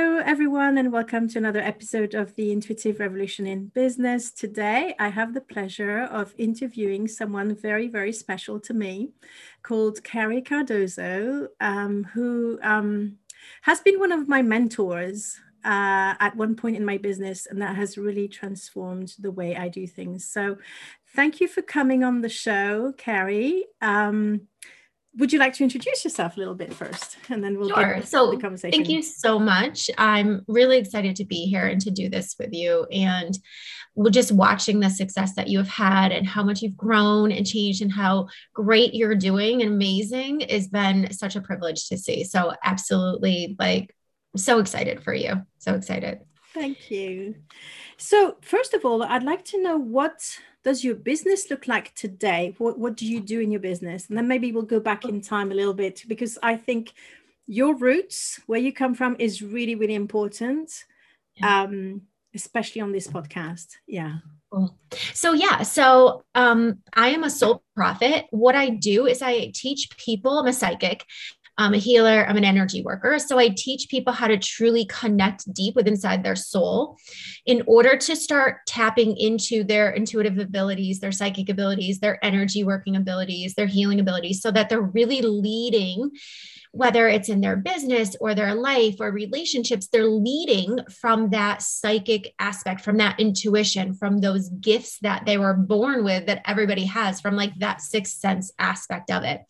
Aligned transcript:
Hello, 0.00 0.22
everyone, 0.24 0.78
and 0.78 0.92
welcome 0.92 1.26
to 1.26 1.38
another 1.38 1.58
episode 1.58 2.14
of 2.14 2.32
the 2.36 2.52
Intuitive 2.52 3.00
Revolution 3.00 3.48
in 3.48 3.66
Business. 3.66 4.30
Today, 4.30 4.94
I 5.00 5.08
have 5.08 5.34
the 5.34 5.40
pleasure 5.40 6.02
of 6.02 6.32
interviewing 6.38 7.08
someone 7.08 7.56
very, 7.56 7.88
very 7.88 8.12
special 8.12 8.60
to 8.60 8.74
me 8.74 9.10
called 9.64 10.04
Carrie 10.04 10.40
Cardozo, 10.40 11.48
um, 11.60 12.04
who 12.14 12.60
um, 12.62 13.18
has 13.62 13.80
been 13.80 13.98
one 13.98 14.12
of 14.12 14.28
my 14.28 14.40
mentors 14.40 15.40
uh, 15.64 16.14
at 16.20 16.36
one 16.36 16.54
point 16.54 16.76
in 16.76 16.84
my 16.84 16.98
business, 16.98 17.46
and 17.46 17.60
that 17.60 17.74
has 17.74 17.98
really 17.98 18.28
transformed 18.28 19.14
the 19.18 19.32
way 19.32 19.56
I 19.56 19.66
do 19.66 19.84
things. 19.84 20.24
So, 20.24 20.58
thank 21.16 21.40
you 21.40 21.48
for 21.48 21.60
coming 21.60 22.04
on 22.04 22.20
the 22.20 22.28
show, 22.28 22.92
Carrie. 22.96 23.64
Um, 23.80 24.42
would 25.18 25.32
you 25.32 25.38
like 25.38 25.52
to 25.54 25.64
introduce 25.64 26.04
yourself 26.04 26.36
a 26.36 26.38
little 26.38 26.54
bit 26.54 26.72
first? 26.72 27.16
And 27.28 27.42
then 27.42 27.58
we'll 27.58 27.70
sure. 27.70 27.94
get 27.96 28.08
so 28.08 28.30
the 28.30 28.36
conversation. 28.36 28.78
thank 28.78 28.88
you 28.88 29.02
so 29.02 29.38
much. 29.38 29.90
I'm 29.98 30.44
really 30.46 30.78
excited 30.78 31.16
to 31.16 31.24
be 31.24 31.46
here 31.46 31.66
and 31.66 31.80
to 31.82 31.90
do 31.90 32.08
this 32.08 32.36
with 32.38 32.52
you. 32.52 32.84
And 32.92 33.36
we're 33.96 34.10
just 34.10 34.30
watching 34.30 34.78
the 34.78 34.88
success 34.88 35.34
that 35.34 35.48
you 35.48 35.58
have 35.58 35.68
had 35.68 36.12
and 36.12 36.26
how 36.26 36.44
much 36.44 36.62
you've 36.62 36.76
grown 36.76 37.32
and 37.32 37.44
changed 37.44 37.82
and 37.82 37.92
how 37.92 38.28
great 38.54 38.94
you're 38.94 39.16
doing 39.16 39.60
and 39.60 39.72
amazing 39.72 40.40
has 40.48 40.68
been 40.68 41.12
such 41.12 41.34
a 41.34 41.40
privilege 41.40 41.88
to 41.88 41.98
see. 41.98 42.22
So 42.22 42.52
absolutely 42.62 43.56
like 43.58 43.94
so 44.36 44.60
excited 44.60 45.02
for 45.02 45.12
you. 45.12 45.42
So 45.58 45.74
excited. 45.74 46.20
Thank 46.54 46.92
you. 46.92 47.34
So 47.96 48.36
first 48.42 48.74
of 48.74 48.84
all 48.84 49.02
i'd 49.02 49.24
like 49.24 49.44
to 49.44 49.60
know 49.60 49.76
what 49.76 50.38
does 50.68 50.84
your 50.84 50.94
business 50.94 51.50
look 51.50 51.66
like 51.66 51.94
today? 51.94 52.54
What, 52.58 52.78
what 52.78 52.94
do 52.94 53.06
you 53.06 53.20
do 53.20 53.40
in 53.40 53.50
your 53.50 53.60
business? 53.60 54.06
And 54.06 54.18
then 54.18 54.28
maybe 54.28 54.52
we'll 54.52 54.74
go 54.74 54.80
back 54.80 55.06
in 55.06 55.22
time 55.22 55.50
a 55.50 55.54
little 55.54 55.72
bit 55.72 56.04
because 56.06 56.36
I 56.42 56.56
think 56.56 56.92
your 57.46 57.74
roots, 57.74 58.38
where 58.44 58.60
you 58.60 58.70
come 58.70 58.94
from, 58.94 59.16
is 59.18 59.40
really, 59.40 59.76
really 59.76 59.94
important, 59.94 60.70
yeah. 61.36 61.62
um, 61.62 62.02
especially 62.34 62.82
on 62.82 62.92
this 62.92 63.08
podcast. 63.08 63.76
Yeah. 63.86 64.16
Cool. 64.52 64.76
So 65.14 65.32
yeah, 65.32 65.62
so 65.62 66.24
um, 66.34 66.80
I 66.94 67.08
am 67.16 67.24
a 67.24 67.30
soul 67.30 67.62
prophet. 67.74 68.26
What 68.28 68.54
I 68.54 68.68
do 68.68 69.06
is 69.06 69.22
I 69.22 69.50
teach 69.54 69.88
people. 69.96 70.38
I'm 70.38 70.48
a 70.48 70.52
psychic, 70.52 71.02
I'm 71.58 71.74
a 71.74 71.78
healer, 71.78 72.24
I'm 72.26 72.36
an 72.36 72.44
energy 72.44 72.82
worker. 72.82 73.18
So 73.18 73.36
I 73.38 73.48
teach 73.48 73.88
people 73.88 74.12
how 74.12 74.28
to 74.28 74.38
truly 74.38 74.86
connect 74.86 75.52
deep 75.52 75.74
with 75.74 75.88
inside 75.88 76.22
their 76.22 76.36
soul 76.36 76.96
in 77.46 77.62
order 77.66 77.96
to 77.96 78.14
start 78.14 78.58
tapping 78.66 79.16
into 79.16 79.64
their 79.64 79.90
intuitive 79.90 80.38
abilities, 80.38 81.00
their 81.00 81.12
psychic 81.12 81.48
abilities, 81.48 81.98
their 81.98 82.24
energy 82.24 82.62
working 82.62 82.94
abilities, 82.94 83.54
their 83.54 83.66
healing 83.66 83.98
abilities, 83.98 84.40
so 84.40 84.52
that 84.52 84.68
they're 84.68 84.80
really 84.80 85.20
leading 85.20 86.10
whether 86.72 87.08
it's 87.08 87.28
in 87.28 87.40
their 87.40 87.56
business 87.56 88.14
or 88.20 88.34
their 88.34 88.54
life 88.54 88.96
or 89.00 89.10
relationships, 89.10 89.88
they're 89.88 90.06
leading 90.06 90.78
from 91.00 91.30
that 91.30 91.62
psychic 91.62 92.34
aspect, 92.38 92.80
from 92.80 92.98
that 92.98 93.18
intuition, 93.18 93.94
from 93.94 94.18
those 94.18 94.48
gifts 94.50 94.98
that 95.00 95.24
they 95.26 95.38
were 95.38 95.54
born 95.54 96.04
with 96.04 96.26
that 96.26 96.42
everybody 96.44 96.84
has, 96.84 97.20
from 97.20 97.36
like 97.36 97.54
that 97.58 97.80
sixth 97.80 98.18
sense 98.18 98.52
aspect 98.58 99.10
of 99.10 99.22
it. 99.22 99.40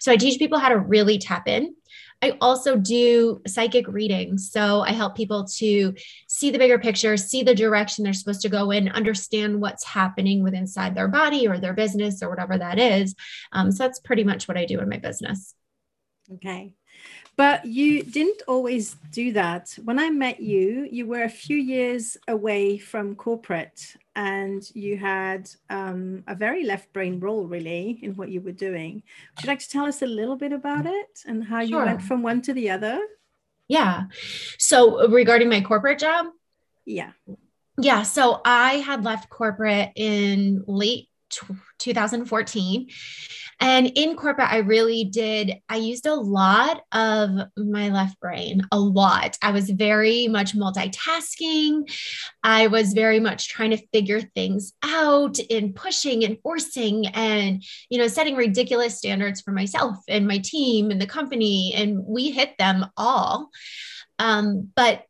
So 0.00 0.12
I 0.12 0.16
teach 0.16 0.38
people 0.38 0.58
how 0.58 0.68
to 0.68 0.78
really 0.78 1.18
tap 1.18 1.48
in. 1.48 1.74
I 2.20 2.36
also 2.40 2.76
do 2.76 3.40
psychic 3.46 3.86
readings. 3.86 4.50
So 4.50 4.80
I 4.80 4.90
help 4.90 5.16
people 5.16 5.46
to 5.58 5.94
see 6.26 6.50
the 6.50 6.58
bigger 6.58 6.78
picture, 6.78 7.16
see 7.16 7.42
the 7.42 7.54
direction 7.54 8.02
they're 8.02 8.12
supposed 8.12 8.42
to 8.42 8.48
go 8.48 8.70
in, 8.72 8.88
understand 8.88 9.60
what's 9.60 9.84
happening 9.84 10.42
with 10.42 10.54
inside 10.54 10.94
their 10.94 11.08
body 11.08 11.46
or 11.46 11.58
their 11.58 11.74
business 11.74 12.22
or 12.22 12.28
whatever 12.28 12.58
that 12.58 12.78
is. 12.78 13.14
Um, 13.52 13.70
so 13.70 13.84
that's 13.84 14.00
pretty 14.00 14.24
much 14.24 14.48
what 14.48 14.56
I 14.56 14.64
do 14.64 14.80
in 14.80 14.88
my 14.88 14.98
business. 14.98 15.54
Okay. 16.34 16.72
But 17.36 17.64
you 17.64 18.02
didn't 18.02 18.42
always 18.48 18.96
do 19.12 19.32
that. 19.32 19.78
When 19.84 19.98
I 19.98 20.10
met 20.10 20.40
you, 20.40 20.88
you 20.90 21.06
were 21.06 21.22
a 21.22 21.28
few 21.28 21.56
years 21.56 22.16
away 22.26 22.78
from 22.78 23.14
corporate 23.14 23.96
and 24.16 24.68
you 24.74 24.96
had 24.96 25.48
um, 25.70 26.24
a 26.26 26.34
very 26.34 26.64
left 26.64 26.92
brain 26.92 27.20
role, 27.20 27.46
really, 27.46 28.00
in 28.02 28.16
what 28.16 28.30
you 28.30 28.40
were 28.40 28.52
doing. 28.52 29.04
Would 29.36 29.44
you 29.44 29.46
like 29.46 29.60
to 29.60 29.68
tell 29.68 29.84
us 29.84 30.02
a 30.02 30.06
little 30.06 30.34
bit 30.34 30.52
about 30.52 30.86
it 30.86 31.22
and 31.26 31.44
how 31.44 31.60
sure. 31.60 31.68
you 31.68 31.76
went 31.76 32.02
from 32.02 32.22
one 32.22 32.42
to 32.42 32.52
the 32.52 32.70
other? 32.70 32.98
Yeah. 33.68 34.04
So, 34.58 35.06
regarding 35.08 35.48
my 35.48 35.60
corporate 35.60 36.00
job? 36.00 36.26
Yeah. 36.84 37.12
Yeah. 37.80 38.02
So, 38.02 38.40
I 38.44 38.78
had 38.78 39.04
left 39.04 39.30
corporate 39.30 39.92
in 39.94 40.64
late 40.66 41.08
2014 41.78 42.88
and 43.60 43.86
in 43.96 44.14
corporate, 44.16 44.50
I 44.50 44.58
really 44.58 45.04
did, 45.04 45.60
I 45.68 45.76
used 45.76 46.06
a 46.06 46.14
lot 46.14 46.82
of 46.92 47.30
my 47.56 47.88
left 47.88 48.20
brain, 48.20 48.62
a 48.70 48.78
lot. 48.78 49.36
I 49.42 49.50
was 49.50 49.68
very 49.70 50.28
much 50.28 50.54
multitasking. 50.56 51.90
I 52.42 52.68
was 52.68 52.92
very 52.92 53.18
much 53.18 53.48
trying 53.48 53.70
to 53.70 53.86
figure 53.92 54.20
things 54.20 54.72
out 54.84 55.38
and 55.50 55.74
pushing 55.74 56.24
and 56.24 56.38
forcing 56.42 57.08
and, 57.08 57.64
you 57.90 57.98
know, 57.98 58.06
setting 58.06 58.36
ridiculous 58.36 58.96
standards 58.96 59.40
for 59.40 59.50
myself 59.50 59.96
and 60.06 60.28
my 60.28 60.38
team 60.38 60.90
and 60.90 61.00
the 61.00 61.06
company. 61.06 61.72
And 61.74 62.04
we 62.06 62.30
hit 62.30 62.56
them 62.58 62.86
all. 62.96 63.50
Um, 64.20 64.70
but 64.76 65.04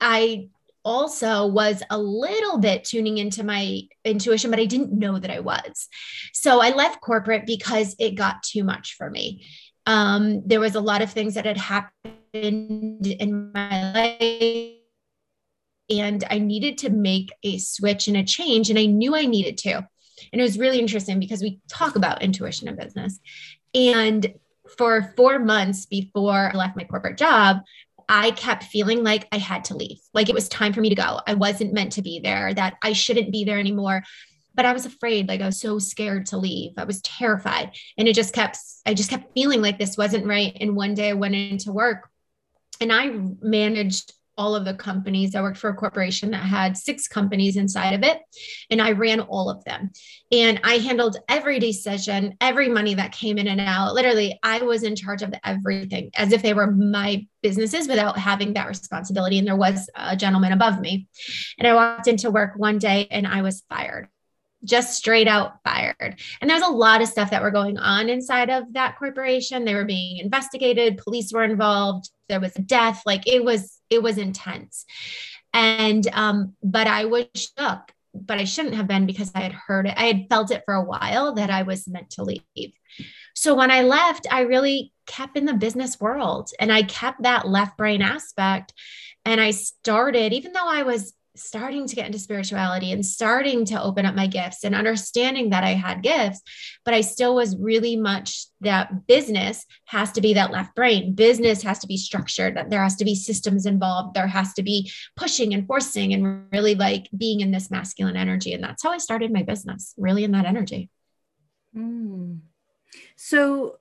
I 0.00 0.48
also 0.84 1.46
was 1.46 1.82
a 1.90 1.98
little 1.98 2.58
bit 2.58 2.84
tuning 2.84 3.18
into 3.18 3.44
my 3.44 3.82
intuition, 4.04 4.50
but 4.50 4.60
I 4.60 4.64
didn't 4.64 4.92
know 4.92 5.18
that 5.18 5.30
I 5.30 5.40
was. 5.40 5.88
So 6.32 6.60
I 6.60 6.70
left 6.70 7.00
corporate 7.00 7.46
because 7.46 7.94
it 7.98 8.14
got 8.14 8.42
too 8.42 8.64
much 8.64 8.96
for 8.96 9.10
me. 9.10 9.46
Um, 9.86 10.46
there 10.46 10.60
was 10.60 10.74
a 10.74 10.80
lot 10.80 11.02
of 11.02 11.10
things 11.10 11.34
that 11.34 11.46
had 11.46 11.56
happened 11.56 13.06
in 13.06 13.52
my 13.52 13.92
life. 13.92 14.76
And 15.90 16.24
I 16.30 16.38
needed 16.38 16.78
to 16.78 16.90
make 16.90 17.32
a 17.42 17.58
switch 17.58 18.08
and 18.08 18.16
a 18.16 18.24
change. 18.24 18.70
And 18.70 18.78
I 18.78 18.86
knew 18.86 19.14
I 19.14 19.26
needed 19.26 19.58
to. 19.58 19.86
And 20.32 20.40
it 20.40 20.44
was 20.44 20.58
really 20.58 20.78
interesting 20.78 21.18
because 21.18 21.42
we 21.42 21.60
talk 21.68 21.96
about 21.96 22.22
intuition 22.22 22.68
in 22.68 22.76
business. 22.76 23.18
And 23.74 24.34
for 24.78 25.12
four 25.16 25.38
months 25.38 25.86
before 25.86 26.50
I 26.52 26.56
left 26.56 26.76
my 26.76 26.84
corporate 26.84 27.18
job, 27.18 27.58
I 28.14 28.30
kept 28.32 28.64
feeling 28.64 29.02
like 29.02 29.26
I 29.32 29.38
had 29.38 29.64
to 29.64 29.74
leave. 29.74 29.98
Like 30.12 30.28
it 30.28 30.34
was 30.34 30.46
time 30.46 30.74
for 30.74 30.82
me 30.82 30.90
to 30.90 30.94
go. 30.94 31.20
I 31.26 31.32
wasn't 31.32 31.72
meant 31.72 31.92
to 31.92 32.02
be 32.02 32.20
there, 32.20 32.52
that 32.52 32.74
I 32.82 32.92
shouldn't 32.92 33.32
be 33.32 33.44
there 33.44 33.58
anymore. 33.58 34.02
But 34.54 34.66
I 34.66 34.74
was 34.74 34.84
afraid, 34.84 35.28
like 35.28 35.40
I 35.40 35.46
was 35.46 35.58
so 35.58 35.78
scared 35.78 36.26
to 36.26 36.36
leave. 36.36 36.72
I 36.76 36.84
was 36.84 37.00
terrified. 37.00 37.74
And 37.96 38.06
it 38.06 38.14
just 38.14 38.34
kept, 38.34 38.58
I 38.84 38.92
just 38.92 39.08
kept 39.08 39.32
feeling 39.32 39.62
like 39.62 39.78
this 39.78 39.96
wasn't 39.96 40.26
right. 40.26 40.54
And 40.60 40.76
one 40.76 40.92
day 40.92 41.08
I 41.08 41.14
went 41.14 41.34
into 41.34 41.72
work 41.72 42.10
and 42.82 42.92
I 42.92 43.18
managed 43.40 44.12
all 44.36 44.54
of 44.54 44.64
the 44.64 44.74
companies. 44.74 45.34
I 45.34 45.42
worked 45.42 45.58
for 45.58 45.70
a 45.70 45.74
corporation 45.74 46.30
that 46.30 46.44
had 46.44 46.76
six 46.76 47.08
companies 47.08 47.56
inside 47.56 47.92
of 47.92 48.02
it, 48.02 48.18
and 48.70 48.80
I 48.80 48.92
ran 48.92 49.20
all 49.20 49.50
of 49.50 49.64
them. 49.64 49.90
And 50.30 50.60
I 50.64 50.78
handled 50.78 51.18
every 51.28 51.58
decision, 51.58 52.36
every 52.40 52.68
money 52.68 52.94
that 52.94 53.12
came 53.12 53.38
in 53.38 53.48
and 53.48 53.60
out. 53.60 53.94
Literally, 53.94 54.38
I 54.42 54.60
was 54.60 54.82
in 54.82 54.96
charge 54.96 55.22
of 55.22 55.34
everything 55.44 56.10
as 56.14 56.32
if 56.32 56.42
they 56.42 56.54
were 56.54 56.70
my 56.70 57.26
businesses 57.42 57.88
without 57.88 58.18
having 58.18 58.54
that 58.54 58.68
responsibility. 58.68 59.38
And 59.38 59.46
there 59.46 59.56
was 59.56 59.90
a 59.94 60.16
gentleman 60.16 60.52
above 60.52 60.80
me. 60.80 61.08
And 61.58 61.66
I 61.66 61.74
walked 61.74 62.06
into 62.06 62.30
work 62.30 62.52
one 62.56 62.78
day 62.78 63.08
and 63.10 63.26
I 63.26 63.42
was 63.42 63.62
fired 63.68 64.08
just 64.64 64.96
straight 64.96 65.28
out 65.28 65.54
fired. 65.64 66.20
And 66.40 66.48
there's 66.48 66.62
a 66.62 66.68
lot 66.68 67.02
of 67.02 67.08
stuff 67.08 67.30
that 67.30 67.42
were 67.42 67.50
going 67.50 67.78
on 67.78 68.08
inside 68.08 68.50
of 68.50 68.72
that 68.74 68.98
corporation. 68.98 69.64
They 69.64 69.74
were 69.74 69.84
being 69.84 70.18
investigated, 70.18 70.98
police 70.98 71.32
were 71.32 71.44
involved, 71.44 72.10
there 72.32 72.40
was 72.40 72.56
a 72.56 72.62
death, 72.62 73.02
like 73.04 73.26
it 73.26 73.44
was 73.44 73.78
it 73.90 74.02
was 74.02 74.16
intense. 74.16 74.86
And 75.52 76.06
um 76.14 76.54
but 76.62 76.86
I 76.86 77.04
was 77.04 77.26
shook, 77.36 77.92
but 78.14 78.38
I 78.38 78.44
shouldn't 78.44 78.74
have 78.74 78.86
been 78.86 79.04
because 79.04 79.30
I 79.34 79.40
had 79.40 79.52
heard 79.52 79.86
it. 79.86 79.94
I 79.98 80.04
had 80.04 80.26
felt 80.30 80.50
it 80.50 80.62
for 80.64 80.74
a 80.74 80.84
while 80.84 81.34
that 81.34 81.50
I 81.50 81.62
was 81.62 81.86
meant 81.86 82.08
to 82.12 82.24
leave. 82.24 82.72
So 83.34 83.54
when 83.54 83.70
I 83.70 83.82
left, 83.82 84.26
I 84.30 84.40
really 84.40 84.92
kept 85.06 85.36
in 85.36 85.44
the 85.44 85.54
business 85.54 86.00
world 86.00 86.50
and 86.58 86.72
I 86.72 86.84
kept 86.84 87.22
that 87.22 87.46
left 87.46 87.76
brain 87.76 88.00
aspect 88.00 88.72
and 89.24 89.40
I 89.40 89.50
started 89.50 90.32
even 90.32 90.52
though 90.52 90.68
I 90.68 90.84
was 90.84 91.12
starting 91.34 91.86
to 91.86 91.96
get 91.96 92.06
into 92.06 92.18
spirituality 92.18 92.92
and 92.92 93.04
starting 93.04 93.64
to 93.64 93.82
open 93.82 94.04
up 94.04 94.14
my 94.14 94.26
gifts 94.26 94.64
and 94.64 94.74
understanding 94.74 95.50
that 95.50 95.64
I 95.64 95.70
had 95.70 96.02
gifts, 96.02 96.42
but 96.84 96.94
I 96.94 97.00
still 97.00 97.34
was 97.34 97.56
really 97.56 97.96
much 97.96 98.46
that 98.60 99.06
business 99.06 99.64
has 99.86 100.12
to 100.12 100.20
be 100.20 100.34
that 100.34 100.50
left 100.50 100.74
brain. 100.74 101.14
Business 101.14 101.62
has 101.62 101.78
to 101.80 101.86
be 101.86 101.96
structured, 101.96 102.56
that 102.56 102.70
there 102.70 102.82
has 102.82 102.96
to 102.96 103.04
be 103.04 103.14
systems 103.14 103.66
involved. 103.66 104.14
There 104.14 104.26
has 104.26 104.52
to 104.54 104.62
be 104.62 104.90
pushing 105.16 105.54
and 105.54 105.66
forcing 105.66 106.12
and 106.12 106.46
really 106.52 106.74
like 106.74 107.08
being 107.16 107.40
in 107.40 107.50
this 107.50 107.70
masculine 107.70 108.16
energy. 108.16 108.52
And 108.52 108.62
that's 108.62 108.82
how 108.82 108.90
I 108.90 108.98
started 108.98 109.32
my 109.32 109.42
business, 109.42 109.94
really 109.96 110.24
in 110.24 110.32
that 110.32 110.44
energy. 110.44 110.90
Mm. 111.74 112.40
So 113.16 113.78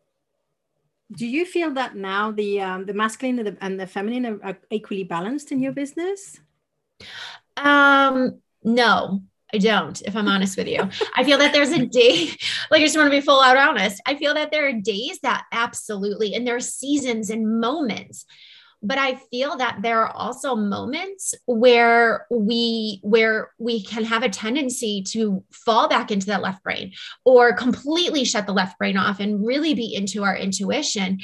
do 1.12 1.28
you 1.28 1.46
feel 1.46 1.72
that 1.72 1.96
now 1.96 2.32
the 2.32 2.62
um, 2.62 2.86
the 2.86 2.94
masculine 2.94 3.40
and 3.40 3.48
the, 3.48 3.58
and 3.60 3.80
the 3.80 3.88
feminine 3.88 4.26
are, 4.26 4.40
are 4.44 4.58
equally 4.70 5.04
balanced 5.04 5.52
in 5.52 5.60
your 5.60 5.74
business? 5.74 6.40
Um, 7.58 8.42
no, 8.64 9.22
I 9.54 9.58
don't, 9.58 10.02
if 10.04 10.16
I'm 10.16 10.28
honest 10.28 10.58
with 10.58 10.68
you. 10.68 10.90
I 11.16 11.24
feel 11.24 11.38
that 11.40 11.54
there's 11.54 11.72
a 11.72 11.86
day, 11.86 12.30
like 12.72 12.82
I 12.82 12.86
just 12.86 12.96
want 12.96 13.08
to 13.08 13.18
be 13.18 13.22
full 13.22 13.42
out 13.42 13.58
honest. 13.58 14.02
I 14.06 14.16
feel 14.16 14.34
that 14.34 14.52
there 14.52 14.68
are 14.68 14.74
days 14.74 15.20
that 15.24 15.46
absolutely, 15.52 16.34
and 16.34 16.48
there 16.48 16.56
are 16.56 16.62
seasons 16.62 17.30
and 17.30 17.60
moments 17.60 18.26
but 18.82 18.98
i 18.98 19.16
feel 19.16 19.58
that 19.58 19.80
there 19.82 20.02
are 20.02 20.12
also 20.16 20.56
moments 20.56 21.34
where 21.46 22.26
we 22.30 23.00
where 23.04 23.52
we 23.60 23.84
can 23.84 24.04
have 24.04 24.24
a 24.24 24.30
tendency 24.30 25.04
to 25.04 25.44
fall 25.52 25.88
back 25.88 26.12
into 26.12 26.28
that 26.28 26.42
left 26.42 26.64
brain 26.64 26.92
or 27.26 27.54
completely 27.54 28.24
shut 28.24 28.46
the 28.46 28.54
left 28.54 28.78
brain 28.78 28.98
off 28.98 29.20
and 29.20 29.46
really 29.46 29.74
be 29.74 29.94
into 29.94 30.24
our 30.24 30.36
intuition. 30.36 31.20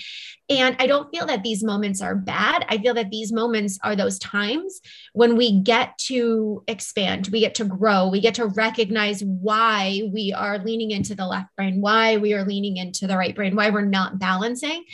And 0.49 0.75
i 0.79 0.87
don't 0.87 1.09
feel 1.11 1.25
that 1.25 1.43
these 1.43 1.63
moments 1.63 2.01
are 2.01 2.15
bad. 2.15 2.65
I 2.69 2.77
feel 2.77 2.93
that 2.93 3.09
these 3.09 3.33
moments 3.33 3.77
are 3.83 3.95
those 3.95 4.17
times 4.19 4.79
when 5.13 5.35
we 5.35 5.61
get 5.61 5.97
to 6.07 6.63
expand 6.67 7.29
we 7.31 7.39
get 7.39 7.55
to 7.55 7.65
grow 7.65 8.07
we 8.07 8.21
get 8.21 8.35
to 8.35 8.47
recognize 8.47 9.21
why 9.21 10.01
we 10.13 10.33
are 10.33 10.59
leaning 10.59 10.91
into 10.91 11.15
the 11.15 11.25
left 11.25 11.55
brain 11.55 11.81
why 11.81 12.17
we 12.17 12.33
are 12.33 12.45
leaning 12.45 12.77
into 12.77 13.07
the 13.07 13.17
right 13.17 13.35
brain 13.35 13.55
why 13.55 13.69
we're 13.69 13.81
not 13.81 14.19
balancing. 14.19 14.85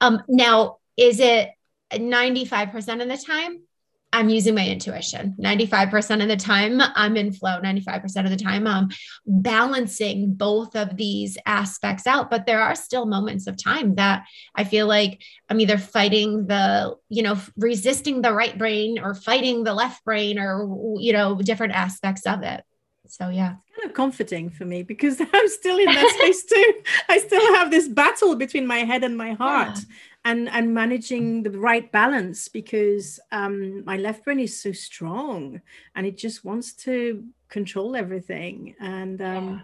Um, 0.00 0.22
now 0.28 0.78
is 0.96 1.20
it 1.20 1.50
95% 1.92 3.02
of 3.02 3.08
the 3.08 3.16
time, 3.16 3.62
I'm 4.12 4.28
using 4.28 4.54
my 4.54 4.66
intuition. 4.66 5.36
95% 5.38 6.22
of 6.22 6.28
the 6.28 6.36
time, 6.36 6.80
I'm 6.80 7.16
in 7.16 7.32
flow. 7.32 7.60
95% 7.60 8.24
of 8.24 8.30
the 8.30 8.36
time, 8.36 8.66
I'm 8.66 8.88
balancing 9.24 10.34
both 10.34 10.74
of 10.74 10.96
these 10.96 11.38
aspects 11.46 12.06
out. 12.06 12.28
But 12.28 12.44
there 12.44 12.60
are 12.60 12.74
still 12.74 13.06
moments 13.06 13.46
of 13.46 13.62
time 13.62 13.94
that 13.96 14.24
I 14.54 14.64
feel 14.64 14.88
like 14.88 15.22
I'm 15.48 15.60
either 15.60 15.78
fighting 15.78 16.48
the, 16.48 16.96
you 17.08 17.22
know, 17.22 17.38
resisting 17.56 18.20
the 18.20 18.32
right 18.32 18.56
brain 18.58 18.98
or 18.98 19.14
fighting 19.14 19.62
the 19.62 19.74
left 19.74 20.04
brain 20.04 20.38
or, 20.40 20.96
you 20.98 21.12
know, 21.12 21.36
different 21.36 21.74
aspects 21.74 22.26
of 22.26 22.42
it. 22.42 22.64
So, 23.06 23.28
yeah. 23.28 23.54
It's 23.66 23.76
kind 23.76 23.90
of 23.90 23.94
comforting 23.94 24.50
for 24.50 24.64
me 24.64 24.82
because 24.82 25.20
I'm 25.32 25.48
still 25.48 25.78
in 25.78 25.86
that 25.86 26.14
space 26.18 26.44
too. 26.44 26.74
I 27.08 27.18
still 27.18 27.54
have 27.54 27.70
this 27.70 27.88
battle 27.88 28.34
between 28.34 28.66
my 28.66 28.78
head 28.78 29.04
and 29.04 29.16
my 29.16 29.34
heart. 29.34 29.76
Yeah 29.76 29.94
and 30.24 30.48
and 30.50 30.74
managing 30.74 31.42
the 31.42 31.50
right 31.50 31.90
balance 31.92 32.48
because 32.48 33.18
um, 33.32 33.84
my 33.84 33.96
left 33.96 34.24
brain 34.24 34.40
is 34.40 34.60
so 34.60 34.72
strong 34.72 35.60
and 35.94 36.06
it 36.06 36.16
just 36.16 36.44
wants 36.44 36.74
to 36.74 37.24
control 37.48 37.96
everything 37.96 38.74
and 38.80 39.22
um, 39.22 39.48
yeah. 39.48 39.60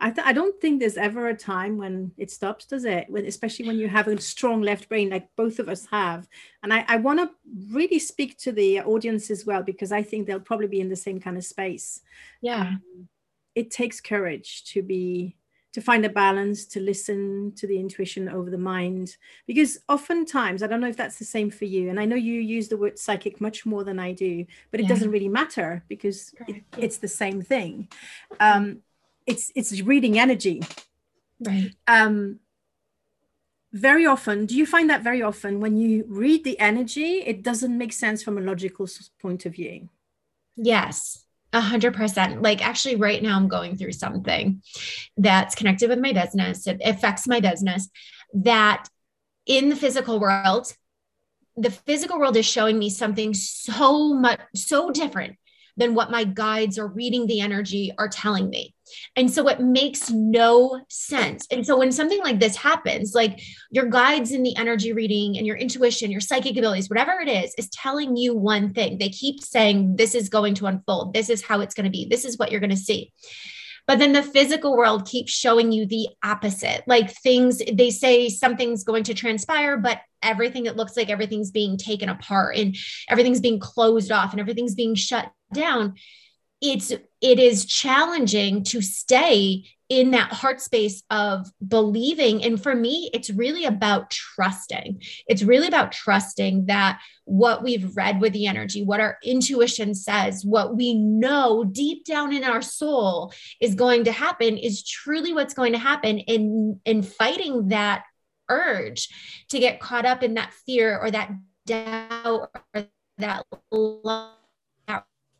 I, 0.00 0.10
th- 0.10 0.26
I 0.26 0.32
don't 0.32 0.58
think 0.60 0.78
there's 0.78 0.96
ever 0.96 1.28
a 1.28 1.34
time 1.34 1.76
when 1.76 2.12
it 2.16 2.30
stops, 2.30 2.66
does 2.66 2.84
it? 2.84 3.06
When, 3.08 3.26
especially 3.26 3.66
when 3.66 3.78
you 3.78 3.88
have 3.88 4.06
a 4.06 4.20
strong 4.20 4.62
left 4.62 4.88
brain, 4.88 5.10
like 5.10 5.28
both 5.34 5.58
of 5.58 5.68
us 5.68 5.86
have. 5.86 6.28
And 6.62 6.72
I, 6.72 6.84
I 6.86 6.96
want 6.98 7.18
to 7.18 7.30
really 7.72 7.98
speak 7.98 8.38
to 8.38 8.52
the 8.52 8.80
audience 8.82 9.28
as 9.28 9.44
well, 9.44 9.64
because 9.64 9.90
I 9.90 10.04
think 10.04 10.26
they'll 10.26 10.38
probably 10.38 10.68
be 10.68 10.80
in 10.80 10.88
the 10.88 10.94
same 10.94 11.18
kind 11.18 11.36
of 11.36 11.44
space. 11.44 12.00
Yeah. 12.40 12.60
Um, 12.60 13.08
it 13.56 13.72
takes 13.72 14.00
courage 14.00 14.62
to 14.66 14.82
be 14.82 15.34
to 15.72 15.80
find 15.80 16.04
a 16.04 16.08
balance, 16.08 16.64
to 16.64 16.80
listen 16.80 17.52
to 17.56 17.66
the 17.66 17.78
intuition 17.78 18.28
over 18.28 18.50
the 18.50 18.58
mind. 18.58 19.16
Because 19.46 19.78
oftentimes, 19.88 20.62
I 20.62 20.66
don't 20.66 20.80
know 20.80 20.88
if 20.88 20.96
that's 20.96 21.18
the 21.18 21.24
same 21.24 21.50
for 21.50 21.66
you, 21.66 21.90
and 21.90 22.00
I 22.00 22.04
know 22.04 22.16
you 22.16 22.40
use 22.40 22.68
the 22.68 22.76
word 22.76 22.98
psychic 22.98 23.40
much 23.40 23.66
more 23.66 23.84
than 23.84 23.98
I 23.98 24.12
do, 24.12 24.46
but 24.70 24.80
it 24.80 24.84
yeah. 24.84 24.88
doesn't 24.88 25.10
really 25.10 25.28
matter 25.28 25.84
because 25.88 26.34
it, 26.46 26.62
it's 26.76 26.98
the 26.98 27.08
same 27.08 27.42
thing. 27.42 27.88
Um, 28.40 28.82
it's 29.26 29.52
it's 29.54 29.82
reading 29.82 30.18
energy. 30.18 30.62
Right. 31.40 31.72
Um, 31.86 32.40
very 33.72 34.06
often, 34.06 34.46
do 34.46 34.56
you 34.56 34.64
find 34.64 34.88
that 34.88 35.02
very 35.02 35.22
often 35.22 35.60
when 35.60 35.76
you 35.76 36.04
read 36.08 36.42
the 36.42 36.58
energy, 36.58 37.22
it 37.26 37.42
doesn't 37.42 37.76
make 37.76 37.92
sense 37.92 38.22
from 38.22 38.38
a 38.38 38.40
logical 38.40 38.88
point 39.20 39.44
of 39.44 39.54
view? 39.54 39.90
Yes. 40.56 41.24
A 41.52 41.60
hundred 41.60 41.94
percent. 41.94 42.42
Like 42.42 42.64
actually 42.64 42.96
right 42.96 43.22
now 43.22 43.36
I'm 43.36 43.48
going 43.48 43.76
through 43.76 43.92
something 43.92 44.62
that's 45.16 45.54
connected 45.54 45.88
with 45.88 45.98
my 45.98 46.12
business. 46.12 46.66
It 46.66 46.80
affects 46.84 47.26
my 47.26 47.40
business 47.40 47.88
that 48.34 48.86
in 49.46 49.70
the 49.70 49.76
physical 49.76 50.20
world, 50.20 50.70
the 51.56 51.70
physical 51.70 52.18
world 52.18 52.36
is 52.36 52.44
showing 52.44 52.78
me 52.78 52.90
something 52.90 53.32
so 53.32 54.12
much, 54.12 54.40
so 54.54 54.90
different 54.90 55.37
than 55.78 55.94
what 55.94 56.10
my 56.10 56.24
guides 56.24 56.78
or 56.78 56.88
reading 56.88 57.26
the 57.26 57.40
energy 57.40 57.92
are 57.98 58.08
telling 58.08 58.50
me. 58.50 58.74
And 59.16 59.30
so 59.30 59.48
it 59.48 59.60
makes 59.60 60.10
no 60.10 60.80
sense. 60.88 61.46
And 61.50 61.66
so 61.66 61.78
when 61.78 61.92
something 61.92 62.20
like 62.20 62.40
this 62.40 62.56
happens, 62.56 63.14
like 63.14 63.40
your 63.70 63.86
guides 63.86 64.32
in 64.32 64.42
the 64.42 64.56
energy 64.56 64.92
reading 64.92 65.38
and 65.38 65.46
your 65.46 65.56
intuition, 65.56 66.10
your 66.10 66.20
psychic 66.20 66.56
abilities, 66.56 66.88
whatever 66.88 67.12
it 67.20 67.28
is, 67.28 67.54
is 67.56 67.68
telling 67.70 68.16
you 68.16 68.34
one 68.34 68.72
thing. 68.72 68.98
They 68.98 69.10
keep 69.10 69.42
saying, 69.42 69.96
this 69.96 70.14
is 70.14 70.28
going 70.28 70.54
to 70.54 70.66
unfold. 70.66 71.14
This 71.14 71.30
is 71.30 71.42
how 71.42 71.60
it's 71.60 71.74
going 71.74 71.84
to 71.84 71.90
be. 71.90 72.06
This 72.10 72.24
is 72.24 72.38
what 72.38 72.50
you're 72.50 72.60
going 72.60 72.70
to 72.70 72.76
see. 72.76 73.12
But 73.88 73.98
then 73.98 74.12
the 74.12 74.22
physical 74.22 74.76
world 74.76 75.08
keeps 75.08 75.32
showing 75.32 75.72
you 75.72 75.86
the 75.86 76.08
opposite. 76.22 76.84
Like 76.86 77.10
things, 77.10 77.60
they 77.72 77.90
say 77.90 78.28
something's 78.28 78.84
going 78.84 79.02
to 79.04 79.14
transpire, 79.14 79.76
but 79.76 80.00
everything, 80.22 80.66
it 80.66 80.76
looks 80.76 80.96
like 80.96 81.10
everything's 81.10 81.50
being 81.50 81.76
taken 81.76 82.08
apart 82.08 82.56
and 82.56 82.76
everything's 83.08 83.40
being 83.40 83.58
closed 83.58 84.12
off 84.12 84.30
and 84.30 84.40
everything's 84.40 84.76
being 84.76 84.94
shut 84.94 85.28
down 85.52 85.94
it's 86.60 86.90
it 86.90 87.38
is 87.38 87.66
challenging 87.66 88.64
to 88.64 88.80
stay 88.80 89.64
in 89.88 90.10
that 90.10 90.32
heart 90.32 90.60
space 90.60 91.02
of 91.10 91.50
believing. 91.66 92.44
And 92.44 92.62
for 92.62 92.74
me 92.74 93.10
it's 93.12 93.30
really 93.30 93.64
about 93.64 94.10
trusting. 94.10 95.02
It's 95.26 95.42
really 95.42 95.68
about 95.68 95.92
trusting 95.92 96.66
that 96.66 97.00
what 97.24 97.62
we've 97.62 97.94
read 97.94 98.20
with 98.20 98.32
the 98.32 98.46
energy 98.46 98.82
what 98.82 99.00
our 99.00 99.18
intuition 99.22 99.94
says 99.94 100.46
what 100.46 100.74
we 100.74 100.94
know 100.94 101.62
deep 101.62 102.02
down 102.06 102.32
in 102.32 102.42
our 102.42 102.62
soul 102.62 103.30
is 103.60 103.74
going 103.74 104.04
to 104.04 104.10
happen 104.10 104.56
is 104.56 104.82
truly 104.82 105.34
what's 105.34 105.52
going 105.52 105.72
to 105.72 105.78
happen 105.78 106.18
in 106.20 106.80
in 106.86 107.02
fighting 107.02 107.68
that 107.68 108.02
urge 108.48 109.08
to 109.50 109.58
get 109.58 109.78
caught 109.78 110.06
up 110.06 110.22
in 110.22 110.34
that 110.34 110.54
fear 110.64 110.98
or 110.98 111.10
that 111.10 111.30
doubt 111.66 112.50
or 112.74 112.86
that 113.18 113.44
love 113.70 114.32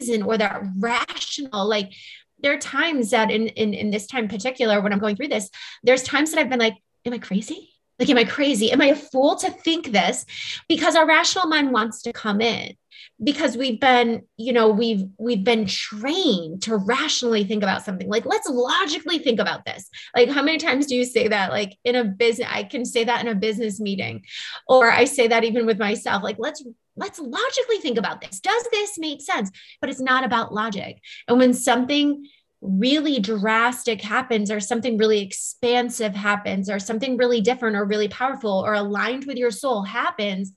reason 0.01 0.23
or 0.23 0.37
that 0.37 0.63
rational 0.79 1.67
like 1.67 1.93
there 2.41 2.53
are 2.53 2.59
times 2.59 3.11
that 3.11 3.31
in, 3.31 3.49
in 3.49 3.75
in 3.75 3.91
this 3.91 4.07
time 4.07 4.29
particular 4.29 4.81
when 4.81 4.93
i'm 4.93 4.99
going 4.99 5.17
through 5.17 5.29
this 5.29 5.51
there's 5.83 6.03
times 6.03 6.31
that 6.31 6.41
i've 6.41 6.51
been 6.51 6.59
like 6.59 6.75
am 7.09 7.15
i 7.15 7.19
crazy? 7.19 7.71
Like 7.99 8.11
am 8.11 8.19
i 8.19 8.25
crazy? 8.25 8.71
Am 8.71 8.81
i 8.81 8.87
a 8.87 8.97
fool 8.97 9.37
to 9.37 9.51
think 9.51 9.91
this? 9.91 10.25
Because 10.69 10.95
our 10.95 11.07
rational 11.07 11.47
mind 11.47 11.73
wants 11.73 12.03
to 12.03 12.13
come 12.13 12.41
in. 12.41 12.77
Because 13.23 13.57
we've 13.57 13.81
been 13.81 14.23
you 14.37 14.53
know 14.53 14.69
we've 14.71 15.05
we've 15.19 15.43
been 15.43 15.67
trained 15.67 16.63
to 16.63 16.77
rationally 16.77 17.45
think 17.45 17.63
about 17.63 17.85
something. 17.85 18.09
Like 18.09 18.25
let's 18.25 18.49
logically 18.49 19.19
think 19.19 19.41
about 19.41 19.65
this. 19.65 19.89
Like 20.15 20.29
how 20.31 20.43
many 20.43 20.59
times 20.59 20.87
do 20.87 20.95
you 20.95 21.05
say 21.05 21.29
that? 21.29 21.51
Like 21.51 21.77
in 21.85 21.97
a 21.97 22.05
business 22.05 22.49
i 22.51 22.63
can 22.63 22.85
say 22.85 23.05
that 23.05 23.21
in 23.21 23.29
a 23.29 23.35
business 23.35 23.81
meeting. 23.81 24.25
Or 24.69 24.91
i 24.91 25.05
say 25.05 25.29
that 25.29 25.45
even 25.45 25.67
with 25.67 25.79
myself. 25.79 26.23
Like 26.23 26.37
let's 26.39 26.63
let's 26.99 27.19
logically 27.19 27.79
think 27.79 27.99
about 27.99 28.21
this 28.21 28.41
does 28.41 28.67
this 28.73 28.99
make 28.99 29.21
sense 29.21 29.51
but 29.81 29.91
it's 29.91 30.01
not 30.01 30.25
about 30.25 30.53
logic 30.53 31.01
and 31.27 31.39
when 31.39 31.55
something 31.55 32.27
really 32.61 33.21
drastic 33.21 34.01
happens 34.01 34.51
or 34.51 34.59
something 34.59 34.99
really 34.99 35.21
expansive 35.21 36.15
happens 36.15 36.69
or 36.69 36.79
something 36.79 37.17
really 37.17 37.41
different 37.41 37.77
or 37.77 37.85
really 37.85 38.09
powerful 38.09 38.65
or 38.67 38.75
aligned 38.75 39.25
with 39.27 39.37
your 39.37 39.51
soul 39.51 39.83
happens 39.83 40.53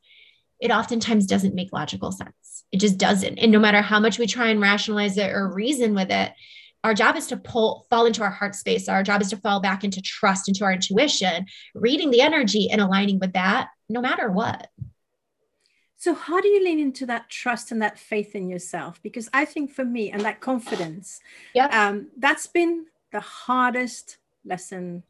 it 0.62 0.72
oftentimes 0.72 1.26
doesn't 1.26 1.56
make 1.56 1.74
logical 1.74 2.12
sense. 2.12 2.64
It 2.72 2.80
just 2.80 2.98
doesn't. 2.98 3.40
And 3.40 3.52
no 3.52 3.60
matter 3.60 3.82
how 3.82 4.00
much 4.00 4.20
we 4.20 4.28
try 4.28 4.50
and 4.50 4.62
rationalize 4.62 5.18
it 5.18 5.32
or 5.32 5.52
reason 5.52 5.96
with 5.96 6.12
it, 6.12 6.32
our 6.84 6.94
job 6.94 7.16
is 7.16 7.28
to 7.28 7.38
pull 7.38 7.86
fall 7.90 8.06
into 8.06 8.24
our 8.24 8.30
heart 8.30 8.56
space. 8.56 8.88
Our 8.88 9.04
job 9.04 9.22
is 9.22 9.30
to 9.32 9.38
fall 9.38 9.60
back 9.60 9.84
into 9.84 10.02
trust, 10.02 10.48
into 10.48 10.64
our 10.64 10.72
intuition, 10.72 11.46
reading 11.76 12.12
the 12.12 12.22
energy 12.22 12.70
and 12.72 12.80
aligning 12.80 13.20
with 13.20 13.34
that 13.34 13.70
no 13.90 14.02
matter 14.02 14.32
what. 14.32 14.68
So, 16.02 16.16
how 16.16 16.42
do 16.42 16.48
you 16.48 16.64
lean 16.64 16.80
into 16.80 17.06
that 17.06 17.30
trust 17.30 17.72
and 17.72 17.80
that 17.84 18.00
faith 18.00 18.34
in 18.34 18.50
yourself? 18.50 19.00
Because 19.04 19.30
I 19.36 19.46
think 19.46 19.70
for 19.70 19.86
me, 19.86 20.10
and 20.10 20.24
that 20.24 20.40
confidence, 20.40 21.20
yeah, 21.54 21.68
um, 21.68 22.08
that's 22.18 22.48
been 22.48 22.88
the 23.12 23.20
hardest 23.20 24.18
lesson 24.44 25.04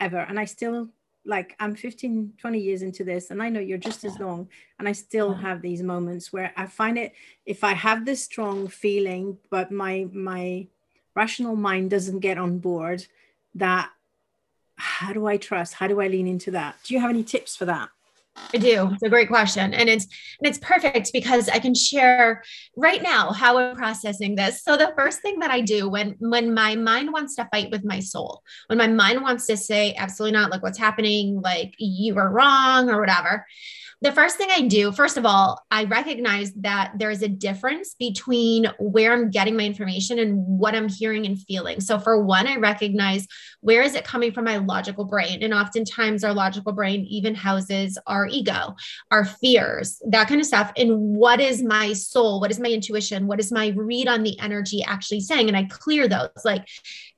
ever. 0.00 0.20
And 0.20 0.40
I 0.40 0.46
still 0.46 0.88
like 1.26 1.54
i'm 1.60 1.74
15 1.74 2.32
20 2.38 2.58
years 2.58 2.80
into 2.80 3.04
this 3.04 3.30
and 3.30 3.42
i 3.42 3.50
know 3.50 3.60
you're 3.60 3.76
just 3.76 4.04
as 4.04 4.18
long 4.18 4.48
and 4.78 4.88
i 4.88 4.92
still 4.92 5.34
have 5.34 5.60
these 5.60 5.82
moments 5.82 6.32
where 6.32 6.52
i 6.56 6.64
find 6.64 6.96
it 6.96 7.12
if 7.44 7.64
i 7.64 7.74
have 7.74 8.06
this 8.06 8.24
strong 8.24 8.68
feeling 8.68 9.36
but 9.50 9.70
my 9.70 10.06
my 10.12 10.66
rational 11.14 11.56
mind 11.56 11.90
doesn't 11.90 12.20
get 12.20 12.38
on 12.38 12.58
board 12.58 13.04
that 13.54 13.90
how 14.76 15.12
do 15.12 15.26
i 15.26 15.36
trust? 15.36 15.74
How 15.74 15.88
do 15.88 16.00
i 16.00 16.06
lean 16.06 16.28
into 16.28 16.52
that? 16.52 16.76
Do 16.84 16.94
you 16.94 17.00
have 17.00 17.10
any 17.10 17.24
tips 17.24 17.56
for 17.56 17.66
that 17.66 17.90
I 18.54 18.58
do. 18.58 18.90
It's 18.92 19.02
a 19.02 19.10
great 19.10 19.28
question. 19.28 19.74
And 19.74 19.88
it's 19.88 20.04
and 20.04 20.48
it's 20.48 20.58
perfect 20.58 21.12
because 21.12 21.48
I 21.48 21.58
can 21.58 21.74
share 21.74 22.42
right 22.76 23.02
now 23.02 23.32
how 23.32 23.58
I'm 23.58 23.76
processing 23.76 24.36
this. 24.36 24.62
So 24.62 24.76
the 24.76 24.92
first 24.96 25.20
thing 25.20 25.40
that 25.40 25.50
I 25.50 25.60
do 25.60 25.88
when 25.88 26.16
when 26.18 26.54
my 26.54 26.74
mind 26.74 27.12
wants 27.12 27.36
to 27.36 27.48
fight 27.52 27.70
with 27.70 27.84
my 27.84 28.00
soul, 28.00 28.42
when 28.68 28.78
my 28.78 28.86
mind 28.86 29.22
wants 29.22 29.46
to 29.46 29.56
say 29.56 29.94
absolutely 29.96 30.38
not, 30.38 30.50
like 30.50 30.62
what's 30.62 30.78
happening, 30.78 31.42
like 31.42 31.74
you 31.78 32.14
were 32.14 32.30
wrong 32.30 32.88
or 32.88 33.00
whatever, 33.00 33.44
the 34.00 34.12
first 34.12 34.36
thing 34.36 34.48
I 34.50 34.62
do, 34.62 34.92
first 34.92 35.16
of 35.16 35.26
all, 35.26 35.60
I 35.72 35.84
recognize 35.84 36.52
that 36.54 36.92
there's 36.96 37.22
a 37.22 37.28
difference 37.28 37.94
between 37.98 38.66
where 38.78 39.12
I'm 39.12 39.30
getting 39.30 39.56
my 39.56 39.64
information 39.64 40.20
and 40.20 40.38
what 40.46 40.76
I'm 40.76 40.88
hearing 40.88 41.26
and 41.26 41.36
feeling. 41.36 41.80
So, 41.80 41.98
for 41.98 42.22
one, 42.22 42.46
I 42.46 42.56
recognize 42.56 43.26
where 43.60 43.82
is 43.82 43.96
it 43.96 44.04
coming 44.04 44.30
from 44.30 44.44
my 44.44 44.58
logical 44.58 45.04
brain? 45.04 45.42
And 45.42 45.52
oftentimes, 45.52 46.22
our 46.22 46.32
logical 46.32 46.72
brain 46.72 47.06
even 47.06 47.34
houses 47.34 47.98
our 48.06 48.28
ego, 48.28 48.76
our 49.10 49.24
fears, 49.24 50.00
that 50.08 50.28
kind 50.28 50.40
of 50.40 50.46
stuff. 50.46 50.72
And 50.76 50.96
what 51.16 51.40
is 51.40 51.60
my 51.60 51.92
soul? 51.92 52.40
What 52.40 52.52
is 52.52 52.60
my 52.60 52.68
intuition? 52.68 53.26
What 53.26 53.40
is 53.40 53.50
my 53.50 53.68
read 53.74 54.06
on 54.06 54.22
the 54.22 54.38
energy 54.38 54.84
actually 54.84 55.20
saying? 55.20 55.48
And 55.48 55.56
I 55.56 55.64
clear 55.64 56.06
those, 56.06 56.30
like, 56.44 56.68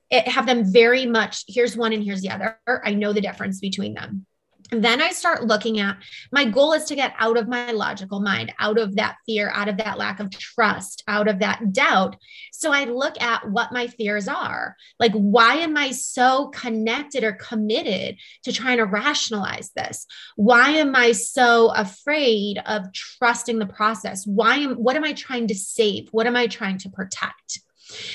it, 0.09 0.27
have 0.27 0.47
them 0.47 0.65
very 0.65 1.05
much 1.05 1.43
here's 1.47 1.77
one 1.77 1.93
and 1.93 2.03
here's 2.03 2.21
the 2.21 2.31
other. 2.31 2.59
I 2.67 2.95
know 2.95 3.13
the 3.13 3.21
difference 3.21 3.59
between 3.59 3.93
them 3.93 4.25
then 4.71 5.01
I 5.01 5.09
start 5.09 5.45
looking 5.45 5.79
at 5.79 5.97
my 6.31 6.45
goal 6.45 6.71
is 6.71 6.85
to 6.85 6.95
get 6.95 7.13
out 7.19 7.37
of 7.37 7.49
my 7.49 7.71
logical 7.71 8.21
mind, 8.21 8.53
out 8.57 8.77
of 8.77 8.95
that 8.95 9.17
fear, 9.25 9.51
out 9.53 9.67
of 9.67 9.77
that 9.77 9.97
lack 9.97 10.21
of 10.21 10.31
trust, 10.31 11.03
out 11.09 11.27
of 11.27 11.39
that 11.39 11.73
doubt. 11.73 12.15
So 12.53 12.71
I 12.71 12.85
look 12.85 13.21
at 13.21 13.49
what 13.49 13.73
my 13.73 13.87
fears 13.87 14.29
are. 14.29 14.77
Like, 14.97 15.11
why 15.11 15.55
am 15.55 15.75
I 15.75 15.91
so 15.91 16.47
connected 16.47 17.25
or 17.25 17.33
committed 17.33 18.15
to 18.43 18.53
trying 18.53 18.77
to 18.77 18.85
rationalize 18.85 19.71
this? 19.75 20.07
Why 20.37 20.69
am 20.71 20.95
I 20.95 21.11
so 21.11 21.73
afraid 21.73 22.61
of 22.65 22.93
trusting 22.93 23.59
the 23.59 23.65
process? 23.65 24.25
Why 24.25 24.55
am 24.55 24.75
what 24.75 24.95
am 24.95 25.03
I 25.03 25.11
trying 25.11 25.47
to 25.47 25.55
save? 25.55 26.07
What 26.11 26.27
am 26.27 26.37
I 26.37 26.47
trying 26.47 26.77
to 26.79 26.89
protect? 26.89 27.59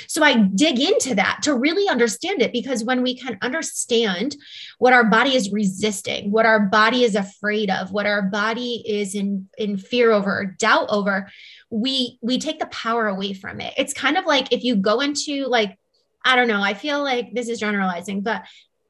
So 0.06 0.22
I 0.22 0.34
dig 0.34 0.80
into 0.80 1.14
that 1.14 1.40
to 1.42 1.54
really 1.54 1.88
understand 1.88 2.42
it 2.42 2.52
because 2.52 2.84
when 2.84 3.02
we 3.02 3.16
can 3.16 3.38
understand 3.42 4.36
what 4.78 4.92
our 4.92 5.04
body 5.04 5.34
is 5.34 5.52
resisting, 5.52 6.30
what 6.30 6.46
our 6.46 6.60
body 6.60 7.04
is 7.04 7.14
afraid 7.14 7.70
of, 7.70 7.92
what 7.92 8.06
our 8.06 8.22
body 8.22 8.82
is 8.86 9.14
in 9.14 9.48
in 9.58 9.76
fear 9.76 10.12
over 10.12 10.40
or 10.40 10.44
doubt 10.58 10.86
over, 10.90 11.30
we 11.70 12.18
we 12.20 12.38
take 12.38 12.58
the 12.58 12.66
power 12.66 13.08
away 13.08 13.32
from 13.32 13.60
it. 13.60 13.74
It's 13.76 13.92
kind 13.92 14.16
of 14.16 14.24
like 14.26 14.52
if 14.52 14.64
you 14.64 14.76
go 14.76 15.00
into 15.00 15.46
like 15.46 15.78
I 16.24 16.34
don't 16.34 16.48
know, 16.48 16.62
I 16.62 16.74
feel 16.74 17.02
like 17.02 17.32
this 17.34 17.48
is 17.48 17.60
generalizing, 17.60 18.22
but 18.22 18.42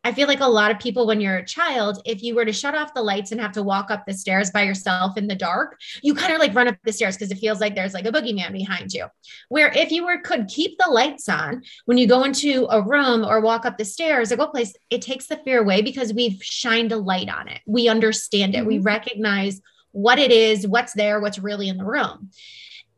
I 0.07 0.13
feel 0.13 0.29
like 0.29 0.39
a 0.39 0.47
lot 0.47 0.71
of 0.71 0.79
people, 0.79 1.05
when 1.05 1.21
you're 1.21 1.39
a 1.39 1.45
child, 1.45 2.01
if 2.05 2.23
you 2.23 2.37
were 2.37 2.45
to 2.45 2.53
shut 2.53 2.77
off 2.77 2.95
the 2.95 3.03
lights 3.03 3.33
and 3.33 3.41
have 3.41 3.51
to 3.55 3.63
walk 3.65 3.91
up 3.91 4.07
the 4.07 4.15
stairs 4.15 4.53
by 4.53 4.63
yourself 4.63 5.17
in 5.17 5.27
the 5.27 5.35
dark, 5.35 5.81
you 6.01 6.15
kind 6.15 6.33
of 6.33 6.39
like 6.39 6.55
run 6.55 6.69
up 6.69 6.77
the 6.85 6.93
stairs 6.93 7.17
because 7.17 7.33
it 7.33 7.39
feels 7.39 7.61
like 7.61 7.75
there's 7.75 7.93
like 7.93 8.07
a 8.07 8.13
boogeyman 8.13 8.53
behind 8.53 8.93
you. 8.93 9.07
Where 9.49 9.73
if 9.75 9.91
you 9.91 10.07
were 10.07 10.21
could 10.21 10.47
keep 10.47 10.79
the 10.79 10.89
lights 10.89 11.29
on 11.29 11.65
when 11.87 11.99
you 11.99 12.07
go 12.07 12.23
into 12.23 12.69
a 12.71 12.81
room 12.81 13.25
or 13.25 13.41
walk 13.41 13.67
up 13.67 13.79
the 13.79 13.85
stairs 13.85 14.31
or 14.31 14.37
go 14.37 14.47
place, 14.47 14.77
it 14.91 15.03
takes 15.03 15.27
the 15.27 15.39
fear 15.39 15.61
away 15.61 15.83
because 15.83 16.15
we've 16.15 16.41
shined 16.41 16.93
a 16.93 16.99
light 16.99 17.29
on 17.29 17.49
it. 17.49 17.61
We 17.67 17.89
understand 17.89 18.55
it. 18.55 18.59
Mm-hmm. 18.59 18.69
We 18.69 18.79
recognize 18.79 19.61
what 19.91 20.21
it 20.21 20.31
is, 20.31 20.69
what's 20.69 20.93
there, 20.93 21.19
what's 21.19 21.41
really 21.41 21.69
in 21.69 21.79
the 21.79 21.85
room 21.85 22.31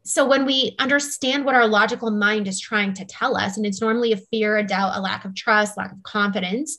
so 0.09 0.27
when 0.27 0.47
we 0.47 0.75
understand 0.79 1.45
what 1.45 1.55
our 1.55 1.67
logical 1.67 2.11
mind 2.11 2.49
is 2.49 2.61
trying 2.61 2.95
to 2.95 3.05
tell 3.05 3.37
us 3.37 3.57
and 3.57 3.67
it's 3.67 3.81
normally 3.81 4.13
a 4.13 4.17
fear 4.17 4.57
a 4.57 4.67
doubt 4.67 4.97
a 4.97 5.01
lack 5.01 5.25
of 5.25 5.35
trust 5.35 5.77
lack 5.77 5.93
of 5.93 6.03
confidence 6.03 6.79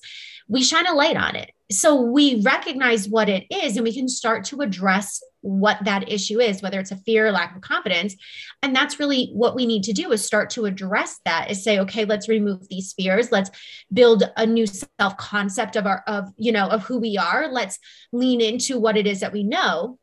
we 0.49 0.63
shine 0.63 0.87
a 0.87 0.93
light 0.93 1.15
on 1.15 1.35
it. 1.35 1.51
So 1.71 2.01
we 2.01 2.41
recognize 2.41 3.07
what 3.07 3.29
it 3.29 3.45
is 3.51 3.77
and 3.77 3.83
we 3.83 3.93
can 3.93 4.09
start 4.09 4.43
to 4.45 4.61
address 4.61 5.21
what 5.41 5.77
that 5.85 6.11
issue 6.11 6.41
is 6.41 6.61
whether 6.61 6.81
it's 6.81 6.91
a 6.91 6.97
fear 6.97 7.27
or 7.27 7.31
lack 7.31 7.55
of 7.55 7.61
confidence. 7.61 8.15
And 8.63 8.75
that's 8.75 8.99
really 8.99 9.29
what 9.33 9.55
we 9.55 9.67
need 9.67 9.83
to 9.83 9.93
do 9.93 10.11
is 10.11 10.25
start 10.25 10.49
to 10.51 10.65
address 10.65 11.19
that 11.23 11.49
is 11.51 11.63
say 11.63 11.79
okay 11.79 12.03
let's 12.03 12.27
remove 12.27 12.67
these 12.67 12.93
fears. 12.93 13.31
Let's 13.31 13.51
build 13.93 14.23
a 14.35 14.45
new 14.47 14.65
self 14.65 15.15
concept 15.17 15.75
of 15.75 15.85
our 15.85 16.03
of 16.07 16.29
you 16.35 16.51
know 16.51 16.67
of 16.67 16.83
who 16.83 16.99
we 16.99 17.15
are. 17.17 17.47
Let's 17.47 17.77
lean 18.11 18.41
into 18.41 18.79
what 18.79 18.97
it 18.97 19.05
is 19.05 19.19
that 19.19 19.31
we 19.31 19.43
know 19.43 19.98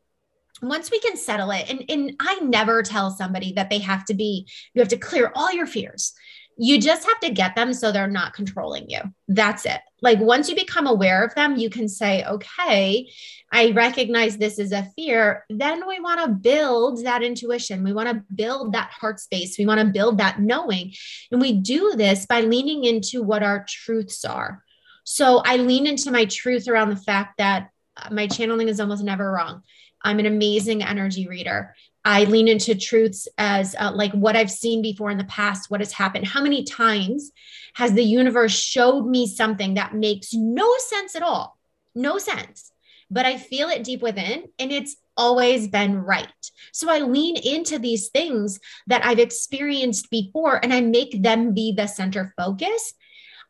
once 0.61 0.89
we 0.91 0.99
can 0.99 1.15
settle 1.15 1.51
it 1.51 1.69
and, 1.69 1.83
and 1.89 2.15
i 2.19 2.39
never 2.41 2.81
tell 2.81 3.11
somebody 3.11 3.53
that 3.53 3.69
they 3.69 3.79
have 3.79 4.05
to 4.05 4.13
be 4.13 4.47
you 4.73 4.81
have 4.81 4.89
to 4.89 4.97
clear 4.97 5.31
all 5.35 5.51
your 5.51 5.67
fears. 5.67 6.13
You 6.59 6.81
just 6.81 7.07
have 7.07 7.19
to 7.19 7.29
get 7.29 7.55
them 7.55 7.71
so 7.71 7.91
they're 7.91 8.07
not 8.07 8.33
controlling 8.33 8.89
you. 8.89 8.99
That's 9.27 9.65
it. 9.67 9.79
Like 10.01 10.19
once 10.19 10.49
you 10.49 10.55
become 10.55 10.87
aware 10.87 11.23
of 11.23 11.35
them 11.35 11.55
you 11.57 11.69
can 11.69 11.87
say 11.87 12.23
okay 12.25 13.09
i 13.51 13.71
recognize 13.71 14.37
this 14.37 14.59
is 14.59 14.71
a 14.71 14.87
fear. 14.95 15.45
Then 15.49 15.87
we 15.87 15.99
want 15.99 16.21
to 16.21 16.29
build 16.29 17.03
that 17.05 17.23
intuition. 17.23 17.83
We 17.83 17.93
want 17.93 18.09
to 18.09 18.23
build 18.33 18.73
that 18.73 18.91
heart 18.91 19.19
space. 19.19 19.57
We 19.57 19.65
want 19.65 19.79
to 19.81 19.87
build 19.87 20.17
that 20.17 20.39
knowing. 20.39 20.93
And 21.31 21.39
we 21.39 21.53
do 21.53 21.93
this 21.95 22.25
by 22.25 22.41
leaning 22.41 22.83
into 22.83 23.23
what 23.23 23.43
our 23.43 23.65
truths 23.67 24.25
are. 24.25 24.63
So 25.03 25.41
i 25.45 25.57
lean 25.57 25.87
into 25.87 26.11
my 26.11 26.25
truth 26.25 26.67
around 26.67 26.89
the 26.89 26.95
fact 26.95 27.37
that 27.37 27.69
uh, 27.95 28.09
my 28.11 28.27
channeling 28.27 28.67
is 28.67 28.79
almost 28.79 29.03
never 29.03 29.31
wrong 29.31 29.63
I'm 30.03 30.19
an 30.19 30.25
amazing 30.25 30.83
energy 30.83 31.27
reader. 31.27 31.75
I 32.05 32.23
lean 32.23 32.47
into 32.47 32.75
truths 32.75 33.27
as 33.37 33.75
uh, 33.77 33.91
like 33.93 34.13
what 34.13 34.37
I've 34.37 34.51
seen 34.51 34.81
before 34.81 35.11
in 35.11 35.17
the 35.17 35.25
past, 35.25 35.69
what 35.69 35.81
has 35.81 35.91
happened. 35.91 36.25
How 36.25 36.41
many 36.41 36.63
times 36.63 37.31
has 37.75 37.93
the 37.93 38.03
universe 38.03 38.57
showed 38.57 39.05
me 39.05 39.27
something 39.27 39.73
that 39.73 39.93
makes 39.93 40.33
no 40.33 40.73
sense 40.77 41.15
at 41.15 41.21
all? 41.21 41.57
No 41.93 42.17
sense. 42.17 42.71
But 43.11 43.25
I 43.25 43.37
feel 43.37 43.69
it 43.69 43.83
deep 43.83 44.01
within 44.01 44.45
and 44.57 44.71
it's 44.71 44.95
always 45.17 45.67
been 45.67 45.97
right. 45.97 46.27
So 46.71 46.89
I 46.89 46.99
lean 46.99 47.37
into 47.37 47.79
these 47.79 48.09
things 48.09 48.59
that 48.87 49.05
I've 49.05 49.19
experienced 49.19 50.09
before 50.09 50.63
and 50.63 50.73
I 50.73 50.81
make 50.81 51.21
them 51.21 51.53
be 51.53 51.73
the 51.73 51.87
center 51.87 52.33
focus. 52.37 52.93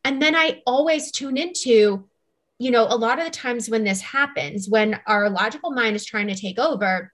And 0.03 0.21
then 0.21 0.35
I 0.35 0.61
always 0.65 1.11
tune 1.11 1.37
into 1.37 2.07
you 2.59 2.71
know, 2.71 2.83
a 2.83 2.97
lot 2.97 3.19
of 3.19 3.25
the 3.25 3.31
times 3.31 3.69
when 3.69 3.83
this 3.83 4.01
happens, 4.01 4.67
when 4.67 4.99
our 5.05 5.29
logical 5.29 5.71
mind 5.71 5.95
is 5.95 6.05
trying 6.05 6.27
to 6.27 6.35
take 6.35 6.57
over, 6.57 7.13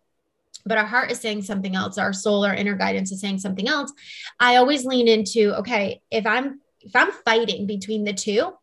but 0.66 0.78
our 0.78 0.86
heart 0.86 1.12
is 1.12 1.20
saying 1.20 1.42
something 1.42 1.76
else, 1.76 1.98
our 1.98 2.14
soul, 2.14 2.46
our 2.46 2.54
inner 2.54 2.76
guidance 2.76 3.12
is 3.12 3.20
saying 3.20 3.40
something 3.40 3.68
else, 3.68 3.92
I 4.40 4.56
always 4.56 4.86
lean 4.86 5.08
into, 5.08 5.54
okay, 5.60 6.02
if 6.10 6.26
I'm 6.26 6.62
if 6.80 6.96
I'm 6.96 7.12
fighting 7.12 7.66
between 7.66 8.04
the 8.04 8.14
two, 8.14 8.54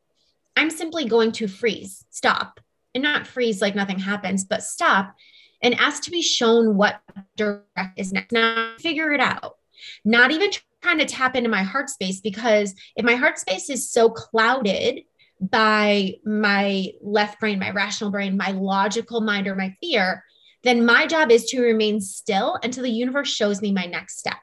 I'm 0.57 0.71
simply 0.71 1.07
going 1.07 1.33
to 1.33 1.49
freeze, 1.49 2.05
stop, 2.11 2.61
and 2.95 3.03
not 3.03 3.27
freeze 3.27 3.63
like 3.63 3.75
nothing 3.75 3.99
happens, 3.99 4.45
but 4.45 4.63
stop 4.63 5.15
and 5.63 5.75
ask 5.75 6.03
to 6.05 6.11
be 6.11 6.23
shown 6.23 6.77
what 6.77 7.01
direct 7.37 7.99
is 7.99 8.13
next. 8.13 8.33
Now 8.33 8.75
figure 8.79 9.13
it 9.13 9.21
out. 9.21 9.57
Not 10.05 10.31
even 10.31 10.51
trying 10.83 10.99
to 10.99 11.07
tap 11.07 11.37
into 11.37 11.49
my 11.49 11.63
heart 11.63 11.91
space 11.91 12.21
because 12.21 12.75
if 12.97 13.05
my 13.05 13.15
heart 13.15 13.39
space 13.39 13.71
is 13.71 13.91
so 13.91 14.11
clouded 14.11 15.01
by 15.41 16.15
my 16.25 16.89
left 17.01 17.41
brain, 17.41 17.59
my 17.59 17.71
rational 17.71 18.11
brain, 18.11 18.37
my 18.37 18.51
logical 18.51 19.21
mind, 19.21 19.49
or 19.49 19.55
my 19.55 19.75
fear, 19.81 20.25
then 20.63 20.85
my 20.85 21.07
job 21.07 21.31
is 21.31 21.47
to 21.47 21.63
remain 21.63 22.01
still 22.01 22.59
until 22.63 22.83
the 22.83 22.91
universe 22.91 23.33
shows 23.33 23.63
me 23.63 23.73
my 23.73 23.87
next 23.87 24.19
step. 24.19 24.37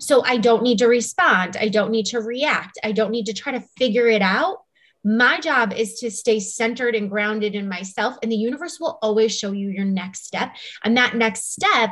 So 0.00 0.24
I 0.24 0.38
don't 0.38 0.62
need 0.62 0.78
to 0.78 0.86
respond. 0.86 1.56
I 1.60 1.68
don't 1.68 1.90
need 1.90 2.06
to 2.06 2.20
react. 2.20 2.78
I 2.82 2.92
don't 2.92 3.10
need 3.10 3.26
to 3.26 3.34
try 3.34 3.52
to 3.52 3.64
figure 3.76 4.06
it 4.06 4.22
out. 4.22 4.58
My 5.04 5.40
job 5.40 5.72
is 5.72 6.00
to 6.00 6.10
stay 6.10 6.40
centered 6.40 6.94
and 6.94 7.10
grounded 7.10 7.54
in 7.54 7.68
myself, 7.68 8.16
and 8.22 8.32
the 8.32 8.36
universe 8.36 8.78
will 8.80 8.98
always 9.02 9.36
show 9.36 9.52
you 9.52 9.68
your 9.68 9.84
next 9.84 10.24
step. 10.24 10.54
And 10.82 10.96
that 10.96 11.14
next 11.14 11.52
step 11.52 11.90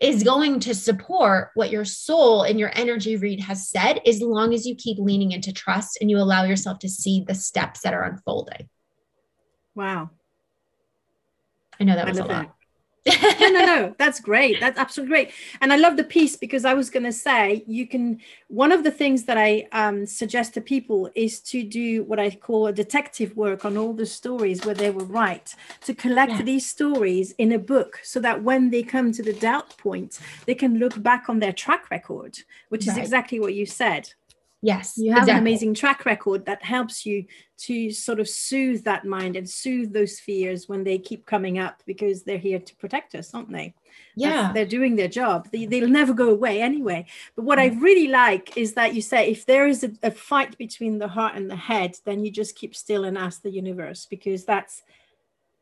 is 0.00 0.22
going 0.22 0.60
to 0.60 0.74
support 0.74 1.50
what 1.54 1.70
your 1.70 1.84
soul 1.84 2.42
and 2.42 2.58
your 2.58 2.70
energy 2.74 3.16
read 3.16 3.40
has 3.40 3.68
said 3.68 4.00
as 4.06 4.20
long 4.20 4.54
as 4.54 4.66
you 4.66 4.74
keep 4.76 4.98
leaning 4.98 5.32
into 5.32 5.52
trust 5.52 5.98
and 6.00 6.10
you 6.10 6.18
allow 6.18 6.44
yourself 6.44 6.78
to 6.80 6.88
see 6.88 7.24
the 7.26 7.34
steps 7.34 7.80
that 7.80 7.94
are 7.94 8.04
unfolding. 8.04 8.68
Wow. 9.74 10.10
I 11.80 11.84
know 11.84 11.94
that 11.94 12.08
was 12.08 12.18
a 12.18 12.24
lot 12.24 12.57
no, 13.06 13.48
no, 13.48 13.64
no. 13.64 13.94
That's 13.98 14.20
great. 14.20 14.60
That's 14.60 14.78
absolutely 14.78 15.10
great. 15.10 15.30
And 15.60 15.72
I 15.72 15.76
love 15.76 15.96
the 15.96 16.04
piece 16.04 16.36
because 16.36 16.64
I 16.64 16.74
was 16.74 16.90
going 16.90 17.04
to 17.04 17.12
say 17.12 17.64
you 17.66 17.86
can. 17.86 18.20
One 18.48 18.72
of 18.72 18.84
the 18.84 18.90
things 18.90 19.24
that 19.24 19.38
I 19.38 19.66
um, 19.72 20.06
suggest 20.06 20.54
to 20.54 20.60
people 20.60 21.10
is 21.14 21.40
to 21.40 21.62
do 21.62 22.04
what 22.04 22.18
I 22.18 22.30
call 22.30 22.66
a 22.66 22.72
detective 22.72 23.36
work 23.36 23.64
on 23.64 23.76
all 23.76 23.92
the 23.92 24.06
stories 24.06 24.64
where 24.64 24.74
they 24.74 24.90
were 24.90 25.04
right, 25.04 25.54
to 25.82 25.94
collect 25.94 26.32
yeah. 26.32 26.42
these 26.42 26.66
stories 26.66 27.32
in 27.32 27.52
a 27.52 27.58
book 27.58 28.00
so 28.02 28.20
that 28.20 28.42
when 28.42 28.70
they 28.70 28.82
come 28.82 29.12
to 29.12 29.22
the 29.22 29.32
doubt 29.32 29.76
point, 29.78 30.18
they 30.46 30.54
can 30.54 30.78
look 30.78 31.02
back 31.02 31.28
on 31.28 31.38
their 31.38 31.52
track 31.52 31.90
record, 31.90 32.38
which 32.68 32.86
right. 32.86 32.96
is 32.96 33.02
exactly 33.02 33.40
what 33.40 33.54
you 33.54 33.66
said. 33.66 34.12
Yes. 34.60 34.94
You 34.96 35.10
have 35.10 35.22
exactly. 35.22 35.32
an 35.32 35.38
amazing 35.38 35.74
track 35.74 36.04
record 36.04 36.44
that 36.46 36.64
helps 36.64 37.06
you 37.06 37.24
to 37.58 37.92
sort 37.92 38.18
of 38.18 38.28
soothe 38.28 38.82
that 38.84 39.04
mind 39.04 39.36
and 39.36 39.48
soothe 39.48 39.92
those 39.92 40.18
fears 40.18 40.68
when 40.68 40.82
they 40.82 40.98
keep 40.98 41.26
coming 41.26 41.60
up 41.60 41.82
because 41.86 42.24
they're 42.24 42.38
here 42.38 42.58
to 42.58 42.76
protect 42.76 43.14
us, 43.14 43.32
aren't 43.34 43.52
they? 43.52 43.72
Yeah. 44.16 44.42
That's, 44.42 44.54
they're 44.54 44.66
doing 44.66 44.96
their 44.96 45.08
job. 45.08 45.48
They, 45.52 45.66
will 45.66 45.88
never 45.88 46.12
go 46.12 46.30
away 46.30 46.60
anyway. 46.60 47.06
But 47.36 47.44
what 47.44 47.60
I 47.60 47.70
mm. 47.70 47.80
really 47.80 48.08
like 48.08 48.56
is 48.56 48.74
that 48.74 48.94
you 48.94 49.02
say 49.02 49.30
if 49.30 49.46
there 49.46 49.68
is 49.68 49.84
a, 49.84 49.92
a 50.02 50.10
fight 50.10 50.58
between 50.58 50.98
the 50.98 51.08
heart 51.08 51.36
and 51.36 51.48
the 51.48 51.56
head, 51.56 51.96
then 52.04 52.24
you 52.24 52.30
just 52.32 52.56
keep 52.56 52.74
still 52.74 53.04
and 53.04 53.16
ask 53.16 53.42
the 53.42 53.50
universe 53.50 54.06
because 54.10 54.44
that's 54.44 54.82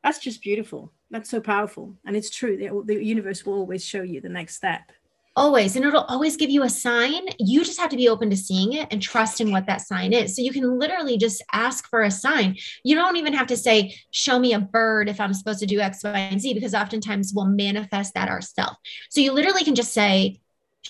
that's 0.03 0.19
just 0.21 0.41
beautiful. 0.41 0.93
That's 1.11 1.29
so 1.29 1.41
powerful. 1.41 1.97
And 2.07 2.17
it's 2.17 2.31
true. 2.31 2.57
The, 2.57 2.95
the 2.95 3.05
universe 3.05 3.45
will 3.45 3.55
always 3.55 3.85
show 3.85 4.03
you 4.03 4.21
the 4.21 4.29
next 4.29 4.57
step 4.57 4.93
always 5.37 5.77
and 5.77 5.85
it'll 5.85 6.05
always 6.05 6.37
give 6.37 6.51
you 6.51 6.63
a 6.65 6.71
sign. 6.71 7.23
You 7.39 7.65
just 7.65 7.79
have 7.79 7.91
to 7.91 7.97
be 7.97 8.09
open 8.09 8.31
to 8.31 8.37
seeing 8.37 8.73
it 8.73 8.89
and 8.91 9.01
trusting 9.01 9.53
what 9.53 9.67
that 9.67 9.83
sign 9.83 10.13
is. 10.13 10.35
So 10.35 10.43
you 10.43 10.53
can 10.53 10.79
literally 10.79 11.19
just 11.19 11.45
ask 11.53 11.89
for 11.89 12.03
a 12.03 12.11
sign. 12.11 12.57
You 12.83 12.97
don't 12.97 13.17
even 13.17 13.35
have 13.35 13.47
to 13.49 13.57
say 13.57 13.95
show 14.11 14.39
me 14.39 14.55
a 14.55 14.61
bird 14.61 15.09
if 15.09 15.21
i'm 15.21 15.35
supposed 15.35 15.61
to 15.61 15.67
do 15.67 15.81
x 15.81 16.03
y 16.03 16.11
and 16.11 16.41
z 16.41 16.55
because 16.55 16.75
oftentimes 16.75 17.33
we'll 17.35 17.47
manifest 17.47 18.15
that 18.15 18.29
ourselves 18.29 18.77
so 19.11 19.21
you 19.21 19.33
literally 19.33 19.65
can 19.65 19.75
just 19.75 19.93
say 19.93 20.41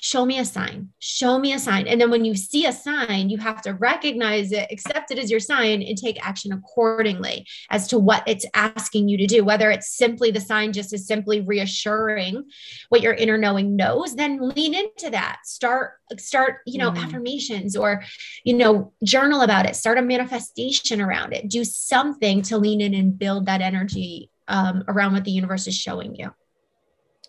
show 0.03 0.25
me 0.25 0.39
a 0.39 0.45
sign 0.45 0.89
show 0.99 1.39
me 1.39 1.53
a 1.53 1.59
sign. 1.59 1.87
And 1.87 2.01
then 2.01 2.11
when 2.11 2.25
you 2.25 2.35
see 2.35 2.67
a 2.67 2.73
sign 2.73 3.29
you 3.29 3.39
have 3.39 3.63
to 3.63 3.73
recognize 3.75 4.53
it 4.53 4.69
accept 4.71 5.11
it 5.11 5.19
as 5.19 5.31
your 5.31 5.41
sign 5.41 5.83
and 5.83 5.97
take 5.97 6.25
action 6.27 6.53
accordingly 6.53 7.47
as 7.71 7.89
to 7.89 7.99
what 7.99 8.23
it's 8.27 8.47
asking 8.55 9.09
you 9.09 9.17
to 9.19 9.27
do. 9.27 9.45
Whether 9.45 9.71
it's 9.71 9.97
simply 9.97 10.31
the 10.31 10.41
sign 10.41 10.73
just 10.73 10.93
is 10.93 11.07
simply 11.07 11.41
reassuring 11.41 12.45
what 12.89 13.01
your 13.01 13.15
inner 13.15 13.39
knowing 13.39 13.77
knows 13.77 14.17
then 14.17 14.39
lean 14.41 14.75
into 14.75 15.11
that. 15.11 15.41
Start 15.45 15.93
start 16.19 16.59
you 16.67 16.79
know 16.79 16.91
mm. 16.91 16.99
affirmations 16.99 17.77
or 17.77 18.03
you 18.45 18.55
know 18.55 18.93
journal 19.05 19.43
about 19.43 19.67
it. 19.67 19.77
Start 19.77 19.99
a 19.99 20.03
manifestation 20.03 21.01
around 21.01 21.33
it. 21.33 21.49
Do 21.49 21.65
something 21.65 22.43
to 22.43 22.59
lean 22.59 22.81
in 22.81 22.95
and 22.95 23.19
build 23.19 23.47
that 23.47 23.61
energy 23.61 24.31
um, 24.49 24.85
around 24.89 25.13
what 25.13 25.25
the 25.25 25.31
universe 25.31 25.67
is 25.67 25.77
showing 25.77 26.15
you. 26.15 26.33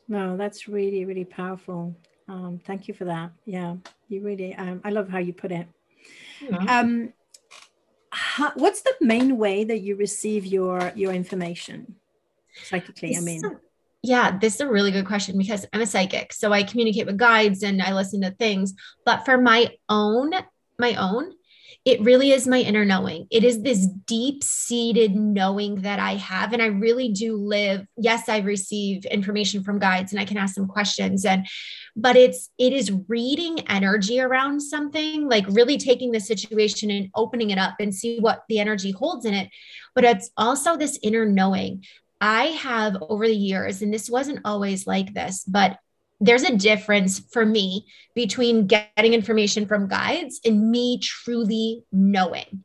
No, 0.08 0.38
that's 0.38 0.68
really, 0.68 1.06
really 1.06 1.26
powerful. 1.26 1.96
Um, 2.30 2.60
thank 2.66 2.88
you 2.88 2.94
for 2.94 3.06
that. 3.06 3.32
Yeah, 3.46 3.76
you 4.10 4.22
really, 4.22 4.54
um, 4.56 4.82
I 4.84 4.90
love 4.90 5.10
how 5.10 5.20
you 5.20 5.34
put 5.34 5.52
it. 5.52 5.68
Um, 6.68 7.14
how, 8.12 8.52
what's 8.56 8.82
the 8.82 8.94
main 9.02 9.38
way 9.38 9.64
that 9.64 9.80
you 9.80 9.96
receive 9.96 10.46
your 10.46 10.92
your 10.96 11.14
information 11.14 11.96
psychically? 12.64 13.16
I 13.16 13.22
mean, 13.22 13.42
yeah, 14.04 14.38
this 14.38 14.56
is 14.56 14.62
a 14.62 14.68
really 14.68 14.92
good 14.92 15.06
question 15.06 15.38
because 15.38 15.66
I'm 15.74 15.82
a 15.82 15.86
psychic, 15.86 16.34
so 16.34 16.52
I 16.52 16.64
communicate 16.64 17.06
with 17.06 17.18
guides 17.18 17.64
and 17.64 17.82
I 17.82 17.94
listen 17.94 18.22
to 18.22 18.32
things. 18.32 18.74
But 19.06 19.26
for 19.26 19.38
my 19.38 19.72
own, 19.90 20.32
my 20.80 20.96
own, 20.96 21.32
it 21.86 22.02
really 22.02 22.32
is 22.32 22.48
my 22.48 22.60
inner 22.60 22.84
knowing. 22.84 23.28
It 23.32 23.44
is 23.44 23.62
this 23.62 23.88
deep 23.88 24.44
seated 24.44 25.16
knowing 25.16 25.82
that 25.82 26.00
I 26.00 26.16
have. 26.16 26.54
And 26.54 26.62
I 26.62 26.68
really 26.68 27.10
do 27.10 27.38
live. 27.38 27.86
Yes, 27.96 28.28
I 28.28 28.40
receive 28.40 29.06
information 29.06 29.64
from 29.64 29.80
guides 29.80 30.12
and 30.12 30.20
I 30.20 30.26
can 30.26 30.38
ask 30.38 30.56
them 30.56 30.68
questions. 30.68 31.24
And, 31.24 31.48
but 31.96 32.16
it's, 32.16 32.50
it 32.58 32.74
is 32.74 32.92
reading 33.08 33.62
energy 33.70 34.20
around 34.20 34.62
something, 34.62 35.30
like 35.30 35.46
really 35.50 35.78
taking 35.78 36.12
the 36.12 36.20
situation 36.20 36.92
and 36.92 37.10
opening 37.16 37.52
it 37.52 37.58
up 37.58 37.76
and 37.80 37.96
see 37.96 38.20
what 38.20 38.44
the 38.50 38.60
energy 38.60 38.92
holds 38.92 39.26
in 39.26 39.34
it. 39.34 39.50
But 39.96 40.04
it's 40.04 40.30
also 40.36 40.76
this 40.76 41.00
inner 41.02 41.26
knowing. 41.26 41.86
I 42.20 42.46
have 42.46 42.98
over 43.02 43.28
the 43.28 43.36
years, 43.36 43.82
and 43.82 43.94
this 43.94 44.10
wasn't 44.10 44.40
always 44.44 44.88
like 44.88 45.14
this, 45.14 45.44
but 45.44 45.78
there's 46.20 46.44
a 46.44 46.56
difference 46.56 47.20
for 47.20 47.46
me 47.46 47.86
between 48.16 48.68
getting 48.68 49.14
information 49.14 49.68
from 49.68 49.88
guides 49.88 50.40
and 50.44 50.72
me 50.72 51.00
truly 51.00 51.84
knowing. 51.92 52.64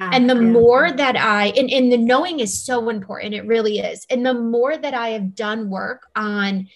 Ah, 0.00 0.10
and 0.12 0.28
the 0.28 0.34
yeah. 0.34 0.40
more 0.40 0.90
that 0.90 1.16
I, 1.16 1.46
and, 1.56 1.70
and 1.70 1.92
the 1.92 1.98
knowing 1.98 2.40
is 2.40 2.64
so 2.64 2.88
important, 2.88 3.34
it 3.34 3.46
really 3.46 3.78
is. 3.78 4.06
And 4.10 4.24
the 4.24 4.34
more 4.34 4.76
that 4.76 4.94
I 4.94 5.10
have 5.10 5.34
done 5.34 5.70
work 5.70 6.06
on 6.16 6.68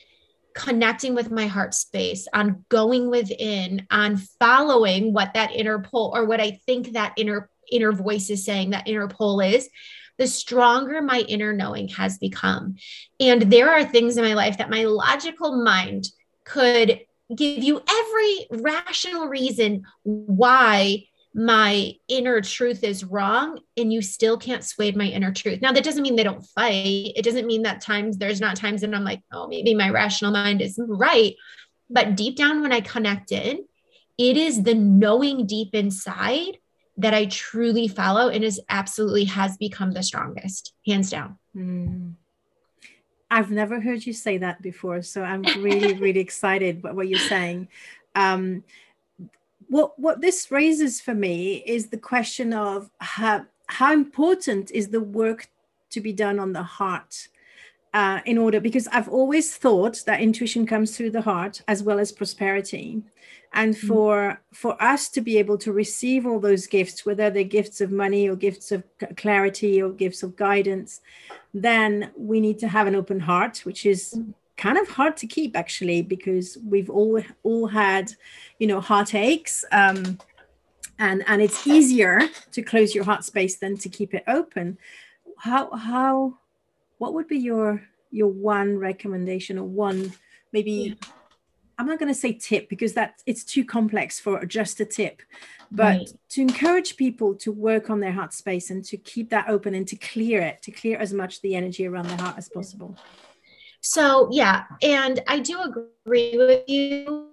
connecting 0.54 1.14
with 1.14 1.30
my 1.30 1.46
heart 1.46 1.74
space, 1.74 2.28
on 2.32 2.64
going 2.68 3.10
within, 3.10 3.86
on 3.90 4.16
following 4.16 5.12
what 5.12 5.34
that 5.34 5.52
inner 5.52 5.80
pull 5.80 6.12
or 6.14 6.24
what 6.24 6.40
I 6.40 6.60
think 6.66 6.92
that 6.92 7.14
inner 7.16 7.48
inner 7.70 7.92
voice 7.92 8.28
is 8.28 8.44
saying, 8.44 8.70
that 8.70 8.86
inner 8.86 9.08
pull 9.08 9.40
is, 9.40 9.68
the 10.18 10.26
stronger 10.26 11.02
my 11.02 11.20
inner 11.20 11.52
knowing 11.52 11.88
has 11.88 12.18
become. 12.18 12.76
And 13.18 13.42
there 13.42 13.70
are 13.70 13.84
things 13.84 14.16
in 14.16 14.24
my 14.24 14.34
life 14.34 14.58
that 14.58 14.70
my 14.70 14.84
logical 14.84 15.62
mind 15.62 16.08
could 16.44 17.00
give 17.34 17.62
you 17.62 17.82
every 17.88 18.62
rational 18.62 19.28
reason 19.28 19.84
why 20.02 21.04
my 21.34 21.92
inner 22.08 22.42
truth 22.42 22.84
is 22.84 23.04
wrong 23.04 23.58
and 23.76 23.92
you 23.92 24.02
still 24.02 24.36
can't 24.36 24.64
sway 24.64 24.92
my 24.92 25.06
inner 25.06 25.32
truth. 25.32 25.62
Now 25.62 25.72
that 25.72 25.84
doesn't 25.84 26.02
mean 26.02 26.16
they 26.16 26.24
don't 26.24 26.44
fight. 26.44 27.12
It 27.16 27.24
doesn't 27.24 27.46
mean 27.46 27.62
that 27.62 27.80
times 27.80 28.18
there's 28.18 28.40
not 28.40 28.56
times 28.56 28.82
that 28.82 28.94
I'm 28.94 29.04
like, 29.04 29.22
oh, 29.32 29.48
maybe 29.48 29.74
my 29.74 29.88
rational 29.88 30.30
mind 30.30 30.60
is 30.60 30.78
right. 30.86 31.34
But 31.88 32.16
deep 32.16 32.36
down 32.36 32.60
when 32.60 32.72
I 32.72 32.80
connect 32.80 33.32
in, 33.32 33.64
it 34.18 34.36
is 34.36 34.62
the 34.62 34.74
knowing 34.74 35.46
deep 35.46 35.74
inside 35.74 36.58
that 36.96 37.14
I 37.14 37.26
truly 37.26 37.88
follow 37.88 38.28
and 38.28 38.44
is 38.44 38.60
absolutely 38.68 39.24
has 39.24 39.56
become 39.56 39.92
the 39.92 40.02
strongest, 40.02 40.74
hands 40.86 41.10
down. 41.10 41.38
Mm. 41.56 42.14
I've 43.30 43.50
never 43.50 43.80
heard 43.80 44.04
you 44.04 44.12
say 44.12 44.36
that 44.38 44.60
before, 44.60 45.00
so 45.00 45.22
I'm 45.22 45.42
really, 45.42 45.94
really 45.98 46.20
excited 46.20 46.82
by 46.82 46.92
what 46.92 47.08
you're 47.08 47.18
saying. 47.18 47.68
Um, 48.14 48.62
what 49.68 49.98
what 49.98 50.20
this 50.20 50.50
raises 50.50 51.00
for 51.00 51.14
me 51.14 51.62
is 51.66 51.86
the 51.86 51.96
question 51.96 52.52
of 52.52 52.90
how 52.98 53.46
how 53.68 53.92
important 53.94 54.70
is 54.70 54.88
the 54.88 55.00
work 55.00 55.48
to 55.90 56.00
be 56.02 56.12
done 56.12 56.38
on 56.38 56.52
the 56.52 56.62
heart 56.62 57.28
uh, 57.94 58.20
in 58.24 58.38
order 58.38 58.60
because 58.60 58.88
I've 58.88 59.08
always 59.08 59.54
thought 59.56 60.02
that 60.06 60.20
intuition 60.20 60.66
comes 60.66 60.96
through 60.96 61.10
the 61.10 61.20
heart 61.20 61.62
as 61.68 61.82
well 61.82 61.98
as 61.98 62.10
prosperity 62.10 63.02
and 63.52 63.74
mm. 63.74 63.86
for 63.86 64.40
for 64.52 64.82
us 64.82 65.08
to 65.10 65.20
be 65.20 65.38
able 65.38 65.58
to 65.58 65.72
receive 65.72 66.26
all 66.26 66.40
those 66.40 66.66
gifts 66.66 67.04
whether 67.04 67.30
they're 67.30 67.44
gifts 67.44 67.80
of 67.80 67.90
money 67.92 68.28
or 68.28 68.36
gifts 68.36 68.72
of 68.72 68.82
clarity 69.16 69.82
or 69.82 69.90
gifts 69.90 70.22
of 70.22 70.36
guidance 70.36 71.00
then 71.52 72.10
we 72.16 72.40
need 72.40 72.58
to 72.58 72.68
have 72.68 72.86
an 72.86 72.94
open 72.94 73.20
heart 73.20 73.58
which 73.64 73.84
is 73.84 74.14
mm. 74.16 74.32
kind 74.56 74.78
of 74.78 74.88
hard 74.88 75.16
to 75.16 75.26
keep 75.26 75.56
actually 75.56 76.02
because 76.02 76.58
we've 76.66 76.90
all 76.90 77.22
all 77.42 77.66
had 77.66 78.12
you 78.58 78.66
know 78.66 78.80
heartaches 78.80 79.64
um, 79.72 80.18
and 80.98 81.22
and 81.26 81.42
it's 81.42 81.66
easier 81.66 82.20
to 82.52 82.62
close 82.62 82.94
your 82.94 83.04
heart 83.04 83.24
space 83.24 83.56
than 83.56 83.76
to 83.76 83.88
keep 83.88 84.14
it 84.14 84.24
open 84.26 84.78
how 85.38 85.70
how 85.76 86.38
what 87.02 87.14
would 87.14 87.28
be 87.28 87.38
your 87.38 87.82
your 88.10 88.28
one 88.28 88.78
recommendation 88.78 89.58
or 89.58 89.64
one 89.64 90.12
maybe 90.52 90.72
yeah 90.72 91.08
I'm 91.78 91.88
not 91.88 91.98
going 91.98 92.14
to 92.14 92.18
say 92.18 92.34
tip 92.34 92.68
because 92.68 92.92
that 92.94 93.22
it's 93.26 93.42
too 93.42 93.64
complex 93.64 94.20
for 94.20 94.44
just 94.44 94.78
a 94.78 94.84
tip, 94.84 95.20
but 95.72 95.96
right. 95.96 96.12
to 96.28 96.40
encourage 96.40 96.96
people 96.96 97.34
to 97.36 97.50
work 97.50 97.90
on 97.90 97.98
their 97.98 98.12
heart 98.12 98.32
space 98.32 98.70
and 98.70 98.84
to 98.84 98.96
keep 98.96 99.30
that 99.30 99.48
open 99.48 99.74
and 99.74 99.88
to 99.88 99.96
clear 99.96 100.40
it, 100.40 100.62
to 100.62 100.70
clear 100.70 100.96
as 100.98 101.12
much 101.12 101.40
the 101.40 101.56
energy 101.56 101.84
around 101.86 102.08
the 102.08 102.22
heart 102.22 102.36
as 102.38 102.48
possible. 102.48 102.96
So 103.80 104.28
yeah, 104.30 104.64
and 104.80 105.20
I 105.26 105.40
do 105.40 105.60
agree 105.60 106.36
with 106.36 106.68
you 106.68 107.30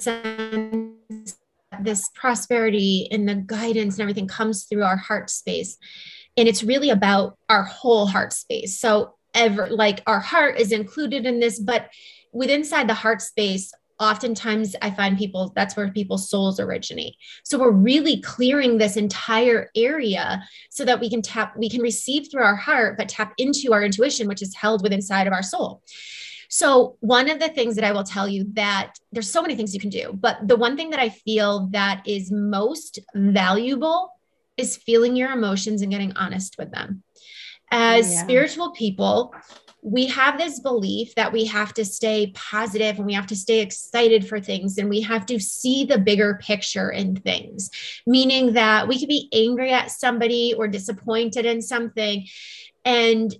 sense. 0.00 1.38
This 1.80 2.10
prosperity 2.14 3.08
and 3.10 3.28
the 3.28 3.36
guidance 3.36 3.94
and 3.94 4.02
everything 4.02 4.26
comes 4.26 4.64
through 4.64 4.82
our 4.82 4.96
heart 4.96 5.30
space, 5.30 5.78
and 6.38 6.48
it's 6.48 6.62
really 6.62 6.90
about 6.90 7.36
our 7.48 7.64
whole 7.64 8.06
heart 8.06 8.32
space. 8.32 8.78
So 8.78 9.14
ever 9.34 9.68
like 9.68 10.02
our 10.06 10.20
heart 10.20 10.58
is 10.58 10.72
included 10.72 11.26
in 11.26 11.40
this, 11.40 11.58
but 11.58 11.90
with 12.32 12.48
inside 12.48 12.88
the 12.88 12.94
heart 12.94 13.20
space 13.20 13.72
oftentimes 14.00 14.76
i 14.80 14.90
find 14.90 15.18
people 15.18 15.52
that's 15.56 15.76
where 15.76 15.90
people's 15.90 16.30
souls 16.30 16.60
originate 16.60 17.16
so 17.42 17.58
we're 17.58 17.72
really 17.72 18.20
clearing 18.20 18.78
this 18.78 18.96
entire 18.96 19.70
area 19.74 20.40
so 20.70 20.84
that 20.84 21.00
we 21.00 21.10
can 21.10 21.20
tap 21.20 21.52
we 21.56 21.68
can 21.68 21.80
receive 21.80 22.28
through 22.30 22.44
our 22.44 22.54
heart 22.54 22.96
but 22.96 23.08
tap 23.08 23.32
into 23.38 23.72
our 23.72 23.82
intuition 23.82 24.28
which 24.28 24.40
is 24.40 24.54
held 24.54 24.82
within 24.84 24.98
inside 24.98 25.26
of 25.26 25.32
our 25.32 25.42
soul 25.42 25.82
so 26.48 26.96
one 27.00 27.28
of 27.28 27.40
the 27.40 27.48
things 27.48 27.74
that 27.74 27.84
i 27.84 27.90
will 27.90 28.04
tell 28.04 28.28
you 28.28 28.44
that 28.52 28.92
there's 29.10 29.30
so 29.30 29.42
many 29.42 29.56
things 29.56 29.74
you 29.74 29.80
can 29.80 29.90
do 29.90 30.12
but 30.12 30.46
the 30.46 30.56
one 30.56 30.76
thing 30.76 30.90
that 30.90 31.00
i 31.00 31.08
feel 31.08 31.66
that 31.72 32.00
is 32.06 32.30
most 32.30 33.00
valuable 33.16 34.12
is 34.58 34.76
feeling 34.76 35.16
your 35.16 35.30
emotions 35.30 35.82
and 35.82 35.90
getting 35.90 36.14
honest 36.16 36.56
with 36.58 36.70
them 36.70 37.02
as 37.70 38.12
yeah. 38.12 38.22
spiritual 38.22 38.72
people 38.72 39.32
we 39.82 40.06
have 40.06 40.38
this 40.38 40.60
belief 40.60 41.14
that 41.14 41.32
we 41.32 41.44
have 41.44 41.72
to 41.74 41.84
stay 41.84 42.32
positive 42.34 42.96
and 42.96 43.06
we 43.06 43.14
have 43.14 43.28
to 43.28 43.36
stay 43.36 43.60
excited 43.60 44.26
for 44.26 44.40
things 44.40 44.76
and 44.76 44.88
we 44.88 45.00
have 45.00 45.24
to 45.26 45.38
see 45.38 45.84
the 45.84 45.98
bigger 45.98 46.38
picture 46.42 46.90
in 46.90 47.14
things, 47.16 47.70
meaning 48.06 48.54
that 48.54 48.88
we 48.88 48.98
could 48.98 49.08
be 49.08 49.28
angry 49.32 49.72
at 49.72 49.90
somebody 49.90 50.52
or 50.54 50.66
disappointed 50.66 51.46
in 51.46 51.62
something 51.62 52.26
and 52.84 53.34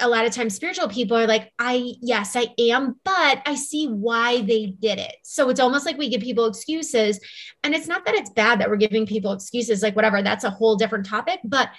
a 0.00 0.08
lot 0.08 0.26
of 0.26 0.32
times 0.32 0.54
spiritual 0.54 0.88
people 0.88 1.16
are 1.16 1.26
like, 1.26 1.52
I, 1.58 1.94
yes, 2.00 2.36
I 2.36 2.48
am, 2.58 2.96
but 3.04 3.42
I 3.46 3.54
see 3.54 3.86
why 3.86 4.42
they 4.42 4.66
did 4.66 4.98
it. 4.98 5.16
So 5.22 5.48
it's 5.48 5.60
almost 5.60 5.86
like 5.86 5.98
we 5.98 6.08
give 6.08 6.20
people 6.20 6.46
excuses. 6.46 7.20
And 7.62 7.74
it's 7.74 7.86
not 7.86 8.04
that 8.04 8.14
it's 8.14 8.30
bad 8.30 8.60
that 8.60 8.70
we're 8.70 8.76
giving 8.76 9.06
people 9.06 9.32
excuses, 9.32 9.82
like 9.82 9.96
whatever, 9.96 10.22
that's 10.22 10.44
a 10.44 10.50
whole 10.50 10.76
different 10.76 11.06
topic, 11.06 11.40
but 11.44 11.70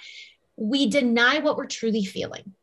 we 0.56 0.88
deny 0.88 1.38
what 1.38 1.56
we're 1.56 1.66
truly 1.66 2.04
feeling. 2.04 2.54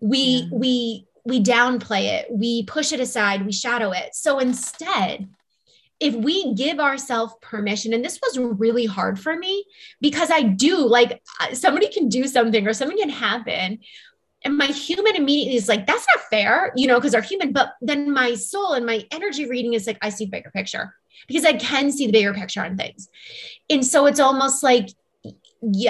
We, 0.00 0.18
yeah. 0.18 0.48
we, 0.52 1.06
we 1.24 1.42
downplay 1.42 2.04
it, 2.04 2.26
we 2.30 2.64
push 2.64 2.92
it 2.92 3.00
aside, 3.00 3.46
we 3.46 3.52
shadow 3.52 3.92
it. 3.92 4.14
So 4.14 4.38
instead, 4.38 5.28
if 6.00 6.14
we 6.14 6.54
give 6.54 6.80
ourselves 6.80 7.34
permission, 7.40 7.94
and 7.94 8.04
this 8.04 8.20
was 8.22 8.38
really 8.38 8.84
hard 8.84 9.18
for 9.18 9.34
me 9.34 9.64
because 10.00 10.30
I 10.30 10.42
do 10.42 10.76
like 10.76 11.22
uh, 11.40 11.54
somebody 11.54 11.88
can 11.88 12.08
do 12.08 12.26
something 12.26 12.66
or 12.66 12.72
something 12.74 12.98
can 12.98 13.08
happen. 13.08 13.78
And 14.44 14.58
my 14.58 14.66
human 14.66 15.16
immediately 15.16 15.56
is 15.56 15.68
like, 15.68 15.86
that's 15.86 16.06
not 16.14 16.24
fair, 16.28 16.72
you 16.76 16.86
know, 16.86 16.96
because 16.96 17.14
our 17.14 17.22
human, 17.22 17.52
but 17.52 17.74
then 17.80 18.12
my 18.12 18.34
soul 18.34 18.74
and 18.74 18.84
my 18.84 19.04
energy 19.10 19.48
reading 19.48 19.72
is 19.72 19.86
like, 19.86 19.98
I 20.02 20.10
see 20.10 20.26
the 20.26 20.32
bigger 20.32 20.50
picture 20.50 20.94
because 21.26 21.44
I 21.44 21.54
can 21.54 21.90
see 21.90 22.06
the 22.06 22.12
bigger 22.12 22.34
picture 22.34 22.62
on 22.62 22.76
things. 22.76 23.08
And 23.70 23.84
so 23.84 24.06
it's 24.06 24.20
almost 24.20 24.62
like 24.62 24.90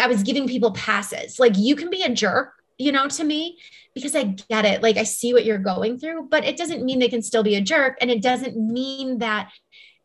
I 0.01 0.07
was 0.07 0.23
giving 0.23 0.47
people 0.47 0.71
passes. 0.73 1.41
Like 1.41 1.57
you 1.57 1.75
can 1.75 1.91
be 1.91 2.03
a 2.03 2.09
jerk, 2.09 2.53
you 2.79 2.93
know, 2.93 3.09
to 3.09 3.25
me 3.25 3.59
because 3.95 4.15
I 4.15 4.37
get 4.49 4.65
it. 4.65 4.83
Like 4.83 4.97
I 4.97 5.05
see 5.05 5.33
what 5.33 5.45
you're 5.45 5.59
going 5.59 5.99
through, 5.99 6.29
but 6.31 6.45
it 6.45 6.57
doesn't 6.57 6.85
mean 6.85 6.99
they 6.99 7.09
can 7.09 7.23
still 7.23 7.43
be 7.43 7.57
a 7.57 7.61
jerk. 7.61 7.99
And 8.01 8.11
it 8.11 8.23
doesn't 8.23 8.57
mean 8.57 9.19
that 9.19 9.51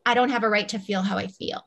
I 0.04 0.14
don't 0.14 0.30
have 0.30 0.42
a 0.42 0.48
right 0.48 0.68
to 0.70 0.78
feel 0.78 1.02
how 1.02 1.18
I 1.18 1.28
feel. 1.28 1.62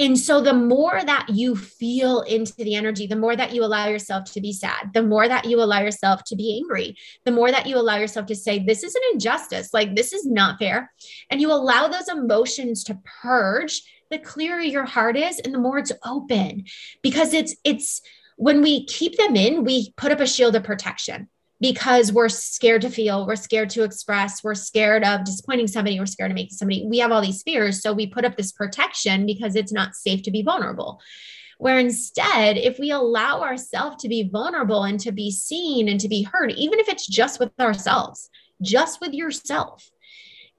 And 0.00 0.18
so, 0.18 0.40
the 0.40 0.54
more 0.54 0.98
that 1.04 1.26
you 1.28 1.54
feel 1.54 2.22
into 2.22 2.54
the 2.56 2.74
energy, 2.74 3.06
the 3.06 3.16
more 3.16 3.36
that 3.36 3.54
you 3.54 3.62
allow 3.62 3.86
yourself 3.86 4.32
to 4.32 4.40
be 4.40 4.50
sad, 4.50 4.94
the 4.94 5.02
more 5.02 5.28
that 5.28 5.44
you 5.44 5.60
allow 5.60 5.82
yourself 5.82 6.24
to 6.24 6.36
be 6.36 6.56
angry, 6.56 6.96
the 7.26 7.30
more 7.30 7.50
that 7.50 7.66
you 7.66 7.76
allow 7.76 7.98
yourself 7.98 8.24
to 8.26 8.34
say, 8.34 8.60
This 8.60 8.82
is 8.82 8.94
an 8.94 9.02
injustice, 9.12 9.74
like 9.74 9.94
this 9.94 10.14
is 10.14 10.24
not 10.24 10.58
fair. 10.58 10.90
And 11.28 11.38
you 11.38 11.52
allow 11.52 11.86
those 11.86 12.08
emotions 12.08 12.82
to 12.84 12.98
purge, 13.20 13.82
the 14.10 14.18
clearer 14.18 14.62
your 14.62 14.86
heart 14.86 15.18
is 15.18 15.38
and 15.38 15.52
the 15.52 15.58
more 15.58 15.76
it's 15.76 15.92
open. 16.02 16.64
Because 17.02 17.34
it's, 17.34 17.54
it's, 17.62 18.00
when 18.36 18.62
we 18.62 18.86
keep 18.86 19.18
them 19.18 19.36
in, 19.36 19.64
we 19.64 19.92
put 19.98 20.12
up 20.12 20.20
a 20.20 20.26
shield 20.26 20.56
of 20.56 20.64
protection 20.64 21.28
because 21.60 22.12
we're 22.12 22.28
scared 22.28 22.82
to 22.82 22.90
feel, 22.90 23.26
we're 23.26 23.36
scared 23.36 23.70
to 23.70 23.82
express, 23.82 24.42
we're 24.42 24.54
scared 24.54 25.04
of 25.04 25.24
disappointing 25.24 25.66
somebody, 25.66 26.00
we're 26.00 26.06
scared 26.06 26.30
of 26.30 26.34
making 26.34 26.56
somebody. 26.56 26.86
We 26.86 26.98
have 26.98 27.12
all 27.12 27.20
these 27.20 27.42
fears. 27.42 27.82
So 27.82 27.92
we 27.92 28.06
put 28.06 28.24
up 28.24 28.36
this 28.36 28.52
protection 28.52 29.26
because 29.26 29.54
it's 29.56 29.72
not 29.72 29.94
safe 29.94 30.22
to 30.22 30.30
be 30.30 30.42
vulnerable. 30.42 31.00
Where 31.58 31.78
instead, 31.78 32.56
if 32.56 32.78
we 32.78 32.90
allow 32.90 33.42
ourselves 33.42 34.02
to 34.02 34.08
be 34.08 34.28
vulnerable 34.30 34.84
and 34.84 34.98
to 35.00 35.12
be 35.12 35.30
seen 35.30 35.88
and 35.88 36.00
to 36.00 36.08
be 36.08 36.22
heard, 36.22 36.52
even 36.52 36.78
if 36.78 36.88
it's 36.88 37.06
just 37.06 37.38
with 37.38 37.52
ourselves, 37.60 38.30
just 38.62 39.02
with 39.02 39.12
yourself, 39.12 39.90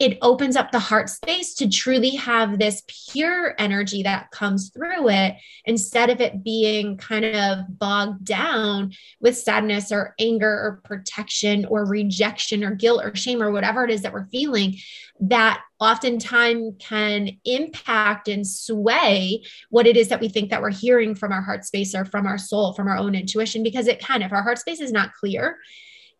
it 0.02 0.18
opens 0.24 0.56
up 0.56 0.72
the 0.72 0.80
heart 0.80 1.12
space 1.12 1.54
to 1.54 1.70
truly 1.70 2.16
have 2.16 2.58
this 2.58 2.82
pure 2.88 3.54
energy 3.60 4.02
that 4.02 4.32
comes 4.32 4.70
through 4.70 5.08
it 5.10 5.36
instead 5.66 6.10
of 6.10 6.20
it 6.20 6.44
being 6.44 6.98
kind 6.98 7.24
of 7.24 7.60
bogged 7.78 8.26
down 8.26 8.92
with 9.20 9.38
sadness 9.38 9.92
or 9.92 10.16
anger 10.18 10.50
or 10.50 10.82
protection 10.84 11.66
or 11.66 11.86
rejection 11.86 12.64
or 12.64 12.74
guilt 12.74 13.06
or 13.06 13.16
shame 13.16 13.44
or 13.44 13.52
whatever 13.52 13.84
it 13.84 13.92
is 13.92 14.02
that 14.02 14.12
we're 14.12 14.26
feeling 14.26 14.76
that 15.20 15.62
oftentimes 15.80 16.74
can 16.80 17.30
impact 17.46 18.28
and 18.28 18.48
sway 18.48 19.44
what 19.70 19.86
it 19.86 19.96
is 19.96 20.08
that 20.08 20.20
we 20.20 20.30
think 20.30 20.50
that 20.50 20.64
we're 20.64 20.72
hearing 20.72 21.14
from 21.14 21.32
our 21.32 21.44
heart 21.44 21.64
space 21.64 21.94
or 21.94 22.06
from 22.06 22.26
our 22.26 22.40
soul 22.40 22.74
from 22.74 22.88
our 22.88 22.98
own 22.98 23.14
intuition 23.14 23.62
because 23.62 23.86
it 23.86 24.00
can. 24.00 24.24
If 24.24 24.34
our 24.34 24.42
heart 24.42 24.58
space 24.58 24.82
is 24.82 24.92
not 24.92 25.14
clear 25.14 25.60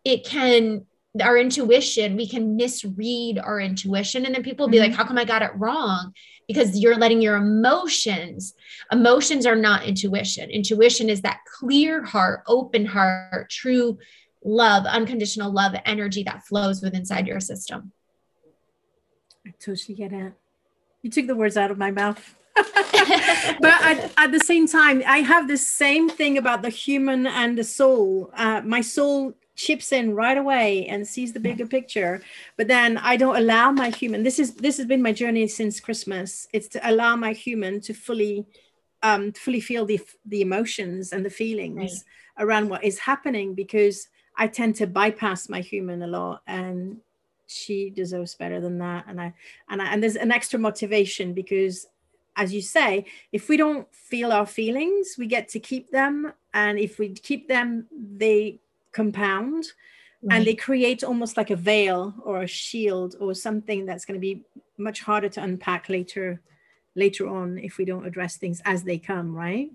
it 0.04 0.24
can 0.24 0.84
our 1.20 1.36
intuition, 1.36 2.16
we 2.16 2.26
can 2.26 2.56
misread 2.56 3.38
our 3.38 3.60
intuition. 3.60 4.24
And 4.24 4.34
then 4.34 4.42
people 4.42 4.66
will 4.66 4.70
be 4.70 4.78
mm-hmm. 4.78 4.90
like, 4.90 4.96
how 4.96 5.04
come 5.04 5.18
I 5.18 5.24
got 5.24 5.42
it 5.42 5.50
wrong? 5.56 6.14
Because 6.48 6.78
you're 6.78 6.96
letting 6.96 7.20
your 7.20 7.36
emotions, 7.36 8.54
emotions 8.90 9.44
are 9.44 9.56
not 9.56 9.84
intuition. 9.84 10.50
Intuition 10.50 11.10
is 11.10 11.20
that 11.22 11.40
clear 11.58 12.02
heart, 12.02 12.42
open 12.46 12.86
heart, 12.86 13.50
true 13.50 13.98
love, 14.44 14.86
unconditional 14.86 15.52
love 15.52 15.74
energy 15.84 16.22
that 16.24 16.46
flows 16.46 16.82
within 16.82 17.00
inside 17.00 17.26
your 17.26 17.40
system. 17.40 17.92
I 19.46 19.50
totally 19.60 19.94
get 19.94 20.12
it. 20.12 20.32
You 21.02 21.10
took 21.10 21.26
the 21.26 21.34
words 21.34 21.56
out 21.56 21.70
of 21.70 21.78
my 21.78 21.90
mouth. 21.90 22.36
but 22.56 23.64
at, 23.64 24.12
at, 24.16 24.30
the 24.30 24.40
same 24.40 24.68
time, 24.68 25.02
I 25.06 25.18
have 25.18 25.48
the 25.48 25.56
same 25.56 26.08
thing 26.08 26.38
about 26.38 26.62
the 26.62 26.68
human 26.68 27.26
and 27.26 27.56
the 27.56 27.64
soul. 27.64 28.30
Uh, 28.36 28.60
my 28.64 28.82
soul 28.82 29.34
chips 29.62 29.92
in 29.92 30.14
right 30.14 30.36
away 30.36 30.86
and 30.86 31.06
sees 31.06 31.32
the 31.32 31.40
bigger 31.48 31.66
picture. 31.66 32.20
But 32.56 32.68
then 32.68 32.98
i 32.98 33.16
don't 33.16 33.36
allow 33.36 33.70
my 33.70 33.90
human 33.90 34.22
this 34.22 34.38
is 34.38 34.54
this 34.66 34.76
has 34.78 34.86
been 34.86 35.02
my 35.08 35.12
journey 35.12 35.46
since 35.48 35.84
christmas. 35.86 36.48
It's 36.52 36.68
to 36.74 36.80
allow 36.90 37.16
my 37.16 37.32
human 37.32 37.80
to 37.86 37.92
fully 37.94 38.46
um 39.02 39.32
fully 39.32 39.60
feel 39.60 39.84
the 39.86 40.00
the 40.26 40.42
emotions 40.48 41.12
and 41.12 41.24
the 41.24 41.36
feelings 41.42 41.92
right. 41.92 42.44
around 42.44 42.68
what 42.68 42.84
is 42.84 42.98
happening 43.10 43.54
because 43.54 44.08
i 44.42 44.46
tend 44.46 44.72
to 44.76 44.86
bypass 44.86 45.48
my 45.48 45.60
human 45.60 46.02
a 46.02 46.06
lot 46.18 46.42
and 46.46 47.00
she 47.46 47.90
deserves 47.90 48.34
better 48.34 48.60
than 48.60 48.78
that. 48.78 49.04
And 49.08 49.20
i 49.20 49.34
and 49.68 49.82
I, 49.82 49.86
and 49.92 50.02
there's 50.02 50.16
an 50.16 50.32
extra 50.32 50.58
motivation 50.58 51.34
because 51.34 51.86
as 52.36 52.52
you 52.56 52.62
say 52.62 53.04
if 53.30 53.48
we 53.48 53.56
don't 53.56 53.86
feel 53.94 54.32
our 54.32 54.46
feelings 54.46 55.16
we 55.18 55.26
get 55.26 55.48
to 55.50 55.60
keep 55.60 55.90
them. 55.90 56.32
And 56.54 56.78
if 56.78 56.98
we 56.98 57.06
keep 57.10 57.48
them 57.48 57.86
they 57.92 58.60
compound 58.92 59.64
right. 60.22 60.36
and 60.36 60.46
they 60.46 60.54
create 60.54 61.02
almost 61.02 61.36
like 61.36 61.50
a 61.50 61.56
veil 61.56 62.14
or 62.24 62.42
a 62.42 62.46
shield 62.46 63.16
or 63.20 63.34
something 63.34 63.86
that's 63.86 64.04
going 64.04 64.18
to 64.18 64.20
be 64.20 64.42
much 64.78 65.00
harder 65.00 65.28
to 65.28 65.42
unpack 65.42 65.88
later 65.88 66.40
later 66.94 67.26
on 67.26 67.58
if 67.58 67.78
we 67.78 67.84
don't 67.84 68.06
address 68.06 68.36
things 68.36 68.60
as 68.64 68.82
they 68.82 68.98
come 68.98 69.34
right 69.34 69.70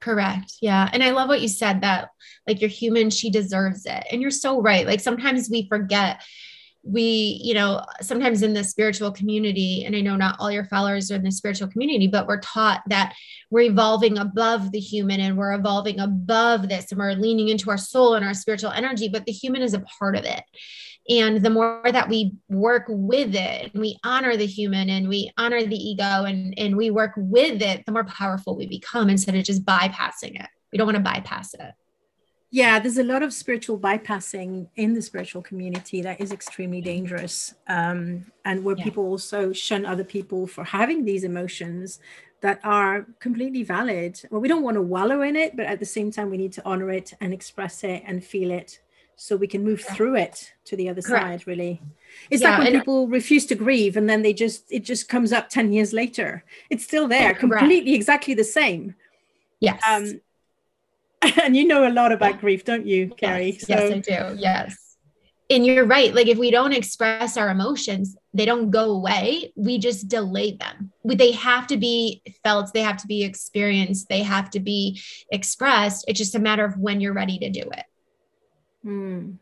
correct 0.00 0.54
yeah 0.60 0.90
and 0.92 1.02
i 1.02 1.10
love 1.10 1.28
what 1.28 1.40
you 1.40 1.48
said 1.48 1.80
that 1.80 2.10
like 2.46 2.60
you're 2.60 2.68
human 2.68 3.08
she 3.08 3.30
deserves 3.30 3.86
it 3.86 4.04
and 4.10 4.20
you're 4.20 4.30
so 4.30 4.60
right 4.60 4.86
like 4.86 5.00
sometimes 5.00 5.48
we 5.48 5.66
forget 5.68 6.22
we 6.86 7.40
you 7.42 7.54
know 7.54 7.82
sometimes 8.02 8.42
in 8.42 8.52
the 8.52 8.62
spiritual 8.62 9.10
community 9.10 9.84
and 9.84 9.96
i 9.96 10.00
know 10.00 10.16
not 10.16 10.36
all 10.38 10.50
your 10.50 10.66
followers 10.66 11.10
are 11.10 11.16
in 11.16 11.22
the 11.22 11.32
spiritual 11.32 11.66
community 11.66 12.06
but 12.06 12.26
we're 12.26 12.40
taught 12.40 12.82
that 12.86 13.14
we're 13.50 13.70
evolving 13.70 14.18
above 14.18 14.70
the 14.72 14.80
human 14.80 15.20
and 15.20 15.38
we're 15.38 15.54
evolving 15.54 16.00
above 16.00 16.68
this 16.68 16.90
and 16.90 16.98
we're 16.98 17.12
leaning 17.12 17.48
into 17.48 17.70
our 17.70 17.78
soul 17.78 18.14
and 18.14 18.24
our 18.24 18.34
spiritual 18.34 18.70
energy 18.70 19.08
but 19.08 19.24
the 19.24 19.32
human 19.32 19.62
is 19.62 19.74
a 19.74 19.80
part 19.98 20.16
of 20.16 20.24
it. 20.24 20.42
And 21.08 21.42
the 21.42 21.50
more 21.50 21.82
that 21.84 22.08
we 22.08 22.32
work 22.48 22.84
with 22.88 23.34
it 23.34 23.72
and 23.72 23.80
we 23.80 23.98
honor 24.04 24.36
the 24.36 24.46
human 24.46 24.88
and 24.88 25.08
we 25.08 25.30
honor 25.36 25.62
the 25.62 25.76
ego 25.76 26.24
and 26.24 26.58
and 26.58 26.76
we 26.76 26.90
work 26.90 27.12
with 27.16 27.60
it 27.62 27.84
the 27.86 27.92
more 27.92 28.04
powerful 28.04 28.56
we 28.56 28.66
become 28.66 29.10
instead 29.10 29.34
of 29.34 29.44
just 29.44 29.64
bypassing 29.64 30.40
it. 30.40 30.48
We 30.72 30.78
don't 30.78 30.86
want 30.86 30.96
to 30.96 31.02
bypass 31.02 31.54
it 31.54 31.74
yeah, 32.54 32.78
there's 32.78 32.98
a 32.98 33.02
lot 33.02 33.24
of 33.24 33.32
spiritual 33.32 33.76
bypassing 33.76 34.68
in 34.76 34.94
the 34.94 35.02
spiritual 35.02 35.42
community 35.42 36.00
that 36.02 36.20
is 36.20 36.30
extremely 36.30 36.80
dangerous. 36.80 37.52
Um, 37.66 38.26
and 38.44 38.62
where 38.62 38.76
yeah. 38.78 38.84
people 38.84 39.06
also 39.06 39.52
shun 39.52 39.84
other 39.84 40.04
people 40.04 40.46
for 40.46 40.62
having 40.62 41.04
these 41.04 41.24
emotions 41.24 41.98
that 42.42 42.60
are 42.62 43.06
completely 43.18 43.64
valid. 43.64 44.20
Well, 44.30 44.40
we 44.40 44.46
don't 44.46 44.62
want 44.62 44.76
to 44.76 44.82
wallow 44.82 45.22
in 45.22 45.34
it, 45.34 45.56
but 45.56 45.66
at 45.66 45.80
the 45.80 45.84
same 45.84 46.12
time, 46.12 46.30
we 46.30 46.36
need 46.36 46.52
to 46.52 46.64
honor 46.64 46.92
it 46.92 47.12
and 47.20 47.34
express 47.34 47.82
it 47.82 48.04
and 48.06 48.22
feel 48.22 48.52
it 48.52 48.78
so 49.16 49.34
we 49.34 49.48
can 49.48 49.64
move 49.64 49.80
through 49.80 50.14
it 50.14 50.52
to 50.64 50.76
the 50.76 50.88
other 50.88 51.02
Correct. 51.02 51.24
side 51.24 51.46
really 51.46 51.80
it's 52.30 52.42
yeah, 52.42 52.58
like 52.58 52.64
when 52.64 52.80
people 52.80 53.06
refuse 53.06 53.46
to 53.46 53.54
grieve 53.54 53.96
and 53.96 54.10
then 54.10 54.22
they 54.22 54.32
just 54.32 54.64
it 54.72 54.80
just 54.80 55.08
comes 55.08 55.32
up 55.32 55.48
10 55.48 55.72
years 55.72 55.92
later 55.92 56.42
it's 56.68 56.82
still 56.82 57.06
there 57.06 57.32
completely 57.32 57.94
exactly 57.94 58.34
the 58.34 58.42
same 58.42 58.96
yes 59.60 59.80
um, 59.88 60.20
and 61.42 61.56
you 61.56 61.66
know 61.66 61.86
a 61.86 61.90
lot 61.90 62.12
about 62.12 62.40
grief, 62.40 62.64
don't 62.64 62.86
you, 62.86 63.08
Carrie? 63.08 63.52
Yes, 63.52 63.60
so. 63.62 63.66
yes, 63.68 63.92
I 63.92 63.98
do. 63.98 64.36
Yes. 64.38 64.96
And 65.50 65.66
you're 65.66 65.84
right. 65.84 66.14
Like 66.14 66.26
if 66.26 66.38
we 66.38 66.50
don't 66.50 66.72
express 66.72 67.36
our 67.36 67.50
emotions, 67.50 68.16
they 68.32 68.46
don't 68.46 68.70
go 68.70 68.90
away. 68.90 69.52
We 69.56 69.78
just 69.78 70.08
delay 70.08 70.52
them. 70.52 70.90
They 71.04 71.32
have 71.32 71.66
to 71.66 71.76
be 71.76 72.22
felt, 72.42 72.72
they 72.72 72.80
have 72.80 72.96
to 72.98 73.06
be 73.06 73.24
experienced, 73.24 74.08
they 74.08 74.22
have 74.22 74.50
to 74.50 74.60
be 74.60 75.00
expressed. 75.30 76.06
It's 76.08 76.18
just 76.18 76.34
a 76.34 76.38
matter 76.38 76.64
of 76.64 76.78
when 76.78 77.00
you're 77.00 77.12
ready 77.12 77.38
to 77.38 77.50
do 77.50 77.60
it. 77.60 77.84
Hmm. 78.82 79.32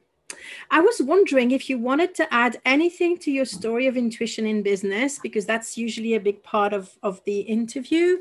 I 0.71 0.81
was 0.81 1.01
wondering 1.01 1.51
if 1.51 1.69
you 1.69 1.79
wanted 1.79 2.15
to 2.17 2.35
add 2.35 2.61
anything 2.65 3.19
to 3.19 3.31
your 3.31 3.45
story 3.45 3.87
of 3.87 3.97
intuition 3.97 4.47
in 4.47 4.63
business, 4.63 5.19
because 5.19 5.47
that's 5.47 5.77
usually 5.77 6.15
a 6.15 6.21
big 6.21 6.43
part 6.43 6.73
of, 6.73 6.91
of 7.03 7.23
the 7.25 7.41
interview, 7.41 8.19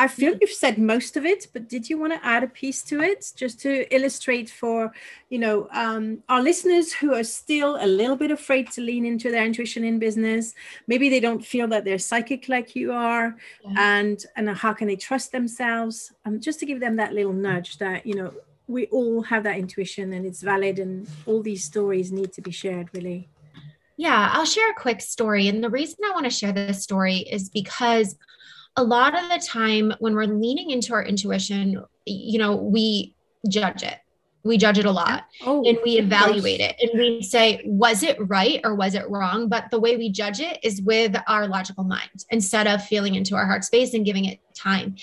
I 0.00 0.06
feel 0.06 0.36
you've 0.40 0.50
said 0.50 0.78
most 0.78 1.16
of 1.16 1.26
it, 1.26 1.48
but 1.52 1.68
did 1.68 1.90
you 1.90 1.98
want 1.98 2.12
to 2.12 2.24
add 2.24 2.44
a 2.44 2.48
piece 2.48 2.82
to 2.82 3.00
it 3.00 3.32
just 3.34 3.60
to 3.60 3.92
illustrate 3.92 4.48
for, 4.48 4.92
you 5.28 5.40
know, 5.40 5.68
um, 5.72 6.22
our 6.28 6.40
listeners 6.40 6.92
who 6.92 7.14
are 7.14 7.24
still 7.24 7.76
a 7.80 7.86
little 7.86 8.14
bit 8.14 8.30
afraid 8.30 8.70
to 8.72 8.80
lean 8.80 9.04
into 9.04 9.30
their 9.30 9.44
intuition 9.44 9.82
in 9.82 9.98
business? 9.98 10.54
Maybe 10.86 11.08
they 11.08 11.18
don't 11.18 11.44
feel 11.44 11.66
that 11.68 11.84
they're 11.84 11.98
psychic 11.98 12.48
like 12.48 12.76
you 12.76 12.92
are, 12.92 13.36
yeah. 13.64 13.74
and 13.76 14.24
and 14.36 14.48
how 14.50 14.72
can 14.72 14.86
they 14.86 14.96
trust 14.96 15.32
themselves? 15.32 16.12
Um, 16.24 16.40
just 16.40 16.60
to 16.60 16.66
give 16.66 16.78
them 16.78 16.96
that 16.96 17.12
little 17.12 17.32
nudge 17.32 17.78
that 17.78 18.06
you 18.06 18.14
know 18.14 18.32
we 18.68 18.86
all 18.86 19.22
have 19.22 19.42
that 19.44 19.58
intuition 19.58 20.12
and 20.12 20.26
it's 20.26 20.42
valid 20.42 20.78
and 20.78 21.08
all 21.26 21.42
these 21.42 21.64
stories 21.64 22.12
need 22.12 22.32
to 22.34 22.42
be 22.42 22.50
shared 22.50 22.88
really 22.92 23.28
yeah 23.96 24.30
i'll 24.32 24.44
share 24.44 24.70
a 24.70 24.74
quick 24.74 25.00
story 25.00 25.48
and 25.48 25.64
the 25.64 25.70
reason 25.70 25.96
i 26.04 26.10
want 26.10 26.24
to 26.24 26.30
share 26.30 26.52
this 26.52 26.82
story 26.82 27.16
is 27.16 27.48
because 27.48 28.16
a 28.76 28.82
lot 28.82 29.14
of 29.14 29.28
the 29.30 29.44
time 29.44 29.92
when 29.98 30.14
we're 30.14 30.24
leaning 30.24 30.70
into 30.70 30.92
our 30.92 31.04
intuition 31.04 31.84
you 32.06 32.38
know 32.38 32.56
we 32.56 33.14
judge 33.48 33.82
it. 33.82 33.98
We 34.44 34.56
judge 34.56 34.78
it 34.78 34.86
a 34.86 34.90
lot 34.90 35.24
oh, 35.44 35.62
and 35.66 35.78
we 35.84 35.98
evaluate 35.98 36.60
it 36.60 36.76
and 36.80 36.98
we 36.98 37.22
say 37.22 37.60
was 37.64 38.02
it 38.02 38.16
right 38.20 38.60
or 38.64 38.74
was 38.74 38.94
it 38.94 39.08
wrong? 39.10 39.48
But 39.48 39.70
the 39.70 39.80
way 39.80 39.96
we 39.96 40.10
judge 40.10 40.40
it 40.40 40.60
is 40.62 40.80
with 40.80 41.14
our 41.26 41.46
logical 41.46 41.84
mind 41.84 42.24
instead 42.30 42.66
of 42.66 42.82
feeling 42.82 43.16
into 43.16 43.34
our 43.34 43.44
heart 43.44 43.64
space 43.64 43.92
and 43.94 44.06
giving 44.06 44.24
it 44.24 44.38
time. 44.54 44.94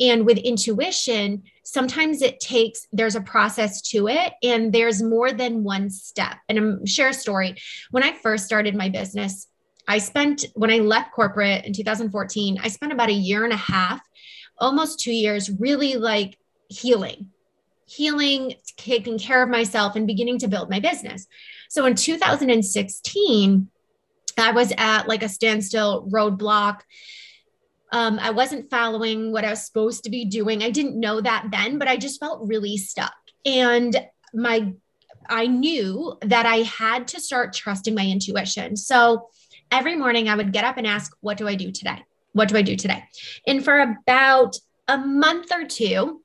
And 0.00 0.24
with 0.24 0.38
intuition 0.38 1.42
sometimes 1.64 2.22
it 2.22 2.38
takes 2.38 2.86
there's 2.92 3.16
a 3.16 3.20
process 3.20 3.82
to 3.82 4.06
it 4.06 4.34
and 4.42 4.72
there's 4.72 5.02
more 5.02 5.32
than 5.32 5.64
one 5.64 5.90
step. 5.90 6.36
And 6.48 6.56
i'm 6.56 6.86
share 6.86 7.08
a 7.08 7.14
story. 7.14 7.56
When 7.90 8.04
i 8.04 8.12
first 8.12 8.46
started 8.46 8.74
my 8.76 8.88
business 8.88 9.48
i 9.88 9.98
spent 9.98 10.44
when 10.54 10.70
i 10.70 10.78
left 10.78 11.12
corporate 11.12 11.64
in 11.64 11.72
2014 11.72 12.58
i 12.62 12.68
spent 12.68 12.92
about 12.92 13.08
a 13.08 13.12
year 13.12 13.44
and 13.44 13.52
a 13.52 13.56
half 13.56 14.00
almost 14.58 15.00
two 15.00 15.12
years 15.12 15.50
really 15.50 15.94
like 15.94 16.38
healing 16.68 17.30
healing, 17.86 18.54
taking 18.76 19.18
care 19.18 19.42
of 19.42 19.48
myself, 19.48 19.96
and 19.96 20.06
beginning 20.06 20.38
to 20.40 20.48
build 20.48 20.68
my 20.68 20.80
business. 20.80 21.26
So 21.68 21.86
in 21.86 21.94
2016, 21.94 23.68
I 24.38 24.50
was 24.50 24.72
at 24.76 25.08
like 25.08 25.22
a 25.22 25.28
standstill 25.28 26.08
roadblock. 26.10 26.80
Um, 27.92 28.18
I 28.18 28.30
wasn't 28.30 28.70
following 28.70 29.32
what 29.32 29.44
I 29.44 29.50
was 29.50 29.64
supposed 29.64 30.04
to 30.04 30.10
be 30.10 30.24
doing. 30.24 30.62
I 30.62 30.70
didn't 30.70 30.98
know 30.98 31.20
that 31.20 31.46
then, 31.50 31.78
but 31.78 31.88
I 31.88 31.96
just 31.96 32.20
felt 32.20 32.46
really 32.46 32.76
stuck. 32.76 33.14
And 33.44 33.96
my 34.34 34.74
I 35.28 35.48
knew 35.48 36.16
that 36.22 36.46
I 36.46 36.58
had 36.58 37.08
to 37.08 37.20
start 37.20 37.52
trusting 37.52 37.94
my 37.96 38.06
intuition. 38.06 38.76
So 38.76 39.28
every 39.70 39.96
morning 39.96 40.28
I 40.28 40.36
would 40.36 40.52
get 40.52 40.64
up 40.64 40.76
and 40.76 40.86
ask, 40.86 41.12
What 41.20 41.36
do 41.36 41.48
I 41.48 41.54
do 41.54 41.70
today? 41.70 42.02
What 42.32 42.48
do 42.48 42.56
I 42.56 42.62
do 42.62 42.76
today? 42.76 43.04
And 43.46 43.64
for 43.64 43.80
about 43.80 44.56
a 44.88 44.98
month 44.98 45.50
or 45.52 45.64
two, 45.64 46.22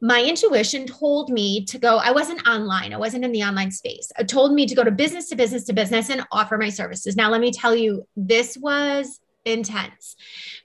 my 0.00 0.22
intuition 0.22 0.86
told 0.86 1.30
me 1.30 1.64
to 1.64 1.78
go 1.78 1.96
i 1.96 2.10
wasn't 2.10 2.46
online 2.46 2.92
i 2.92 2.96
wasn't 2.96 3.24
in 3.24 3.32
the 3.32 3.42
online 3.42 3.70
space 3.70 4.12
it 4.18 4.28
told 4.28 4.52
me 4.52 4.66
to 4.66 4.74
go 4.74 4.84
to 4.84 4.90
business 4.90 5.30
to 5.30 5.36
business 5.36 5.64
to 5.64 5.72
business 5.72 6.10
and 6.10 6.26
offer 6.30 6.58
my 6.58 6.68
services 6.68 7.16
now 7.16 7.30
let 7.30 7.40
me 7.40 7.50
tell 7.50 7.74
you 7.74 8.06
this 8.14 8.58
was 8.58 9.20
intense 9.46 10.14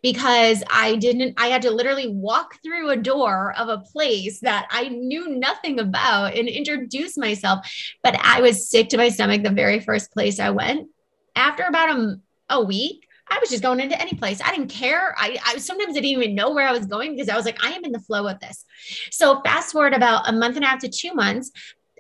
because 0.01 0.61
i 0.69 0.95
didn't 0.97 1.33
i 1.37 1.47
had 1.47 1.61
to 1.61 1.71
literally 1.71 2.09
walk 2.09 2.61
through 2.63 2.89
a 2.89 2.97
door 2.97 3.53
of 3.57 3.69
a 3.69 3.77
place 3.77 4.41
that 4.41 4.67
i 4.71 4.89
knew 4.89 5.29
nothing 5.29 5.79
about 5.79 6.33
and 6.35 6.49
introduce 6.49 7.15
myself 7.15 7.65
but 8.03 8.15
i 8.21 8.41
was 8.41 8.69
sick 8.69 8.89
to 8.89 8.97
my 8.97 9.07
stomach 9.07 9.41
the 9.43 9.49
very 9.49 9.79
first 9.79 10.11
place 10.11 10.39
i 10.39 10.49
went 10.49 10.89
after 11.35 11.63
about 11.63 11.89
a, 11.89 12.19
a 12.49 12.63
week 12.63 13.05
I 13.29 13.39
was 13.39 13.49
just 13.49 13.63
going 13.63 13.79
into 13.79 13.99
any 13.99 14.13
place. 14.13 14.41
I 14.43 14.51
didn't 14.51 14.69
care. 14.69 15.15
I, 15.17 15.37
I 15.45 15.57
sometimes 15.57 15.91
I 15.91 16.01
didn't 16.01 16.05
even 16.05 16.35
know 16.35 16.51
where 16.51 16.67
I 16.67 16.71
was 16.71 16.85
going 16.85 17.13
because 17.13 17.29
I 17.29 17.35
was 17.35 17.45
like, 17.45 17.63
I 17.63 17.71
am 17.71 17.85
in 17.85 17.91
the 17.91 17.99
flow 17.99 18.27
of 18.27 18.39
this. 18.39 18.65
So 19.11 19.41
fast 19.41 19.71
forward 19.71 19.93
about 19.93 20.27
a 20.27 20.31
month 20.31 20.55
and 20.55 20.65
a 20.65 20.67
half 20.67 20.79
to 20.79 20.89
two 20.89 21.13
months. 21.13 21.51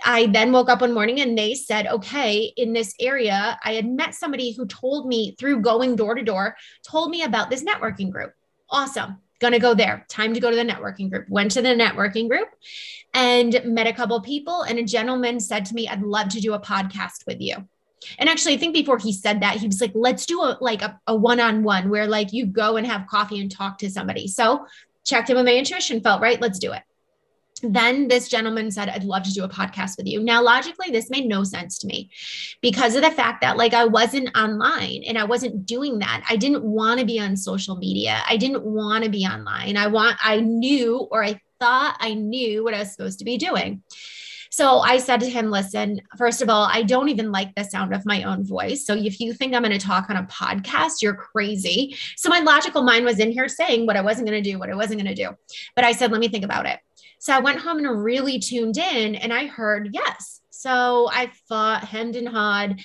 I 0.05 0.27
then 0.27 0.51
woke 0.51 0.69
up 0.69 0.81
one 0.81 0.93
morning 0.93 1.19
and 1.19 1.37
they 1.37 1.55
said, 1.55 1.87
okay, 1.87 2.53
in 2.55 2.73
this 2.73 2.93
area, 2.99 3.59
I 3.63 3.73
had 3.73 3.85
met 3.85 4.15
somebody 4.15 4.53
who 4.53 4.65
told 4.65 5.07
me 5.07 5.35
through 5.37 5.61
going 5.61 5.95
door 5.95 6.15
to 6.15 6.23
door, 6.23 6.55
told 6.87 7.11
me 7.11 7.23
about 7.23 7.49
this 7.49 7.63
networking 7.63 8.09
group. 8.09 8.33
Awesome. 8.69 9.17
Gonna 9.39 9.59
go 9.59 9.73
there. 9.73 10.05
Time 10.09 10.33
to 10.33 10.39
go 10.39 10.49
to 10.49 10.55
the 10.55 10.63
networking 10.63 11.09
group. 11.09 11.27
Went 11.29 11.51
to 11.51 11.61
the 11.61 11.69
networking 11.69 12.27
group 12.27 12.47
and 13.13 13.59
met 13.65 13.87
a 13.87 13.93
couple 13.93 14.19
people. 14.21 14.63
And 14.63 14.79
a 14.79 14.83
gentleman 14.83 15.39
said 15.39 15.65
to 15.65 15.75
me, 15.75 15.87
I'd 15.87 16.01
love 16.01 16.29
to 16.29 16.41
do 16.41 16.53
a 16.53 16.59
podcast 16.59 17.25
with 17.25 17.39
you. 17.39 17.67
And 18.17 18.29
actually, 18.29 18.53
I 18.53 18.57
think 18.57 18.73
before 18.73 18.97
he 18.97 19.11
said 19.11 19.41
that, 19.41 19.57
he 19.57 19.67
was 19.67 19.81
like, 19.81 19.91
let's 19.93 20.25
do 20.25 20.41
a 20.41 20.57
like 20.61 20.81
a, 20.81 21.15
one-on-one 21.15 21.89
where 21.89 22.07
like 22.07 22.31
you 22.31 22.45
go 22.45 22.77
and 22.77 22.87
have 22.87 23.07
coffee 23.07 23.39
and 23.39 23.51
talk 23.51 23.77
to 23.79 23.89
somebody. 23.89 24.27
So 24.27 24.65
checked 25.05 25.29
in 25.29 25.35
with 25.35 25.45
my 25.45 25.53
intuition, 25.53 26.01
felt 26.01 26.21
right, 26.21 26.39
let's 26.39 26.59
do 26.59 26.71
it. 26.71 26.83
Then 27.61 28.07
this 28.07 28.29
gentleman 28.29 28.71
said, 28.71 28.87
I'd 28.87 29.03
love 29.03 29.23
to 29.23 29.33
do 29.33 29.43
a 29.43 29.49
podcast 29.49 29.97
with 29.97 30.07
you. 30.07 30.23
Now, 30.23 30.41
logically, 30.41 30.91
this 30.91 31.09
made 31.09 31.25
no 31.25 31.43
sense 31.43 31.77
to 31.79 31.87
me 31.87 32.09
because 32.61 32.95
of 32.95 33.01
the 33.01 33.11
fact 33.11 33.41
that, 33.41 33.57
like, 33.57 33.73
I 33.73 33.83
wasn't 33.83 34.29
online 34.37 35.03
and 35.05 35.17
I 35.17 35.25
wasn't 35.25 35.65
doing 35.65 35.99
that. 35.99 36.23
I 36.29 36.37
didn't 36.37 36.63
want 36.63 37.01
to 37.01 37.05
be 37.05 37.19
on 37.19 37.35
social 37.35 37.75
media. 37.75 38.21
I 38.29 38.37
didn't 38.37 38.63
want 38.63 39.03
to 39.03 39.09
be 39.09 39.25
online. 39.25 39.75
I 39.75 39.87
want, 39.87 40.17
I 40.23 40.39
knew 40.39 40.99
or 41.11 41.21
I 41.21 41.41
thought 41.59 41.97
I 41.99 42.13
knew 42.13 42.63
what 42.63 42.73
I 42.73 42.79
was 42.79 42.91
supposed 42.93 43.19
to 43.19 43.25
be 43.25 43.37
doing. 43.37 43.83
So 44.49 44.79
I 44.79 44.97
said 44.97 45.19
to 45.21 45.29
him, 45.29 45.51
listen, 45.51 46.01
first 46.17 46.41
of 46.41 46.49
all, 46.49 46.67
I 46.71 46.81
don't 46.81 47.09
even 47.09 47.31
like 47.31 47.53
the 47.55 47.63
sound 47.63 47.93
of 47.93 48.05
my 48.05 48.23
own 48.23 48.43
voice. 48.43 48.85
So 48.85 48.95
if 48.95 49.19
you 49.19 49.33
think 49.33 49.53
I'm 49.53 49.63
going 49.63 49.77
to 49.77 49.85
talk 49.85 50.09
on 50.09 50.17
a 50.17 50.23
podcast, 50.23 51.01
you're 51.01 51.13
crazy. 51.13 51.95
So 52.15 52.29
my 52.29 52.39
logical 52.39 52.81
mind 52.81 53.05
was 53.05 53.19
in 53.19 53.31
here 53.31 53.47
saying 53.47 53.85
what 53.85 53.95
I 53.95 54.01
wasn't 54.01 54.27
going 54.27 54.43
to 54.43 54.51
do, 54.51 54.57
what 54.57 54.69
I 54.69 54.75
wasn't 54.75 55.01
going 55.01 55.15
to 55.15 55.23
do. 55.23 55.35
But 55.75 55.85
I 55.85 55.91
said, 55.91 56.11
let 56.11 56.19
me 56.19 56.27
think 56.27 56.45
about 56.45 56.65
it. 56.65 56.79
So 57.19 57.33
I 57.33 57.39
went 57.39 57.59
home 57.59 57.77
and 57.77 58.03
really 58.03 58.39
tuned 58.39 58.77
in 58.77 59.15
and 59.15 59.31
I 59.31 59.45
heard 59.45 59.89
yes. 59.91 60.41
So 60.49 61.09
I 61.11 61.31
thought, 61.47 61.83
hemmed 61.83 62.15
and 62.15 62.27
hawed, 62.27 62.79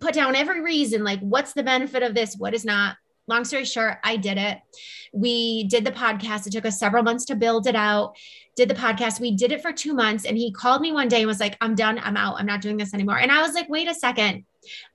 put 0.00 0.14
down 0.14 0.36
every 0.36 0.60
reason 0.60 1.02
like, 1.02 1.20
what's 1.20 1.54
the 1.54 1.62
benefit 1.62 2.02
of 2.02 2.14
this? 2.14 2.36
What 2.36 2.54
is 2.54 2.64
not? 2.64 2.96
long 3.28 3.44
story 3.44 3.64
short, 3.64 3.98
I 4.04 4.16
did 4.16 4.38
it. 4.38 4.58
We 5.12 5.64
did 5.64 5.84
the 5.84 5.92
podcast. 5.92 6.46
It 6.46 6.52
took 6.52 6.66
us 6.66 6.78
several 6.78 7.02
months 7.02 7.24
to 7.26 7.36
build 7.36 7.66
it 7.66 7.74
out 7.74 8.16
did 8.56 8.68
the 8.68 8.74
podcast. 8.74 9.20
We 9.20 9.36
did 9.36 9.52
it 9.52 9.62
for 9.62 9.72
two 9.72 9.94
months. 9.94 10.24
And 10.24 10.36
he 10.36 10.50
called 10.50 10.80
me 10.80 10.90
one 10.90 11.08
day 11.08 11.18
and 11.18 11.26
was 11.26 11.40
like, 11.40 11.56
I'm 11.60 11.74
done. 11.74 12.00
I'm 12.02 12.16
out. 12.16 12.36
I'm 12.38 12.46
not 12.46 12.62
doing 12.62 12.76
this 12.76 12.94
anymore. 12.94 13.18
And 13.18 13.30
I 13.30 13.42
was 13.42 13.54
like, 13.54 13.68
wait 13.68 13.88
a 13.88 13.94
second. 13.94 14.44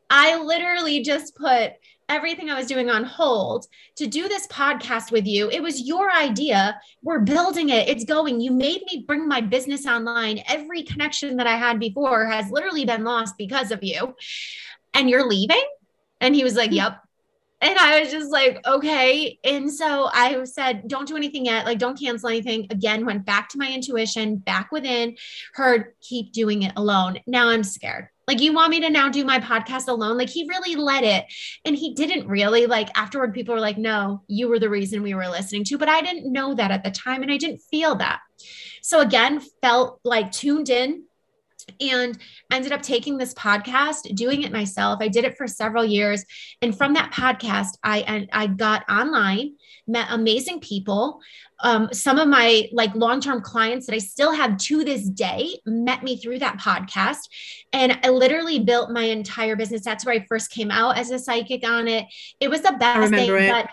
I 0.09 0.41
literally 0.41 1.01
just 1.03 1.35
put 1.35 1.73
everything 2.09 2.49
I 2.49 2.57
was 2.57 2.67
doing 2.67 2.89
on 2.89 3.05
hold 3.05 3.67
to 3.95 4.05
do 4.05 4.27
this 4.27 4.45
podcast 4.47 5.11
with 5.11 5.25
you. 5.25 5.49
It 5.49 5.63
was 5.63 5.87
your 5.87 6.11
idea. 6.11 6.77
We're 7.01 7.19
building 7.19 7.69
it. 7.69 7.87
It's 7.87 8.03
going. 8.03 8.41
You 8.41 8.51
made 8.51 8.81
me 8.91 9.05
bring 9.07 9.27
my 9.27 9.39
business 9.39 9.85
online. 9.85 10.43
Every 10.47 10.83
connection 10.83 11.37
that 11.37 11.47
I 11.47 11.55
had 11.55 11.79
before 11.79 12.25
has 12.25 12.51
literally 12.51 12.83
been 12.83 13.05
lost 13.05 13.35
because 13.37 13.71
of 13.71 13.81
you. 13.81 14.15
And 14.93 15.09
you're 15.09 15.27
leaving? 15.27 15.63
And 16.19 16.35
he 16.35 16.43
was 16.43 16.55
like, 16.55 16.71
mm-hmm. 16.71 16.77
Yep. 16.77 17.03
And 17.61 17.77
I 17.77 17.99
was 17.99 18.11
just 18.11 18.31
like, 18.31 18.59
okay. 18.65 19.37
And 19.43 19.71
so 19.71 20.09
I 20.11 20.43
said, 20.45 20.87
don't 20.87 21.07
do 21.07 21.15
anything 21.15 21.45
yet. 21.45 21.65
Like, 21.65 21.77
don't 21.77 21.99
cancel 21.99 22.29
anything. 22.29 22.67
Again, 22.71 23.05
went 23.05 23.25
back 23.25 23.49
to 23.49 23.59
my 23.59 23.71
intuition, 23.71 24.37
back 24.37 24.71
within, 24.71 25.15
heard, 25.53 25.93
keep 26.01 26.33
doing 26.33 26.63
it 26.63 26.73
alone. 26.75 27.19
Now 27.27 27.49
I'm 27.49 27.63
scared. 27.63 28.07
Like, 28.27 28.39
you 28.39 28.53
want 28.53 28.71
me 28.71 28.79
to 28.79 28.89
now 28.89 29.09
do 29.09 29.25
my 29.25 29.39
podcast 29.39 29.89
alone? 29.89 30.17
Like, 30.17 30.29
he 30.29 30.47
really 30.47 30.75
let 30.75 31.03
it. 31.03 31.25
And 31.65 31.75
he 31.75 31.93
didn't 31.93 32.27
really. 32.27 32.65
Like, 32.65 32.89
afterward, 32.97 33.33
people 33.33 33.53
were 33.53 33.61
like, 33.61 33.77
no, 33.77 34.23
you 34.27 34.47
were 34.47 34.59
the 34.59 34.69
reason 34.69 35.03
we 35.03 35.13
were 35.13 35.27
listening 35.27 35.63
to. 35.65 35.77
But 35.77 35.89
I 35.89 36.01
didn't 36.01 36.31
know 36.31 36.55
that 36.55 36.71
at 36.71 36.83
the 36.83 36.91
time. 36.91 37.21
And 37.21 37.31
I 37.31 37.37
didn't 37.37 37.61
feel 37.69 37.95
that. 37.95 38.21
So, 38.81 39.01
again, 39.01 39.41
felt 39.61 39.99
like 40.03 40.31
tuned 40.31 40.69
in 40.69 41.03
and 41.79 42.17
ended 42.51 42.71
up 42.71 42.81
taking 42.81 43.17
this 43.17 43.33
podcast 43.33 44.13
doing 44.15 44.43
it 44.43 44.51
myself. 44.51 44.99
I 45.01 45.07
did 45.07 45.23
it 45.23 45.37
for 45.37 45.47
several 45.47 45.85
years. 45.85 46.25
And 46.61 46.77
from 46.77 46.93
that 46.93 47.11
podcast 47.11 47.77
i 47.83 48.27
i 48.31 48.47
got 48.47 48.89
online 48.89 49.55
met 49.87 50.07
amazing 50.09 50.59
people. 50.59 51.19
Um, 51.63 51.89
some 51.91 52.17
of 52.17 52.27
my 52.27 52.67
like 52.71 52.93
long-term 52.95 53.41
clients 53.41 53.85
that 53.85 53.95
i 53.95 53.99
still 53.99 54.33
have 54.33 54.57
to 54.57 54.83
this 54.83 55.07
day 55.07 55.59
met 55.65 56.03
me 56.03 56.17
through 56.17 56.39
that 56.39 56.59
podcast. 56.59 57.29
And 57.73 57.99
i 58.03 58.09
literally 58.09 58.59
built 58.59 58.91
my 58.91 59.03
entire 59.03 59.55
business. 59.55 59.83
That's 59.83 60.05
where 60.05 60.15
i 60.15 60.25
first 60.27 60.51
came 60.51 60.71
out 60.71 60.97
as 60.97 61.11
a 61.11 61.19
psychic 61.19 61.67
on 61.67 61.87
it. 61.87 62.05
It 62.39 62.49
was 62.49 62.61
the 62.61 62.75
best 62.79 63.11
thing 63.13 63.33
it. 63.33 63.49
but 63.49 63.69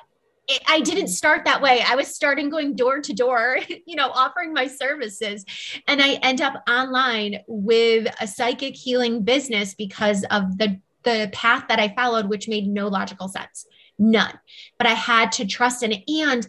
it, 0.48 0.62
I 0.66 0.80
didn't 0.80 1.08
start 1.08 1.44
that 1.44 1.60
way. 1.62 1.82
I 1.86 1.94
was 1.94 2.08
starting 2.08 2.48
going 2.48 2.74
door 2.74 3.00
to 3.00 3.12
door, 3.12 3.58
you 3.86 3.96
know, 3.96 4.10
offering 4.10 4.52
my 4.52 4.66
services. 4.66 5.44
And 5.86 6.02
I 6.02 6.14
end 6.14 6.40
up 6.40 6.62
online 6.68 7.40
with 7.46 8.12
a 8.20 8.26
psychic 8.26 8.74
healing 8.74 9.22
business 9.22 9.74
because 9.74 10.24
of 10.30 10.58
the 10.58 10.80
the 11.04 11.30
path 11.32 11.66
that 11.68 11.78
I 11.78 11.94
followed, 11.94 12.28
which 12.28 12.48
made 12.48 12.66
no 12.66 12.88
logical 12.88 13.28
sense. 13.28 13.66
None. 13.98 14.38
But 14.78 14.88
I 14.88 14.94
had 14.94 15.32
to 15.32 15.46
trust 15.46 15.82
in 15.82 15.92
it. 15.92 16.02
And 16.08 16.46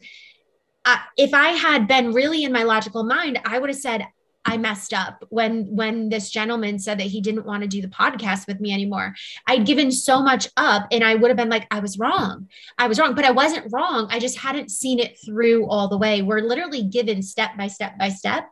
uh, 0.85 0.97
if 1.17 1.33
I 1.33 1.49
had 1.49 1.87
been 1.87 2.13
really 2.13 2.43
in 2.43 2.51
my 2.51 2.63
logical 2.63 3.03
mind, 3.03 3.39
I 3.45 3.59
would 3.59 3.69
have 3.69 3.77
said, 3.77 4.07
I 4.45 4.57
messed 4.57 4.93
up 4.93 5.25
when 5.29 5.65
when 5.75 6.09
this 6.09 6.29
gentleman 6.29 6.79
said 6.79 6.99
that 6.99 7.07
he 7.07 7.21
didn't 7.21 7.45
want 7.45 7.61
to 7.63 7.67
do 7.67 7.81
the 7.81 7.87
podcast 7.87 8.47
with 8.47 8.59
me 8.59 8.73
anymore. 8.73 9.13
I'd 9.47 9.65
given 9.65 9.91
so 9.91 10.21
much 10.21 10.47
up 10.57 10.87
and 10.91 11.03
I 11.03 11.15
would 11.15 11.29
have 11.29 11.37
been 11.37 11.49
like 11.49 11.67
I 11.71 11.79
was 11.79 11.99
wrong. 11.99 12.47
I 12.77 12.87
was 12.87 12.99
wrong, 12.99 13.15
but 13.15 13.25
I 13.25 13.31
wasn't 13.31 13.71
wrong. 13.71 14.07
I 14.09 14.19
just 14.19 14.37
hadn't 14.37 14.71
seen 14.71 14.99
it 14.99 15.19
through 15.23 15.67
all 15.67 15.87
the 15.87 15.97
way. 15.97 16.21
We're 16.21 16.41
literally 16.41 16.83
given 16.83 17.21
step 17.21 17.57
by 17.57 17.67
step 17.67 17.97
by 17.97 18.09
step. 18.09 18.49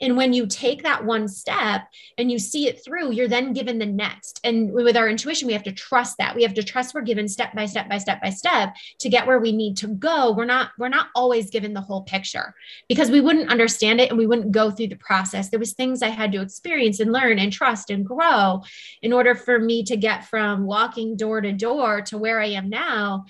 And 0.00 0.16
when 0.16 0.32
you 0.32 0.46
take 0.46 0.82
that 0.82 1.04
one 1.04 1.28
step 1.28 1.82
and 2.16 2.30
you 2.30 2.38
see 2.38 2.68
it 2.68 2.84
through, 2.84 3.12
you're 3.12 3.28
then 3.28 3.52
given 3.52 3.78
the 3.78 3.86
next. 3.86 4.40
And 4.44 4.72
with 4.72 4.96
our 4.96 5.08
intuition, 5.08 5.46
we 5.46 5.52
have 5.52 5.62
to 5.64 5.72
trust 5.72 6.16
that. 6.18 6.34
We 6.34 6.42
have 6.42 6.54
to 6.54 6.62
trust 6.62 6.94
we're 6.94 7.02
given 7.02 7.28
step 7.28 7.54
by 7.54 7.66
step 7.66 7.88
by 7.88 7.98
step 7.98 8.20
by 8.20 8.30
step 8.30 8.74
to 9.00 9.08
get 9.08 9.26
where 9.26 9.38
we 9.38 9.52
need 9.52 9.76
to 9.78 9.88
go. 9.88 10.32
We're 10.32 10.44
not 10.44 10.70
we're 10.78 10.88
not 10.88 11.08
always 11.14 11.50
given 11.50 11.74
the 11.74 11.80
whole 11.80 12.02
picture 12.02 12.54
because 12.88 13.10
we 13.10 13.20
wouldn't 13.20 13.50
understand 13.50 14.00
it 14.00 14.10
and 14.10 14.18
we 14.18 14.26
wouldn't 14.26 14.52
go 14.52 14.70
through 14.70 14.88
the 14.88 14.96
process. 14.96 15.50
There 15.50 15.60
was 15.60 15.72
things 15.72 16.02
I 16.02 16.08
had 16.08 16.32
to 16.32 16.40
experience 16.40 17.00
and 17.00 17.12
learn 17.12 17.38
and 17.38 17.52
trust 17.52 17.90
and 17.90 18.04
grow 18.04 18.62
in 19.02 19.12
order 19.12 19.34
for 19.34 19.58
me 19.58 19.84
to 19.84 19.96
get 19.96 20.26
from 20.26 20.64
walking 20.64 21.16
door 21.16 21.40
to 21.40 21.52
door 21.52 22.02
to 22.02 22.18
where 22.18 22.40
I 22.40 22.46
am 22.46 22.68
now 22.68 23.26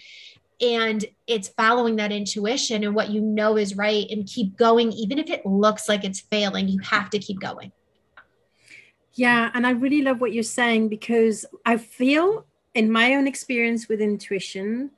and 0.61 1.05
it's 1.27 1.49
following 1.49 1.96
that 1.96 2.12
intuition 2.12 2.85
and 2.85 2.94
what 2.94 3.11
you 3.11 3.20
know 3.20 3.57
is 3.57 3.77
right 3.77 4.07
and 4.11 4.27
keep 4.27 4.57
going 4.57 4.92
even 4.92 5.18
if 5.18 5.31
it 5.31 5.44
looks 5.46 5.88
like 5.88 6.05
it's 6.05 6.20
failing 6.20 6.68
you 6.68 6.79
have 6.81 7.11
to 7.11 7.18
keep 7.18 7.40
going 7.40 7.73
yeah 9.14 9.51
and 9.55 9.66
i 9.66 9.70
really 9.70 10.03
love 10.03 10.20
what 10.20 10.33
you're 10.33 10.42
saying 10.42 10.88
because 10.88 11.46
i 11.64 11.77
feel 11.77 12.44
in 12.75 12.90
my 12.90 13.14
own 13.14 13.27
experience 13.27 13.88
with 13.88 14.01
intuition 14.01 14.90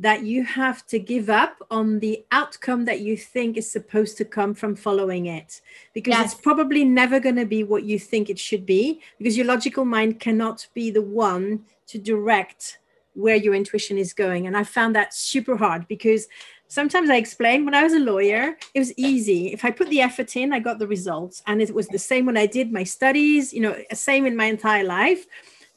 that 0.00 0.22
you 0.24 0.42
have 0.42 0.86
to 0.86 0.98
give 0.98 1.28
up 1.28 1.58
on 1.70 1.98
the 1.98 2.24
outcome 2.32 2.86
that 2.86 3.00
you 3.00 3.18
think 3.18 3.58
is 3.58 3.70
supposed 3.70 4.16
to 4.16 4.24
come 4.24 4.54
from 4.54 4.74
following 4.74 5.26
it 5.26 5.60
because 5.92 6.12
yes. 6.12 6.32
it's 6.32 6.40
probably 6.40 6.84
never 6.84 7.20
going 7.20 7.36
to 7.36 7.44
be 7.44 7.62
what 7.62 7.84
you 7.84 7.98
think 7.98 8.30
it 8.30 8.38
should 8.38 8.64
be 8.64 9.00
because 9.18 9.36
your 9.36 9.46
logical 9.46 9.84
mind 9.84 10.18
cannot 10.18 10.66
be 10.72 10.90
the 10.90 11.02
one 11.02 11.60
to 11.86 11.98
direct 11.98 12.78
where 13.14 13.36
your 13.36 13.54
intuition 13.54 13.98
is 13.98 14.12
going. 14.12 14.46
And 14.46 14.56
I 14.56 14.64
found 14.64 14.94
that 14.94 15.14
super 15.14 15.56
hard 15.56 15.86
because 15.88 16.28
sometimes 16.68 17.10
I 17.10 17.16
explain 17.16 17.64
when 17.64 17.74
I 17.74 17.82
was 17.82 17.92
a 17.92 17.98
lawyer, 17.98 18.56
it 18.74 18.78
was 18.78 18.96
easy. 18.96 19.52
If 19.52 19.64
I 19.64 19.70
put 19.70 19.88
the 19.88 20.00
effort 20.00 20.36
in, 20.36 20.52
I 20.52 20.60
got 20.60 20.78
the 20.78 20.86
results. 20.86 21.42
And 21.46 21.60
it 21.60 21.74
was 21.74 21.88
the 21.88 21.98
same 21.98 22.26
when 22.26 22.36
I 22.36 22.46
did 22.46 22.72
my 22.72 22.84
studies, 22.84 23.52
you 23.52 23.60
know, 23.60 23.76
same 23.92 24.26
in 24.26 24.36
my 24.36 24.46
entire 24.46 24.84
life. 24.84 25.26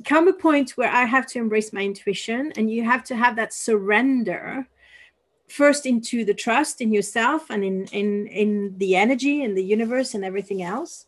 Come 0.05 0.27
a 0.27 0.33
point 0.33 0.71
where 0.71 0.91
I 0.91 1.05
have 1.05 1.27
to 1.27 1.39
embrace 1.39 1.73
my 1.73 1.81
intuition 1.81 2.51
and 2.55 2.69
you 2.69 2.83
have 2.83 3.03
to 3.05 3.15
have 3.15 3.35
that 3.37 3.53
surrender 3.53 4.67
first 5.47 5.85
into 5.85 6.25
the 6.25 6.33
trust 6.33 6.81
in 6.81 6.91
yourself 6.91 7.49
and 7.49 7.63
in 7.63 7.85
in 7.87 8.27
in 8.27 8.73
the 8.77 8.95
energy 8.95 9.43
in 9.43 9.53
the 9.53 9.63
universe 9.63 10.15
and 10.15 10.25
everything 10.25 10.63
else 10.63 11.05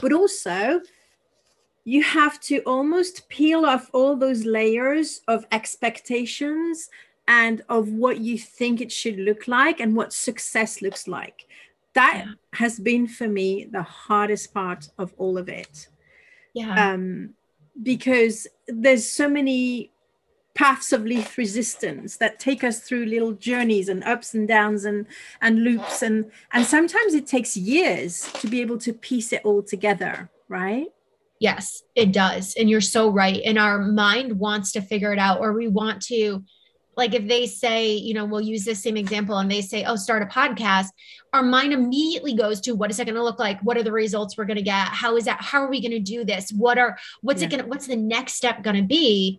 but 0.00 0.12
also 0.12 0.80
you 1.84 2.02
have 2.02 2.40
to 2.40 2.60
almost 2.60 3.28
peel 3.28 3.66
off 3.66 3.90
all 3.92 4.16
those 4.16 4.44
layers 4.44 5.20
of 5.28 5.46
expectations 5.52 6.88
and 7.28 7.62
of 7.68 7.88
what 7.88 8.18
you 8.18 8.38
think 8.38 8.80
it 8.80 8.90
should 8.90 9.18
look 9.18 9.46
like 9.48 9.80
and 9.80 9.96
what 9.96 10.12
success 10.12 10.82
looks 10.82 11.06
like. 11.06 11.46
That 11.94 12.24
yeah. 12.26 12.32
has 12.54 12.78
been 12.78 13.06
for 13.06 13.28
me 13.28 13.66
the 13.70 13.82
hardest 13.82 14.52
part 14.52 14.88
of 14.98 15.14
all 15.18 15.38
of 15.38 15.48
it. 15.48 15.88
Yeah. 16.54 16.92
Um, 16.92 17.34
because 17.82 18.46
there's 18.66 19.08
so 19.08 19.28
many 19.28 19.90
paths 20.54 20.92
of 20.92 21.04
least 21.04 21.36
resistance 21.36 22.16
that 22.18 22.38
take 22.38 22.62
us 22.62 22.80
through 22.80 23.06
little 23.06 23.32
journeys 23.32 23.88
and 23.88 24.04
ups 24.04 24.34
and 24.34 24.46
downs 24.46 24.84
and 24.84 25.04
and 25.40 25.64
loops 25.64 26.00
and 26.00 26.30
and 26.52 26.64
sometimes 26.64 27.12
it 27.12 27.26
takes 27.26 27.56
years 27.56 28.30
to 28.34 28.46
be 28.46 28.60
able 28.60 28.78
to 28.78 28.92
piece 28.92 29.32
it 29.32 29.44
all 29.44 29.64
together 29.64 30.30
right 30.48 30.93
Yes, 31.44 31.82
it 31.94 32.10
does. 32.10 32.54
And 32.58 32.70
you're 32.70 32.80
so 32.80 33.10
right. 33.10 33.42
And 33.44 33.58
our 33.58 33.78
mind 33.78 34.38
wants 34.38 34.72
to 34.72 34.80
figure 34.80 35.12
it 35.12 35.18
out, 35.18 35.40
or 35.40 35.52
we 35.52 35.68
want 35.68 36.00
to, 36.06 36.42
like, 36.96 37.12
if 37.12 37.28
they 37.28 37.44
say, 37.46 37.92
you 37.92 38.14
know, 38.14 38.24
we'll 38.24 38.40
use 38.40 38.64
this 38.64 38.82
same 38.82 38.96
example 38.96 39.36
and 39.36 39.50
they 39.50 39.60
say, 39.60 39.84
oh, 39.84 39.96
start 39.96 40.22
a 40.22 40.26
podcast, 40.26 40.88
our 41.34 41.42
mind 41.42 41.74
immediately 41.74 42.34
goes 42.34 42.62
to 42.62 42.72
what 42.72 42.90
is 42.90 42.98
it 42.98 43.04
going 43.04 43.16
to 43.16 43.22
look 43.22 43.38
like? 43.38 43.60
What 43.60 43.76
are 43.76 43.82
the 43.82 43.92
results 43.92 44.38
we're 44.38 44.46
going 44.46 44.56
to 44.56 44.62
get? 44.62 44.88
How 44.88 45.18
is 45.18 45.26
that? 45.26 45.42
How 45.42 45.60
are 45.60 45.68
we 45.68 45.82
going 45.82 45.90
to 45.90 46.00
do 46.00 46.24
this? 46.24 46.50
What 46.50 46.78
are, 46.78 46.96
what's 47.20 47.42
yeah. 47.42 47.48
it 47.48 47.50
going 47.50 47.62
to, 47.62 47.68
what's 47.68 47.88
the 47.88 47.96
next 47.96 48.36
step 48.40 48.62
going 48.62 48.76
to 48.76 48.82
be? 48.82 49.38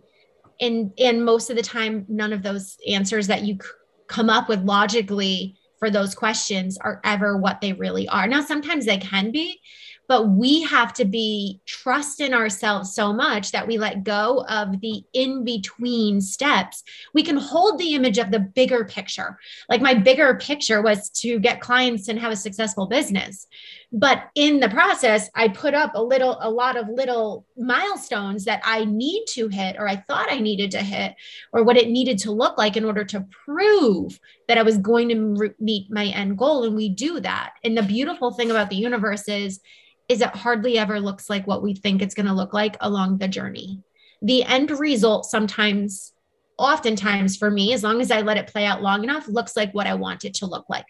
And, 0.60 0.92
and 0.98 1.24
most 1.24 1.50
of 1.50 1.56
the 1.56 1.62
time, 1.62 2.06
none 2.08 2.32
of 2.32 2.44
those 2.44 2.76
answers 2.86 3.26
that 3.26 3.42
you 3.42 3.58
come 4.06 4.30
up 4.30 4.48
with 4.48 4.60
logically 4.60 5.56
for 5.80 5.90
those 5.90 6.14
questions 6.14 6.78
are 6.78 7.00
ever 7.02 7.36
what 7.36 7.60
they 7.60 7.72
really 7.72 8.06
are. 8.08 8.28
Now, 8.28 8.42
sometimes 8.42 8.86
they 8.86 8.98
can 8.98 9.32
be, 9.32 9.60
but 10.08 10.28
we 10.28 10.62
have 10.62 10.92
to 10.94 11.04
be 11.04 11.60
trust 11.66 12.20
in 12.20 12.32
ourselves 12.32 12.94
so 12.94 13.12
much 13.12 13.52
that 13.52 13.66
we 13.66 13.78
let 13.78 14.04
go 14.04 14.44
of 14.48 14.80
the 14.80 15.02
in 15.12 15.44
between 15.44 16.20
steps. 16.20 16.82
We 17.14 17.22
can 17.22 17.36
hold 17.36 17.78
the 17.78 17.94
image 17.94 18.18
of 18.18 18.30
the 18.30 18.40
bigger 18.40 18.84
picture. 18.84 19.38
Like 19.68 19.80
my 19.80 19.94
bigger 19.94 20.34
picture 20.36 20.82
was 20.82 21.10
to 21.10 21.38
get 21.38 21.60
clients 21.60 22.08
and 22.08 22.18
have 22.18 22.32
a 22.32 22.36
successful 22.36 22.86
business. 22.86 23.46
But 23.92 24.24
in 24.34 24.60
the 24.60 24.68
process 24.68 25.30
i 25.34 25.48
put 25.48 25.72
up 25.72 25.92
a 25.94 26.02
little 26.02 26.38
a 26.40 26.50
lot 26.50 26.76
of 26.76 26.88
little 26.88 27.46
milestones 27.56 28.44
that 28.44 28.60
i 28.64 28.84
need 28.84 29.24
to 29.28 29.48
hit 29.48 29.76
or 29.78 29.88
i 29.88 29.96
thought 29.96 30.30
i 30.30 30.38
needed 30.38 30.72
to 30.72 30.82
hit 30.82 31.14
or 31.52 31.62
what 31.62 31.76
it 31.76 31.88
needed 31.88 32.18
to 32.18 32.32
look 32.32 32.58
like 32.58 32.76
in 32.76 32.84
order 32.84 33.04
to 33.04 33.24
prove 33.44 34.18
that 34.48 34.58
i 34.58 34.62
was 34.62 34.76
going 34.78 35.08
to 35.08 35.54
meet 35.60 35.90
my 35.90 36.06
end 36.06 36.36
goal. 36.36 36.64
And 36.64 36.76
we 36.76 36.88
do 36.88 37.20
that. 37.20 37.54
And 37.64 37.76
the 37.76 37.82
beautiful 37.82 38.32
thing 38.32 38.50
about 38.50 38.70
the 38.70 38.76
universe 38.76 39.28
is 39.28 39.60
is 40.08 40.20
it 40.20 40.28
hardly 40.28 40.78
ever 40.78 41.00
looks 41.00 41.28
like 41.28 41.46
what 41.46 41.62
we 41.62 41.74
think 41.74 42.00
it's 42.00 42.14
going 42.14 42.26
to 42.26 42.32
look 42.32 42.52
like 42.52 42.76
along 42.80 43.18
the 43.18 43.28
journey. 43.28 43.82
The 44.22 44.44
end 44.44 44.70
result 44.70 45.26
sometimes, 45.26 46.12
oftentimes 46.58 47.36
for 47.36 47.50
me, 47.50 47.72
as 47.72 47.82
long 47.82 48.00
as 48.00 48.10
I 48.10 48.22
let 48.22 48.36
it 48.36 48.46
play 48.46 48.64
out 48.64 48.82
long 48.82 49.02
enough, 49.02 49.28
looks 49.28 49.56
like 49.56 49.72
what 49.72 49.86
I 49.86 49.94
want 49.94 50.24
it 50.24 50.34
to 50.34 50.46
look 50.46 50.66
like. 50.68 50.86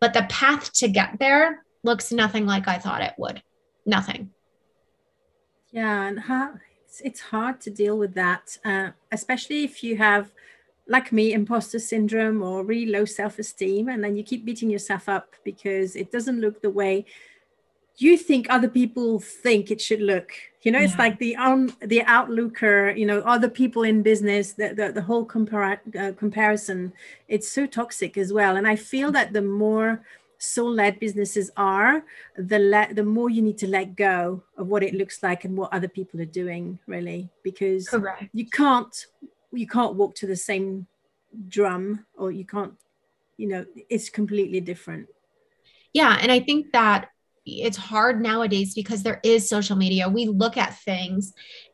But 0.00 0.12
the 0.12 0.26
path 0.28 0.72
to 0.74 0.88
get 0.88 1.18
there 1.18 1.64
looks 1.82 2.12
nothing 2.12 2.46
like 2.46 2.68
I 2.68 2.78
thought 2.78 3.02
it 3.02 3.14
would. 3.18 3.42
Nothing. 3.86 4.30
Yeah, 5.70 6.06
and 6.06 6.20
how, 6.20 6.54
it's 7.02 7.20
hard 7.20 7.60
to 7.62 7.70
deal 7.70 7.98
with 7.98 8.14
that, 8.14 8.56
uh, 8.64 8.90
especially 9.12 9.64
if 9.64 9.82
you 9.82 9.96
have, 9.96 10.30
like 10.86 11.12
me, 11.12 11.32
imposter 11.32 11.78
syndrome 11.78 12.42
or 12.42 12.64
really 12.64 12.90
low 12.90 13.04
self 13.04 13.38
esteem, 13.38 13.88
and 13.88 14.02
then 14.02 14.16
you 14.16 14.22
keep 14.22 14.44
beating 14.44 14.70
yourself 14.70 15.08
up 15.08 15.34
because 15.44 15.96
it 15.96 16.10
doesn't 16.10 16.40
look 16.40 16.62
the 16.62 16.70
way 16.70 17.04
you 17.98 18.16
think 18.16 18.46
other 18.48 18.68
people 18.68 19.18
think 19.18 19.70
it 19.70 19.80
should 19.80 20.00
look 20.00 20.32
you 20.62 20.72
know 20.72 20.78
yeah. 20.78 20.84
it's 20.84 20.98
like 20.98 21.18
the 21.18 21.36
on 21.36 21.72
the 21.80 22.00
outlooker 22.00 22.96
you 22.96 23.06
know 23.06 23.20
other 23.20 23.48
people 23.48 23.82
in 23.82 24.02
business 24.02 24.52
the, 24.52 24.74
the, 24.74 24.92
the 24.92 25.02
whole 25.02 25.26
compar- 25.26 25.96
uh, 25.98 26.12
comparison 26.12 26.92
it's 27.28 27.48
so 27.48 27.66
toxic 27.66 28.16
as 28.16 28.32
well 28.32 28.56
and 28.56 28.66
i 28.66 28.76
feel 28.76 29.10
that 29.10 29.32
the 29.32 29.42
more 29.42 30.02
soul-led 30.38 31.00
businesses 31.00 31.50
are 31.56 32.04
the 32.36 32.58
le- 32.58 32.94
the 32.94 33.04
more 33.04 33.28
you 33.28 33.42
need 33.42 33.58
to 33.58 33.66
let 33.66 33.96
go 33.96 34.40
of 34.56 34.68
what 34.68 34.82
it 34.82 34.94
looks 34.94 35.22
like 35.22 35.44
and 35.44 35.56
what 35.56 35.72
other 35.72 35.88
people 35.88 36.20
are 36.20 36.32
doing 36.42 36.78
really 36.86 37.28
because 37.42 37.88
Correct. 37.88 38.24
you 38.32 38.46
can't 38.48 39.06
you 39.52 39.66
can't 39.66 39.96
walk 39.96 40.14
to 40.16 40.26
the 40.26 40.36
same 40.36 40.86
drum 41.48 42.06
or 42.16 42.30
you 42.30 42.44
can't 42.44 42.74
you 43.36 43.48
know 43.48 43.66
it's 43.88 44.08
completely 44.08 44.60
different 44.60 45.08
yeah 45.92 46.18
and 46.20 46.30
i 46.30 46.38
think 46.38 46.72
that 46.72 47.10
it's 47.48 47.76
hard 47.76 48.20
nowadays 48.20 48.74
because 48.74 49.02
there 49.02 49.20
is 49.22 49.48
social 49.48 49.76
media. 49.76 50.08
We 50.08 50.26
look 50.26 50.56
at 50.56 50.78
things 50.80 51.32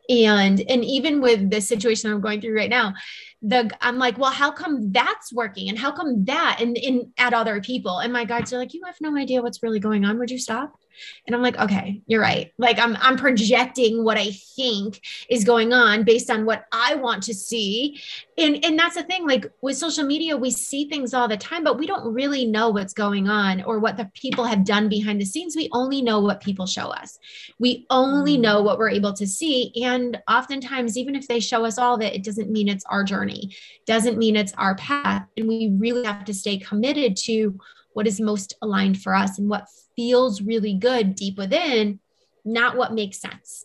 and 0.08 0.60
and 0.68 0.84
even 0.84 1.20
with 1.20 1.50
the 1.50 1.60
situation 1.60 2.10
I'm 2.10 2.20
going 2.20 2.40
through 2.40 2.56
right 2.56 2.70
now, 2.70 2.94
the 3.42 3.70
I'm 3.80 3.98
like, 3.98 4.18
well, 4.18 4.30
how 4.30 4.50
come 4.50 4.92
that's 4.92 5.32
working 5.32 5.68
and 5.68 5.78
how 5.78 5.92
come 5.92 6.24
that 6.26 6.58
and 6.60 6.76
in 6.76 7.12
at 7.18 7.32
other 7.32 7.60
people? 7.60 7.98
And 7.98 8.12
my 8.12 8.24
guides 8.24 8.52
are 8.52 8.58
like, 8.58 8.74
you 8.74 8.82
have 8.84 8.96
no 9.00 9.16
idea 9.16 9.42
what's 9.42 9.62
really 9.62 9.80
going 9.80 10.04
on. 10.04 10.18
Would 10.18 10.30
you 10.30 10.38
stop? 10.38 10.78
And 11.26 11.34
I'm 11.34 11.42
like, 11.42 11.58
okay, 11.58 12.02
you're 12.06 12.20
right. 12.20 12.52
Like 12.58 12.78
I'm 12.78 12.96
I'm 13.00 13.16
projecting 13.16 14.04
what 14.04 14.18
I 14.18 14.30
think 14.56 15.00
is 15.28 15.44
going 15.44 15.72
on 15.72 16.04
based 16.04 16.30
on 16.30 16.44
what 16.44 16.64
I 16.72 16.94
want 16.94 17.22
to 17.24 17.34
see. 17.34 18.00
And 18.38 18.64
and 18.64 18.78
that's 18.78 18.96
the 18.96 19.02
thing 19.02 19.26
like 19.26 19.50
with 19.60 19.76
social 19.76 20.04
media 20.04 20.36
we 20.36 20.50
see 20.50 20.88
things 20.88 21.14
all 21.14 21.28
the 21.28 21.36
time 21.36 21.64
but 21.64 21.78
we 21.78 21.86
don't 21.86 22.12
really 22.12 22.44
know 22.44 22.70
what's 22.70 22.92
going 22.92 23.28
on 23.28 23.62
or 23.62 23.78
what 23.78 23.96
the 23.96 24.10
people 24.14 24.44
have 24.44 24.64
done 24.64 24.88
behind 24.88 25.20
the 25.20 25.24
scenes. 25.24 25.56
We 25.56 25.68
only 25.72 26.02
know 26.02 26.20
what 26.20 26.40
people 26.40 26.66
show 26.66 26.88
us. 26.88 27.18
We 27.58 27.86
only 27.90 28.36
mm. 28.36 28.40
know 28.40 28.62
what 28.62 28.78
we're 28.78 28.90
able 28.90 29.12
to 29.14 29.26
see 29.26 29.72
and 29.82 30.20
oftentimes 30.28 30.96
even 30.96 31.14
if 31.14 31.28
they 31.28 31.40
show 31.40 31.64
us 31.64 31.78
all 31.78 31.94
of 31.94 32.02
it 32.02 32.14
it 32.14 32.24
doesn't 32.24 32.50
mean 32.50 32.68
it's 32.68 32.84
our 32.86 33.04
journey. 33.04 33.54
Doesn't 33.86 34.18
mean 34.18 34.36
it's 34.36 34.54
our 34.54 34.74
path 34.76 35.26
and 35.36 35.48
we 35.48 35.72
really 35.78 36.04
have 36.04 36.24
to 36.24 36.34
stay 36.34 36.58
committed 36.58 37.16
to 37.18 37.58
what 37.94 38.06
is 38.06 38.20
most 38.20 38.54
aligned 38.60 39.00
for 39.00 39.14
us 39.14 39.38
and 39.38 39.48
what 39.48 39.66
feels 39.96 40.42
really 40.42 40.74
good 40.74 41.14
deep 41.14 41.38
within, 41.38 42.00
not 42.44 42.76
what 42.76 42.92
makes 42.92 43.18
sense. 43.20 43.64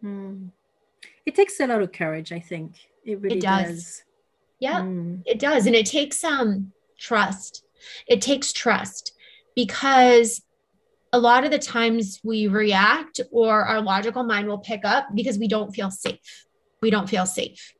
Hmm. 0.00 0.48
It 1.24 1.34
takes 1.34 1.58
a 1.58 1.66
lot 1.66 1.82
of 1.82 1.92
courage, 1.92 2.30
I 2.32 2.40
think. 2.40 2.76
It 3.04 3.20
really 3.20 3.38
it 3.38 3.42
does. 3.42 3.68
does. 3.68 4.02
Yeah, 4.58 4.80
mm. 4.80 5.22
it 5.26 5.38
does. 5.38 5.66
And 5.66 5.74
it 5.74 5.86
takes 5.86 6.22
um 6.22 6.72
trust. 6.98 7.64
It 8.06 8.20
takes 8.20 8.52
trust 8.52 9.12
because 9.54 10.42
a 11.12 11.18
lot 11.18 11.44
of 11.44 11.50
the 11.50 11.58
times 11.58 12.20
we 12.24 12.46
react 12.46 13.20
or 13.30 13.64
our 13.64 13.80
logical 13.80 14.24
mind 14.24 14.48
will 14.48 14.58
pick 14.58 14.84
up 14.84 15.08
because 15.14 15.38
we 15.38 15.48
don't 15.48 15.74
feel 15.74 15.90
safe. 15.90 16.46
We 16.82 16.90
don't 16.90 17.08
feel 17.08 17.26
safe. 17.26 17.74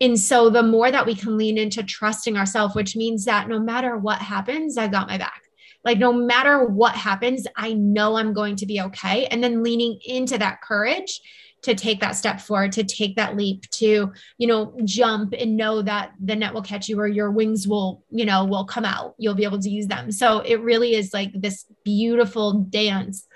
And 0.00 0.18
so 0.18 0.48
the 0.48 0.62
more 0.62 0.90
that 0.90 1.06
we 1.06 1.14
can 1.14 1.36
lean 1.36 1.58
into 1.58 1.82
trusting 1.82 2.36
ourselves, 2.36 2.74
which 2.74 2.94
means 2.94 3.24
that 3.24 3.48
no 3.48 3.58
matter 3.58 3.96
what 3.96 4.20
happens, 4.20 4.78
I 4.78 4.88
got 4.88 5.08
my 5.08 5.18
back 5.18 5.42
Like, 5.84 5.98
no 5.98 6.12
matter 6.12 6.64
what 6.64 6.94
happens, 6.94 7.46
I 7.56 7.72
know 7.72 8.16
I'm 8.16 8.32
going 8.32 8.56
to 8.56 8.66
be 8.66 8.80
okay. 8.80 9.26
And 9.26 9.42
then 9.42 9.62
leaning 9.62 9.98
into 10.04 10.38
that 10.38 10.60
courage 10.60 11.20
to 11.62 11.74
take 11.74 12.00
that 12.00 12.14
step 12.14 12.40
forward, 12.40 12.72
to 12.72 12.84
take 12.84 13.16
that 13.16 13.36
leap, 13.36 13.68
to, 13.70 14.12
you 14.38 14.46
know, 14.46 14.76
jump 14.84 15.34
and 15.36 15.56
know 15.56 15.82
that 15.82 16.12
the 16.20 16.36
net 16.36 16.54
will 16.54 16.62
catch 16.62 16.88
you 16.88 17.00
or 17.00 17.08
your 17.08 17.30
wings 17.30 17.66
will, 17.66 18.04
you 18.10 18.24
know, 18.24 18.44
will 18.44 18.64
come 18.64 18.84
out. 18.84 19.14
You'll 19.18 19.34
be 19.34 19.44
able 19.44 19.58
to 19.60 19.70
use 19.70 19.88
them. 19.88 20.12
So 20.12 20.40
it 20.40 20.60
really 20.60 20.94
is 20.94 21.12
like 21.12 21.32
this 21.34 21.64
beautiful 21.84 22.52
dance 22.52 23.26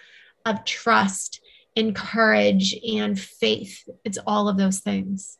of 0.44 0.64
trust 0.64 1.40
and 1.74 1.96
courage 1.96 2.76
and 2.86 3.18
faith. 3.18 3.88
It's 4.04 4.18
all 4.26 4.48
of 4.48 4.56
those 4.56 4.80
things 4.80 5.38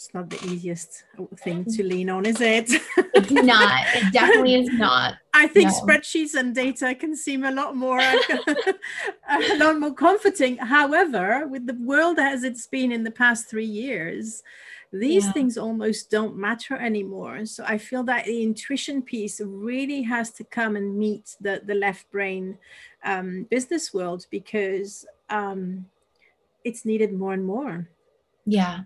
it's 0.00 0.14
not 0.14 0.30
the 0.30 0.42
easiest 0.46 1.04
thing 1.40 1.62
to 1.62 1.82
lean 1.82 2.08
on, 2.08 2.24
is 2.24 2.40
it? 2.40 2.70
it's 2.96 3.30
not. 3.30 3.84
It 3.94 4.10
definitely 4.14 4.54
is 4.54 4.70
not. 4.70 5.16
I 5.34 5.46
think 5.46 5.68
no. 5.68 5.74
spreadsheets 5.74 6.32
and 6.32 6.54
data 6.54 6.94
can 6.94 7.14
seem 7.14 7.44
a 7.44 7.50
lot 7.50 7.76
more 7.76 7.98
a 9.28 9.56
lot 9.58 9.78
more 9.78 9.92
comforting. 9.92 10.56
However, 10.56 11.46
with 11.46 11.66
the 11.66 11.74
world 11.74 12.18
as 12.18 12.44
it's 12.44 12.66
been 12.66 12.92
in 12.92 13.04
the 13.04 13.10
past 13.10 13.50
three 13.50 13.66
years, 13.66 14.42
these 14.90 15.26
yeah. 15.26 15.32
things 15.32 15.58
almost 15.58 16.10
don't 16.10 16.34
matter 16.34 16.76
anymore. 16.76 17.44
So 17.44 17.62
I 17.66 17.76
feel 17.76 18.02
that 18.04 18.24
the 18.24 18.42
intuition 18.42 19.02
piece 19.02 19.38
really 19.44 20.00
has 20.04 20.30
to 20.30 20.44
come 20.44 20.76
and 20.76 20.96
meet 20.96 21.36
the 21.42 21.60
the 21.62 21.74
left 21.74 22.10
brain 22.10 22.56
um, 23.04 23.46
business 23.50 23.92
world 23.92 24.24
because 24.30 25.04
um, 25.28 25.84
it's 26.64 26.86
needed 26.86 27.12
more 27.12 27.34
and 27.34 27.44
more. 27.44 27.90
Yeah, 28.46 28.84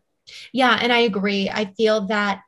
yeah, 0.53 0.79
and 0.81 0.93
I 0.93 0.99
agree. 1.01 1.51
I 1.51 1.66
feel 1.77 2.07
that 2.07 2.43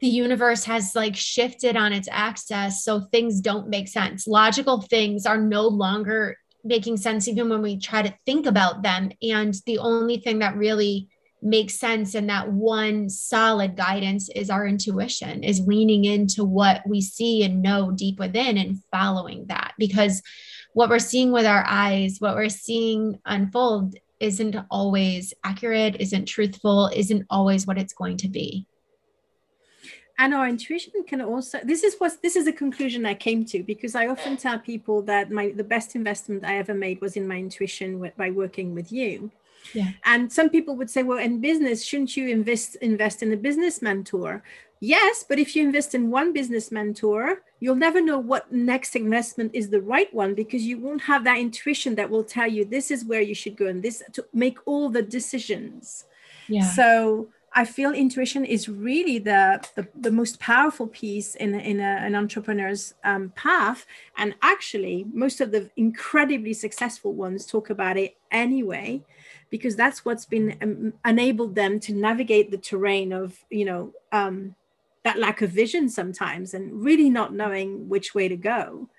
the 0.00 0.08
universe 0.08 0.64
has 0.64 0.94
like 0.94 1.16
shifted 1.16 1.76
on 1.76 1.92
its 1.92 2.08
axis 2.10 2.84
so 2.84 3.00
things 3.00 3.40
don't 3.40 3.68
make 3.68 3.88
sense. 3.88 4.26
Logical 4.26 4.82
things 4.82 5.26
are 5.26 5.38
no 5.38 5.66
longer 5.66 6.36
making 6.64 6.96
sense 6.96 7.28
even 7.28 7.48
when 7.48 7.62
we 7.62 7.78
try 7.78 8.02
to 8.02 8.14
think 8.26 8.46
about 8.46 8.82
them 8.82 9.10
and 9.22 9.54
the 9.66 9.78
only 9.78 10.18
thing 10.18 10.40
that 10.40 10.56
really 10.56 11.08
makes 11.40 11.74
sense 11.74 12.14
and 12.14 12.28
that 12.28 12.50
one 12.50 13.08
solid 13.08 13.76
guidance 13.76 14.28
is 14.34 14.50
our 14.50 14.66
intuition 14.66 15.44
is 15.44 15.60
leaning 15.60 16.04
into 16.04 16.44
what 16.44 16.82
we 16.86 17.00
see 17.00 17.44
and 17.44 17.62
know 17.62 17.92
deep 17.92 18.18
within 18.18 18.58
and 18.58 18.82
following 18.90 19.46
that 19.46 19.72
because 19.78 20.20
what 20.74 20.90
we're 20.90 20.98
seeing 20.98 21.30
with 21.30 21.46
our 21.46 21.64
eyes 21.66 22.16
what 22.18 22.34
we're 22.34 22.48
seeing 22.48 23.20
unfold 23.24 23.94
isn't 24.20 24.56
always 24.70 25.34
accurate, 25.44 25.96
isn't 26.00 26.26
truthful, 26.26 26.90
isn't 26.94 27.26
always 27.30 27.66
what 27.66 27.78
it's 27.78 27.92
going 27.92 28.16
to 28.18 28.28
be. 28.28 28.66
And 30.20 30.34
our 30.34 30.48
intuition 30.48 30.92
can 31.06 31.20
also 31.20 31.60
this 31.62 31.84
is 31.84 31.94
what 31.98 32.20
this 32.22 32.34
is 32.34 32.48
a 32.48 32.52
conclusion 32.52 33.06
I 33.06 33.14
came 33.14 33.44
to 33.46 33.62
because 33.62 33.94
I 33.94 34.08
often 34.08 34.36
tell 34.36 34.58
people 34.58 35.00
that 35.02 35.30
my 35.30 35.52
the 35.54 35.62
best 35.62 35.94
investment 35.94 36.44
I 36.44 36.58
ever 36.58 36.74
made 36.74 37.00
was 37.00 37.16
in 37.16 37.28
my 37.28 37.36
intuition 37.36 38.10
by 38.16 38.30
working 38.30 38.74
with 38.74 38.90
you. 38.90 39.30
Yeah. 39.74 39.90
And 40.04 40.32
some 40.32 40.50
people 40.50 40.76
would 40.76 40.90
say, 40.90 41.02
well, 41.04 41.18
in 41.18 41.40
business, 41.40 41.84
shouldn't 41.84 42.16
you 42.16 42.28
invest 42.28 42.76
invest 42.76 43.22
in 43.22 43.32
a 43.32 43.36
business 43.36 43.80
mentor? 43.80 44.42
Yes, 44.80 45.24
but 45.28 45.38
if 45.38 45.56
you 45.56 45.64
invest 45.64 45.94
in 45.94 46.10
one 46.10 46.32
business 46.32 46.70
mentor, 46.70 47.42
you'll 47.60 47.74
never 47.74 48.00
know 48.00 48.18
what 48.18 48.52
next 48.52 48.94
investment 48.94 49.50
is 49.54 49.70
the 49.70 49.80
right 49.80 50.12
one 50.14 50.34
because 50.34 50.62
you 50.62 50.78
won't 50.78 51.02
have 51.02 51.24
that 51.24 51.38
intuition 51.38 51.96
that 51.96 52.10
will 52.10 52.24
tell 52.24 52.46
you 52.46 52.64
this 52.64 52.90
is 52.90 53.04
where 53.04 53.20
you 53.20 53.34
should 53.34 53.56
go 53.56 53.66
and 53.66 53.82
this 53.82 54.02
to 54.12 54.24
make 54.32 54.58
all 54.66 54.88
the 54.88 55.02
decisions. 55.02 56.04
Yeah. 56.48 56.62
So 56.62 57.28
I 57.52 57.64
feel 57.64 57.92
intuition 57.92 58.44
is 58.44 58.68
really 58.68 59.18
the, 59.18 59.64
the, 59.74 59.88
the 59.98 60.12
most 60.12 60.38
powerful 60.38 60.86
piece 60.86 61.34
in, 61.34 61.58
in 61.58 61.80
a, 61.80 61.82
an 61.82 62.14
entrepreneur's 62.14 62.94
um, 63.04 63.30
path. 63.30 63.86
And 64.16 64.34
actually, 64.42 65.06
most 65.12 65.40
of 65.40 65.50
the 65.50 65.70
incredibly 65.76 66.52
successful 66.52 67.14
ones 67.14 67.46
talk 67.46 67.70
about 67.70 67.96
it 67.96 68.16
anyway, 68.30 69.02
because 69.50 69.76
that's 69.76 70.04
what's 70.04 70.26
been 70.26 70.56
um, 70.62 70.92
enabled 71.04 71.54
them 71.54 71.80
to 71.80 71.94
navigate 71.94 72.50
the 72.50 72.58
terrain 72.58 73.12
of, 73.12 73.44
you 73.50 73.64
know, 73.64 73.92
um, 74.12 74.54
that 75.08 75.18
lack 75.18 75.40
of 75.40 75.50
vision 75.50 75.88
sometimes 75.88 76.52
and 76.52 76.84
really 76.84 77.08
not 77.08 77.32
knowing 77.32 77.88
which 77.88 78.14
way 78.14 78.28
to 78.28 78.36
go. 78.36 78.90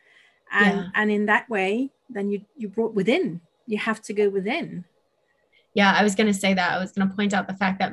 And 0.52 0.78
yeah. 0.78 0.88
and 0.96 1.12
in 1.12 1.28
that 1.28 1.48
way 1.50 1.92
then 2.10 2.32
you 2.32 2.42
you 2.58 2.68
brought 2.68 2.96
within. 2.96 3.42
You 3.68 3.78
have 3.78 4.02
to 4.04 4.14
go 4.14 4.30
within. 4.30 4.86
Yeah 5.76 5.94
i 5.96 6.02
was 6.04 6.16
going 6.16 6.32
to 6.34 6.42
say 6.44 6.56
that. 6.56 6.72
I 6.72 6.80
was 6.80 6.92
going 6.94 7.08
to 7.08 7.16
point 7.16 7.34
out 7.36 7.48
the 7.48 7.60
fact 7.64 7.78
that 7.80 7.92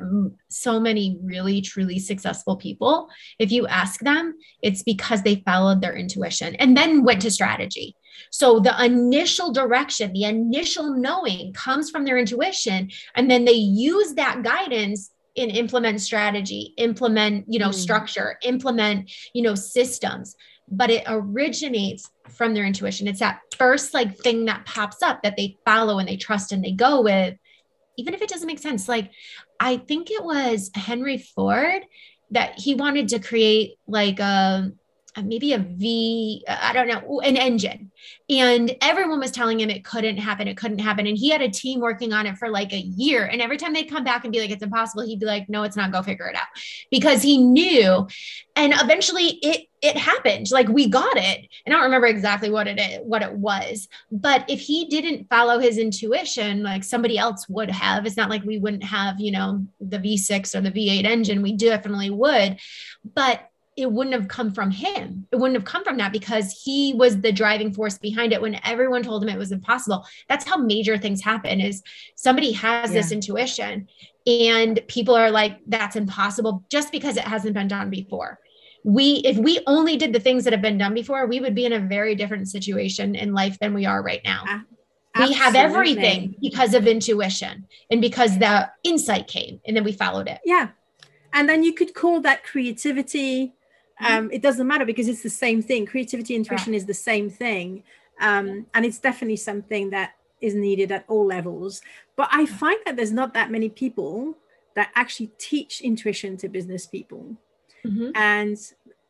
so 0.49 0.79
many 0.79 1.19
really 1.23 1.61
truly 1.61 1.99
successful 1.99 2.55
people 2.55 3.07
if 3.37 3.51
you 3.51 3.67
ask 3.67 3.99
them 3.99 4.33
it's 4.63 4.81
because 4.81 5.21
they 5.21 5.43
followed 5.49 5.81
their 5.81 5.95
intuition 5.95 6.55
and 6.55 6.75
then 6.75 7.03
went 7.03 7.21
to 7.21 7.31
strategy. 7.39 7.95
So 8.31 8.59
the 8.59 8.75
initial 8.83 9.53
direction 9.61 10.13
the 10.13 10.23
initial 10.23 10.87
knowing 11.05 11.53
comes 11.53 11.91
from 11.91 12.03
their 12.03 12.17
intuition 12.17 12.89
and 13.15 13.29
then 13.29 13.45
they 13.45 13.61
use 13.87 14.15
that 14.15 14.41
guidance 14.41 15.11
and 15.37 15.51
implement 15.51 16.01
strategy, 16.01 16.73
implement, 16.77 17.45
you 17.47 17.59
know, 17.59 17.69
mm. 17.69 17.73
structure, 17.73 18.37
implement, 18.43 19.11
you 19.33 19.41
know, 19.41 19.55
systems, 19.55 20.35
but 20.69 20.89
it 20.89 21.03
originates 21.07 22.09
from 22.29 22.53
their 22.53 22.65
intuition. 22.65 23.07
It's 23.07 23.19
that 23.19 23.41
first 23.57 23.93
like 23.93 24.17
thing 24.17 24.45
that 24.45 24.65
pops 24.65 25.01
up 25.01 25.21
that 25.23 25.37
they 25.37 25.57
follow 25.65 25.99
and 25.99 26.07
they 26.07 26.17
trust 26.17 26.51
and 26.51 26.63
they 26.63 26.71
go 26.71 27.01
with, 27.01 27.35
even 27.97 28.13
if 28.13 28.21
it 28.21 28.29
doesn't 28.29 28.47
make 28.47 28.59
sense. 28.59 28.87
Like 28.87 29.11
I 29.59 29.77
think 29.77 30.11
it 30.11 30.23
was 30.23 30.71
Henry 30.75 31.17
Ford 31.17 31.83
that 32.31 32.59
he 32.59 32.75
wanted 32.75 33.09
to 33.09 33.19
create 33.19 33.75
like 33.87 34.19
a 34.19 34.71
Uh, 35.17 35.23
maybe 35.23 35.53
a 35.53 35.57
V, 35.57 36.43
uh, 36.47 36.57
I 36.61 36.73
don't 36.73 36.87
know, 36.87 37.21
an 37.21 37.37
engine. 37.37 37.91
And 38.29 38.75
everyone 38.81 39.19
was 39.19 39.31
telling 39.31 39.59
him 39.59 39.69
it 39.69 39.83
couldn't 39.83 40.17
happen, 40.17 40.47
it 40.47 40.57
couldn't 40.57 40.79
happen. 40.79 41.07
And 41.07 41.17
he 41.17 41.29
had 41.29 41.41
a 41.41 41.49
team 41.49 41.79
working 41.79 42.13
on 42.13 42.27
it 42.27 42.37
for 42.37 42.49
like 42.49 42.71
a 42.71 42.79
year. 42.79 43.25
And 43.25 43.41
every 43.41 43.57
time 43.57 43.73
they'd 43.73 43.89
come 43.89 44.03
back 44.03 44.25
and 44.25 44.31
be 44.31 44.39
like, 44.39 44.51
it's 44.51 44.61
impossible, 44.61 45.07
he'd 45.07 45.19
be 45.19 45.25
like, 45.25 45.49
no, 45.49 45.63
it's 45.63 45.75
not, 45.75 45.91
go 45.91 46.03
figure 46.03 46.27
it 46.27 46.35
out. 46.35 46.47
Because 46.91 47.23
he 47.23 47.39
knew. 47.39 48.07
And 48.55 48.73
eventually 48.75 49.39
it 49.41 49.67
it 49.81 49.95
happened. 49.95 50.49
Like 50.51 50.67
we 50.67 50.87
got 50.87 51.17
it. 51.17 51.47
And 51.65 51.73
I 51.73 51.77
don't 51.77 51.85
remember 51.85 52.07
exactly 52.07 52.49
what 52.49 52.67
it 52.67 53.03
what 53.03 53.23
it 53.23 53.33
was. 53.33 53.87
But 54.11 54.45
if 54.49 54.59
he 54.59 54.85
didn't 54.85 55.29
follow 55.29 55.57
his 55.59 55.77
intuition, 55.77 56.63
like 56.63 56.83
somebody 56.83 57.17
else 57.17 57.47
would 57.49 57.71
have, 57.71 58.05
it's 58.05 58.17
not 58.17 58.29
like 58.29 58.43
we 58.43 58.59
wouldn't 58.59 58.83
have, 58.83 59.19
you 59.19 59.31
know, 59.31 59.65
the 59.79 59.99
V6 59.99 60.55
or 60.55 60.61
the 60.61 60.71
V8 60.71 61.05
engine. 61.05 61.41
We 61.41 61.55
definitely 61.55 62.09
would. 62.09 62.59
But 63.15 63.49
it 63.77 63.91
wouldn't 63.91 64.15
have 64.15 64.27
come 64.27 64.51
from 64.51 64.71
him. 64.71 65.27
It 65.31 65.35
wouldn't 65.35 65.55
have 65.55 65.65
come 65.65 65.83
from 65.83 65.97
that 65.97 66.11
because 66.11 66.61
he 66.63 66.95
was 66.95 67.21
the 67.21 67.31
driving 67.31 67.71
force 67.71 67.99
behind 67.99 68.33
it 68.33 68.41
when 68.41 68.59
everyone 68.65 69.03
told 69.03 69.23
him 69.23 69.29
it 69.29 69.37
was 69.37 69.51
impossible. 69.51 70.05
That's 70.27 70.45
how 70.45 70.57
major 70.57 70.97
things 70.97 71.21
happen 71.21 71.61
is 71.61 71.83
somebody 72.15 72.51
has 72.53 72.89
yeah. 72.89 72.99
this 72.99 73.11
intuition 73.11 73.87
and 74.25 74.81
people 74.87 75.15
are 75.15 75.29
like 75.29 75.59
that's 75.67 75.95
impossible 75.95 76.65
just 76.69 76.91
because 76.91 77.17
it 77.17 77.23
hasn't 77.23 77.53
been 77.53 77.67
done 77.67 77.91
before. 77.91 78.39
We 78.83 79.21
if 79.23 79.37
we 79.37 79.59
only 79.67 79.95
did 79.95 80.11
the 80.11 80.19
things 80.19 80.43
that 80.45 80.53
have 80.53 80.61
been 80.61 80.79
done 80.79 80.95
before, 80.95 81.27
we 81.27 81.39
would 81.39 81.53
be 81.53 81.65
in 81.65 81.73
a 81.73 81.79
very 81.79 82.15
different 82.15 82.49
situation 82.49 83.13
in 83.13 83.33
life 83.33 83.59
than 83.59 83.75
we 83.75 83.85
are 83.85 84.01
right 84.01 84.21
now. 84.25 84.43
Absolutely. 85.13 85.35
We 85.35 85.39
have 85.39 85.55
everything 85.55 86.35
because 86.41 86.73
of 86.73 86.87
intuition 86.87 87.67
and 87.91 88.01
because 88.01 88.39
the 88.39 88.71
insight 88.83 89.27
came 89.27 89.61
and 89.67 89.77
then 89.77 89.83
we 89.83 89.91
followed 89.91 90.27
it. 90.27 90.39
Yeah. 90.43 90.69
And 91.33 91.47
then 91.47 91.63
you 91.63 91.73
could 91.73 91.93
call 91.93 92.21
that 92.21 92.43
creativity. 92.43 93.53
Um, 93.99 94.29
it 94.31 94.41
doesn't 94.41 94.67
matter 94.67 94.85
because 94.85 95.07
it's 95.07 95.23
the 95.23 95.29
same 95.29 95.61
thing. 95.61 95.85
Creativity 95.85 96.35
intuition 96.35 96.73
is 96.73 96.85
the 96.85 96.93
same 96.93 97.29
thing. 97.29 97.83
Um, 98.19 98.67
and 98.73 98.85
it's 98.85 98.99
definitely 98.99 99.37
something 99.37 99.89
that 99.91 100.13
is 100.41 100.53
needed 100.53 100.91
at 100.91 101.05
all 101.07 101.25
levels. 101.25 101.81
But 102.15 102.29
i 102.31 102.45
find 102.45 102.79
that 102.85 102.95
there's 102.95 103.11
not 103.11 103.33
that 103.33 103.51
many 103.51 103.69
people 103.69 104.37
that 104.75 104.89
actually 104.95 105.31
teach 105.37 105.81
intuition 105.81 106.37
to 106.37 106.49
business 106.49 106.85
people. 106.85 107.37
Mm-hmm. 107.85 108.09
and 108.15 108.57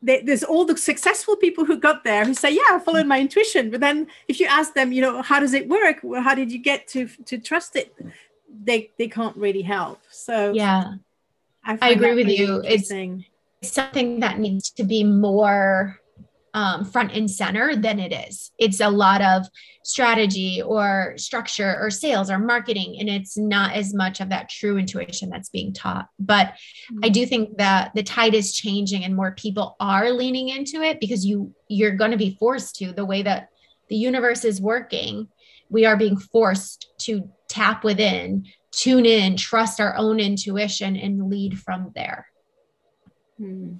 they, 0.02 0.20
there's 0.20 0.44
all 0.44 0.64
the 0.64 0.76
successful 0.76 1.34
people 1.36 1.64
who 1.64 1.78
got 1.80 2.04
there 2.04 2.24
who 2.24 2.34
say 2.34 2.50
yeah 2.52 2.70
i 2.70 2.78
followed 2.78 3.06
my 3.06 3.18
intuition. 3.18 3.70
But 3.70 3.80
then 3.80 4.06
if 4.28 4.38
you 4.40 4.46
ask 4.46 4.74
them 4.74 4.92
you 4.92 5.02
know 5.02 5.22
how 5.22 5.40
does 5.40 5.54
it 5.54 5.68
work? 5.68 5.98
Well, 6.02 6.22
how 6.22 6.34
did 6.34 6.52
you 6.52 6.58
get 6.58 6.86
to 6.88 7.08
to 7.24 7.38
trust 7.38 7.76
it? 7.76 7.94
They 8.64 8.90
they 8.98 9.08
can't 9.08 9.36
really 9.36 9.62
help. 9.62 10.00
So 10.10 10.52
yeah. 10.52 10.94
I, 11.64 11.78
I 11.82 11.90
agree 11.90 12.14
with 12.14 12.28
you. 12.28 12.62
It's 12.64 12.90
something 13.62 14.20
that 14.20 14.38
needs 14.38 14.70
to 14.70 14.84
be 14.84 15.04
more 15.04 15.98
um, 16.54 16.84
front 16.84 17.12
and 17.12 17.30
center 17.30 17.76
than 17.76 18.00
it 18.00 18.12
is. 18.12 18.50
It's 18.58 18.80
a 18.80 18.88
lot 18.88 19.22
of 19.22 19.46
strategy 19.84 20.62
or 20.62 21.14
structure 21.16 21.76
or 21.80 21.90
sales 21.90 22.30
or 22.30 22.38
marketing, 22.38 22.96
and 22.98 23.08
it's 23.08 23.36
not 23.36 23.74
as 23.74 23.94
much 23.94 24.20
of 24.20 24.28
that 24.30 24.48
true 24.48 24.76
intuition 24.76 25.30
that's 25.30 25.50
being 25.50 25.72
taught. 25.72 26.08
But 26.18 26.48
mm-hmm. 26.48 27.00
I 27.04 27.08
do 27.10 27.26
think 27.26 27.58
that 27.58 27.92
the 27.94 28.02
tide 28.02 28.34
is 28.34 28.54
changing 28.54 29.04
and 29.04 29.14
more 29.14 29.32
people 29.32 29.76
are 29.80 30.10
leaning 30.10 30.48
into 30.48 30.82
it 30.82 31.00
because 31.00 31.24
you 31.24 31.54
you're 31.68 31.96
going 31.96 32.12
to 32.12 32.16
be 32.16 32.36
forced 32.38 32.76
to 32.76 32.92
the 32.92 33.04
way 33.04 33.22
that 33.22 33.48
the 33.88 33.96
universe 33.96 34.44
is 34.44 34.60
working. 34.60 35.28
We 35.70 35.84
are 35.84 35.96
being 35.96 36.18
forced 36.18 36.88
to 37.00 37.30
tap 37.48 37.84
within, 37.84 38.46
tune 38.70 39.06
in, 39.06 39.36
trust 39.36 39.80
our 39.80 39.96
own 39.96 40.18
intuition, 40.18 40.96
and 40.96 41.28
lead 41.28 41.58
from 41.58 41.92
there. 41.94 42.27
Hmm. 43.38 43.74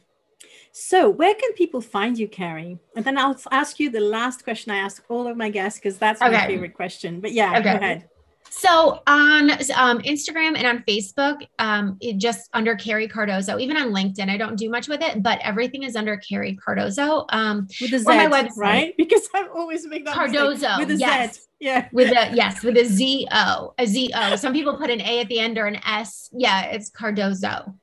So, 0.72 1.10
where 1.10 1.34
can 1.34 1.52
people 1.54 1.80
find 1.80 2.16
you, 2.16 2.28
Carrie? 2.28 2.78
And 2.94 3.04
then 3.04 3.18
I'll 3.18 3.36
ask 3.50 3.80
you 3.80 3.90
the 3.90 4.00
last 4.00 4.44
question 4.44 4.70
I 4.70 4.78
ask 4.78 5.02
all 5.08 5.26
of 5.26 5.36
my 5.36 5.50
guests 5.50 5.80
because 5.80 5.98
that's 5.98 6.22
okay. 6.22 6.30
my 6.30 6.46
favorite 6.46 6.74
question. 6.74 7.20
But 7.20 7.32
yeah, 7.32 7.52
okay. 7.52 7.62
go 7.62 7.70
ahead. 7.72 8.08
So 8.50 9.02
on 9.06 9.50
um, 9.50 9.98
Instagram 10.00 10.56
and 10.56 10.66
on 10.66 10.82
Facebook, 10.88 11.46
um, 11.58 11.96
it 12.00 12.18
just 12.18 12.48
under 12.54 12.76
Carrie 12.76 13.08
Cardozo. 13.08 13.58
Even 13.58 13.76
on 13.76 13.88
LinkedIn, 13.92 14.30
I 14.30 14.36
don't 14.36 14.56
do 14.56 14.70
much 14.70 14.88
with 14.88 15.02
it, 15.02 15.22
but 15.22 15.38
everything 15.42 15.82
is 15.82 15.96
under 15.96 16.16
Carrie 16.16 16.56
Cardozo. 16.56 17.26
Um, 17.28 17.68
with 17.80 17.92
a 17.92 17.98
Z, 17.98 18.04
my 18.04 18.26
website, 18.26 18.56
right? 18.56 18.94
Because 18.98 19.28
I 19.34 19.46
always 19.54 19.86
make 19.86 20.04
that 20.06 20.14
Cardozo 20.14 20.50
mistake. 20.52 20.78
with 20.78 20.90
a 20.90 20.96
yes. 20.96 21.34
Z. 21.34 21.40
Yeah. 21.60 21.88
With 21.92 22.10
a 22.10 22.34
yes, 22.34 22.62
with 22.62 22.76
a 22.76 22.84
Z 22.84 23.26
O, 23.32 23.74
a 23.78 23.86
Z 23.86 24.12
O. 24.14 24.36
Some 24.36 24.52
people 24.52 24.76
put 24.76 24.90
an 24.90 25.00
A 25.00 25.20
at 25.20 25.28
the 25.28 25.40
end 25.40 25.58
or 25.58 25.66
an 25.66 25.80
S. 25.84 26.30
Yeah, 26.32 26.66
it's 26.66 26.88
Cardozo. 26.88 27.74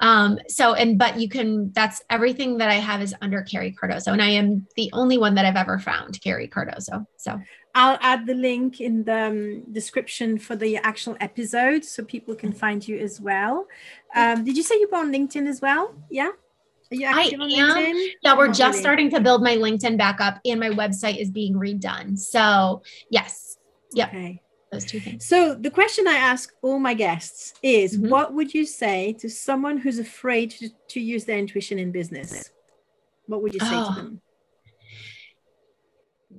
Um, 0.00 0.38
so 0.48 0.72
and 0.72 0.98
but 0.98 1.20
you 1.20 1.28
can 1.28 1.70
that's 1.72 2.02
everything 2.08 2.58
that 2.58 2.70
I 2.70 2.76
have 2.76 3.02
is 3.02 3.14
under 3.20 3.42
Carrie 3.42 3.72
Cardozo. 3.72 4.12
And 4.12 4.22
I 4.22 4.30
am 4.30 4.66
the 4.76 4.88
only 4.94 5.18
one 5.18 5.34
that 5.34 5.44
I've 5.44 5.56
ever 5.56 5.78
found, 5.78 6.20
Carrie 6.22 6.48
Cardozo. 6.48 7.06
So 7.16 7.38
I'll 7.74 7.98
add 8.00 8.26
the 8.26 8.34
link 8.34 8.80
in 8.80 9.04
the 9.04 9.26
um, 9.26 9.72
description 9.72 10.38
for 10.38 10.56
the 10.56 10.78
actual 10.78 11.16
episode 11.20 11.84
so 11.84 12.02
people 12.02 12.34
can 12.34 12.52
find 12.52 12.86
you 12.86 12.98
as 12.98 13.20
well. 13.20 13.66
Um, 14.14 14.44
did 14.44 14.56
you 14.56 14.62
say 14.62 14.76
you 14.76 14.88
were 14.90 14.98
on 14.98 15.12
LinkedIn 15.12 15.46
as 15.46 15.60
well? 15.60 15.94
Yeah. 16.10 16.30
Active 16.92 17.40
I 17.40 17.44
am. 17.44 17.50
LinkedIn? 17.50 18.08
Yeah, 18.22 18.36
we're 18.36 18.48
just 18.48 18.60
really? 18.60 18.80
starting 18.80 19.10
to 19.10 19.20
build 19.20 19.42
my 19.42 19.56
LinkedIn 19.56 19.96
back 19.96 20.20
up 20.20 20.40
and 20.44 20.58
my 20.58 20.70
website 20.70 21.18
is 21.18 21.30
being 21.30 21.54
redone. 21.54 22.18
So, 22.18 22.82
yes. 23.10 23.58
Yep. 23.94 24.08
Okay. 24.08 24.42
Those 24.72 24.84
two 24.84 25.00
things. 25.00 25.24
So, 25.26 25.54
the 25.54 25.70
question 25.70 26.06
I 26.06 26.14
ask 26.14 26.52
all 26.62 26.78
my 26.78 26.94
guests 26.94 27.54
is 27.62 27.96
mm-hmm. 27.96 28.08
what 28.08 28.34
would 28.34 28.54
you 28.54 28.64
say 28.64 29.14
to 29.14 29.28
someone 29.28 29.78
who's 29.78 29.98
afraid 29.98 30.50
to, 30.52 30.68
to 30.88 31.00
use 31.00 31.24
their 31.24 31.38
intuition 31.38 31.78
in 31.78 31.90
business? 31.90 32.50
What 33.26 33.42
would 33.42 33.54
you 33.54 33.60
say 33.60 33.66
oh. 33.70 33.94
to 33.94 34.00
them? 34.00 34.20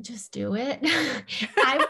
just 0.02 0.32
do 0.32 0.56
it. 0.56 0.80
I, 1.58 1.86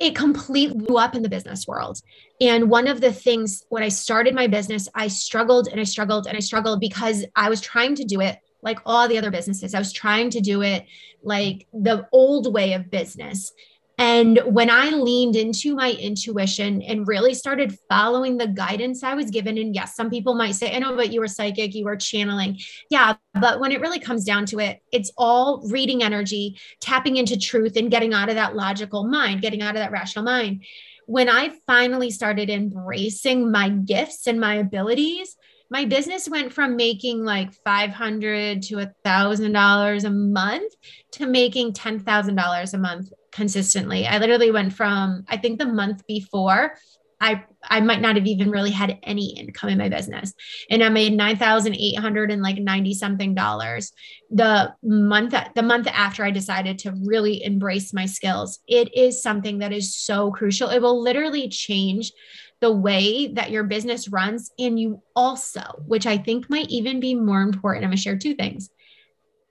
it 0.00 0.16
completely 0.16 0.78
blew 0.78 0.96
up 0.96 1.14
in 1.14 1.22
the 1.22 1.28
business 1.28 1.68
world. 1.68 2.00
And 2.40 2.70
one 2.70 2.88
of 2.88 3.02
the 3.02 3.12
things 3.12 3.64
when 3.68 3.82
I 3.82 3.88
started 3.88 4.34
my 4.34 4.46
business, 4.46 4.88
I 4.94 5.08
struggled 5.08 5.68
and 5.68 5.78
I 5.78 5.84
struggled 5.84 6.26
and 6.26 6.36
I 6.36 6.40
struggled 6.40 6.80
because 6.80 7.24
I 7.36 7.50
was 7.50 7.60
trying 7.60 7.94
to 7.96 8.04
do 8.04 8.22
it 8.22 8.38
like 8.62 8.78
all 8.86 9.06
the 9.08 9.18
other 9.18 9.30
businesses. 9.30 9.74
I 9.74 9.78
was 9.78 9.92
trying 9.92 10.30
to 10.30 10.40
do 10.40 10.62
it 10.62 10.86
like 11.22 11.66
the 11.72 12.08
old 12.12 12.52
way 12.52 12.72
of 12.72 12.90
business. 12.90 13.52
And 14.00 14.40
when 14.46 14.70
I 14.70 14.88
leaned 14.88 15.36
into 15.36 15.74
my 15.74 15.92
intuition 15.92 16.80
and 16.80 17.06
really 17.06 17.34
started 17.34 17.76
following 17.90 18.38
the 18.38 18.46
guidance 18.46 19.02
I 19.02 19.12
was 19.12 19.30
given, 19.30 19.58
and 19.58 19.74
yes, 19.74 19.94
some 19.94 20.08
people 20.08 20.34
might 20.34 20.54
say, 20.54 20.74
I 20.74 20.78
know, 20.78 20.96
but 20.96 21.12
you 21.12 21.20
were 21.20 21.28
psychic, 21.28 21.74
you 21.74 21.84
were 21.84 21.98
channeling. 21.98 22.58
Yeah. 22.88 23.16
But 23.34 23.60
when 23.60 23.72
it 23.72 23.80
really 23.82 23.98
comes 23.98 24.24
down 24.24 24.46
to 24.46 24.58
it, 24.58 24.80
it's 24.90 25.12
all 25.18 25.68
reading 25.68 26.02
energy, 26.02 26.58
tapping 26.80 27.18
into 27.18 27.38
truth, 27.38 27.76
and 27.76 27.90
getting 27.90 28.14
out 28.14 28.30
of 28.30 28.36
that 28.36 28.56
logical 28.56 29.04
mind, 29.04 29.42
getting 29.42 29.60
out 29.60 29.76
of 29.76 29.82
that 29.82 29.92
rational 29.92 30.24
mind. 30.24 30.64
When 31.04 31.28
I 31.28 31.50
finally 31.66 32.10
started 32.10 32.48
embracing 32.48 33.52
my 33.52 33.68
gifts 33.68 34.26
and 34.26 34.40
my 34.40 34.54
abilities, 34.54 35.36
my 35.68 35.84
business 35.84 36.26
went 36.26 36.54
from 36.54 36.74
making 36.74 37.22
like 37.22 37.52
500 37.64 38.62
to 38.62 38.78
a 38.78 38.92
thousand 39.04 39.52
dollars 39.52 40.04
a 40.04 40.10
month 40.10 40.72
to 41.12 41.26
making 41.26 41.74
$10,000 41.74 42.74
a 42.74 42.78
month 42.78 43.10
consistently. 43.32 44.06
I 44.06 44.18
literally 44.18 44.50
went 44.50 44.72
from, 44.72 45.24
I 45.28 45.36
think 45.36 45.58
the 45.58 45.66
month 45.66 46.06
before, 46.06 46.74
I 47.20 47.44
I 47.62 47.82
might 47.82 48.00
not 48.00 48.16
have 48.16 48.26
even 48.26 48.50
really 48.50 48.70
had 48.70 48.98
any 49.02 49.38
income 49.38 49.68
in 49.68 49.76
my 49.76 49.90
business. 49.90 50.32
And 50.70 50.82
I 50.82 50.88
made 50.88 51.12
nine 51.12 51.36
thousand 51.36 51.74
eight 51.74 51.98
hundred 51.98 52.30
and 52.30 52.42
like 52.42 52.56
ninety 52.56 52.94
something 52.94 53.34
dollars 53.34 53.92
the 54.30 54.72
month 54.82 55.34
the 55.54 55.62
month 55.62 55.86
after 55.88 56.24
I 56.24 56.30
decided 56.30 56.78
to 56.80 56.94
really 57.04 57.44
embrace 57.44 57.92
my 57.92 58.06
skills. 58.06 58.60
It 58.66 58.96
is 58.96 59.22
something 59.22 59.58
that 59.58 59.72
is 59.72 59.94
so 59.94 60.30
crucial. 60.30 60.70
It 60.70 60.80
will 60.80 61.02
literally 61.02 61.48
change 61.50 62.12
the 62.60 62.72
way 62.72 63.28
that 63.28 63.50
your 63.50 63.64
business 63.64 64.08
runs. 64.08 64.50
And 64.58 64.80
you 64.80 65.02
also, 65.14 65.60
which 65.86 66.06
I 66.06 66.16
think 66.16 66.48
might 66.48 66.70
even 66.70 67.00
be 67.00 67.14
more 67.14 67.42
important, 67.42 67.84
I'm 67.84 67.90
gonna 67.90 67.98
share 67.98 68.16
two 68.16 68.34
things. 68.34 68.70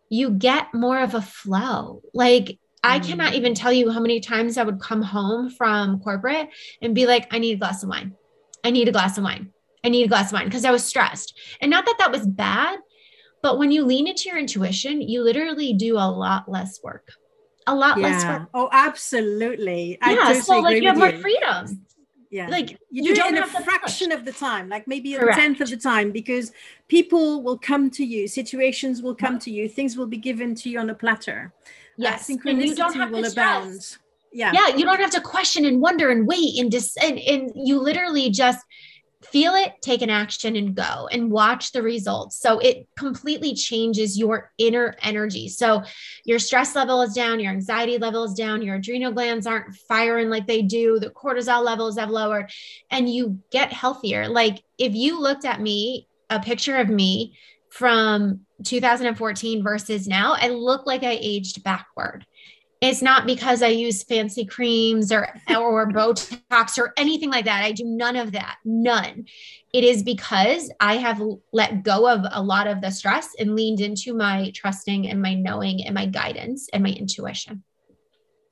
You 0.09 0.32
get 0.32 0.73
more 0.73 0.99
of 0.99 1.13
a 1.13 1.21
flow. 1.21 2.01
Like 2.15 2.57
I 2.84 2.99
mm-hmm. 2.99 3.09
cannot 3.09 3.34
even 3.34 3.53
tell 3.53 3.73
you 3.73 3.91
how 3.91 3.99
many 3.99 4.19
times 4.19 4.57
I 4.57 4.63
would 4.63 4.80
come 4.80 5.01
home 5.01 5.49
from 5.49 5.99
corporate 5.99 6.49
and 6.82 6.95
be 6.95 7.05
like, 7.05 7.27
I 7.32 7.39
need 7.39 7.53
a 7.53 7.59
glass 7.59 7.84
of 7.84 7.89
wine. 7.89 8.13
I 8.63 8.71
need 8.71 8.88
a 8.88 8.91
glass 8.91 9.17
of 9.17 9.23
wine. 9.23 9.51
I 9.84 9.89
need 9.89 10.05
a 10.05 10.07
glass 10.07 10.27
of 10.27 10.34
wine 10.34 10.45
because 10.45 10.65
I 10.65 10.71
was 10.71 10.84
stressed. 10.84 11.38
And 11.61 11.69
not 11.71 11.86
that 11.86 11.95
that 11.99 12.11
was 12.11 12.25
bad, 12.25 12.80
but 13.41 13.57
when 13.57 13.71
you 13.71 13.86
lean 13.86 14.07
into 14.07 14.30
your 14.30 14.38
intuition, 14.38 15.01
you 15.01 15.23
literally 15.23 15.73
do 15.73 15.95
a 15.95 16.09
lot 16.09 16.49
less 16.49 16.80
work. 16.84 17.09
A 17.67 17.75
lot 17.75 17.97
yeah. 17.97 18.07
less 18.07 18.25
work. 18.25 18.49
Oh, 18.53 18.69
absolutely. 18.71 19.97
I 20.01 20.11
yeah. 20.11 20.17
Totally 20.19 20.41
so 20.41 20.59
like 20.59 20.82
you 20.82 20.88
have 20.88 20.97
more 20.97 21.09
you. 21.09 21.21
freedom. 21.21 21.86
Yeah. 22.32 22.47
Like 22.47 22.71
you, 22.91 23.03
you 23.03 23.15
do 23.15 23.21
it 23.21 23.36
in 23.36 23.38
a 23.41 23.47
fraction 23.47 24.11
of 24.11 24.23
the 24.23 24.32
time, 24.32 24.69
like 24.69 24.88
maybe 24.88 25.15
a 25.15 25.19
Correct. 25.19 25.38
tenth 25.38 25.61
of 25.61 25.69
the 25.69 25.77
time, 25.77 26.11
because 26.11 26.51
people 26.88 27.41
will 27.41 27.57
come 27.57 27.89
to 27.91 28.05
you, 28.05 28.27
situations 28.27 29.01
will 29.01 29.15
come 29.15 29.39
to 29.39 29.51
you, 29.51 29.67
things 29.67 29.97
will 29.97 30.05
be 30.05 30.17
given 30.17 30.53
to 30.55 30.69
you 30.69 30.80
on 30.80 30.89
a 30.91 30.95
platter. 30.95 31.53
Yes, 32.00 32.30
and 32.30 32.64
you 32.64 32.76
don't 32.76 32.95
have 32.95 33.12
to 33.12 33.22
abound. 33.22 33.97
Yeah, 34.32 34.54
yeah, 34.54 34.76
you 34.76 34.86
don't 34.86 35.00
have 35.02 35.12
to 35.12 35.22
question 35.22 35.66
and 35.66 35.82
wonder 35.82 36.10
and 36.10 36.26
wait 36.26 36.58
and 36.60 36.72
dis- 36.72 36.95
and, 36.97 37.20
and 37.20 37.52
you 37.56 37.80
literally 37.82 38.30
just 38.30 38.64
feel 39.22 39.54
it, 39.54 39.74
take 39.82 40.02
an 40.02 40.10
action, 40.10 40.56
and 40.56 40.74
go 40.74 41.10
and 41.12 41.30
watch 41.30 41.74
the 41.74 41.84
results. 41.84 42.39
So 42.39 42.60
it 42.60 42.88
completely 42.95 43.54
changes 43.54 44.18
your 44.18 44.54
inner 44.58 44.95
energy. 45.02 45.50
So 45.50 45.84
your 46.24 46.39
stress 46.39 46.74
level 46.74 47.02
is 47.02 47.14
down, 47.14 47.41
your 47.41 47.52
anxiety 47.52 47.97
level 47.97 48.24
is 48.24 48.34
down, 48.34 48.62
your 48.62 48.76
adrenal 48.76 49.12
glands 49.12 49.45
aren't 49.45 49.76
firing 49.76 50.30
like 50.30 50.47
they 50.47 50.62
do, 50.62 51.00
the 51.00 51.10
cortisol 51.10 51.66
levels 51.66 51.97
have 52.00 52.10
lowered, 52.10 52.50
and 52.89 53.14
you 53.14 53.39
get 53.52 53.74
healthier. 53.74 54.30
Like 54.30 54.64
if 54.78 54.95
you 54.95 55.20
looked 55.20 55.43
at 55.43 55.60
me, 55.60 56.08
a 56.30 56.39
picture 56.39 56.78
of 56.78 56.88
me 56.88 57.36
from 57.70 58.45
2014 58.64 59.64
versus 59.64 60.07
now, 60.07 60.36
I 60.38 60.49
look 60.49 60.86
like 60.86 61.03
I 61.03 61.18
aged 61.22 61.64
backward. 61.64 62.26
It's 62.82 63.01
not 63.01 63.26
because 63.26 63.62
I 63.62 63.68
use 63.68 64.03
fancy 64.03 64.45
creams 64.45 65.12
or 65.12 65.28
or 65.49 65.91
Botox 65.91 66.78
or 66.78 66.93
anything 66.95 67.30
like 67.30 67.45
that. 67.45 67.64
I 67.64 67.74
do 67.74 67.84
none 67.84 68.16
of 68.16 68.32
that. 68.32 68.57
None. 68.64 69.26
It 69.74 69.84
is 69.84 70.01
because 70.01 70.72
I 70.80 70.95
have 70.95 71.22
let 71.51 71.84
go 71.84 72.10
of 72.10 72.26
a 72.32 72.41
lot 72.41 72.68
of 72.68 72.80
the 72.80 72.89
stress 72.89 73.36
and 73.38 73.55
leaned 73.55 73.82
into 73.82 74.14
my 74.14 74.51
trusting 74.55 75.10
and 75.10 75.22
my 75.22 75.34
knowing 75.34 75.86
and 75.86 75.93
my 75.93 76.05
guidance 76.05 76.70
and 76.72 76.82
my 76.82 76.91
intuition. 76.91 77.64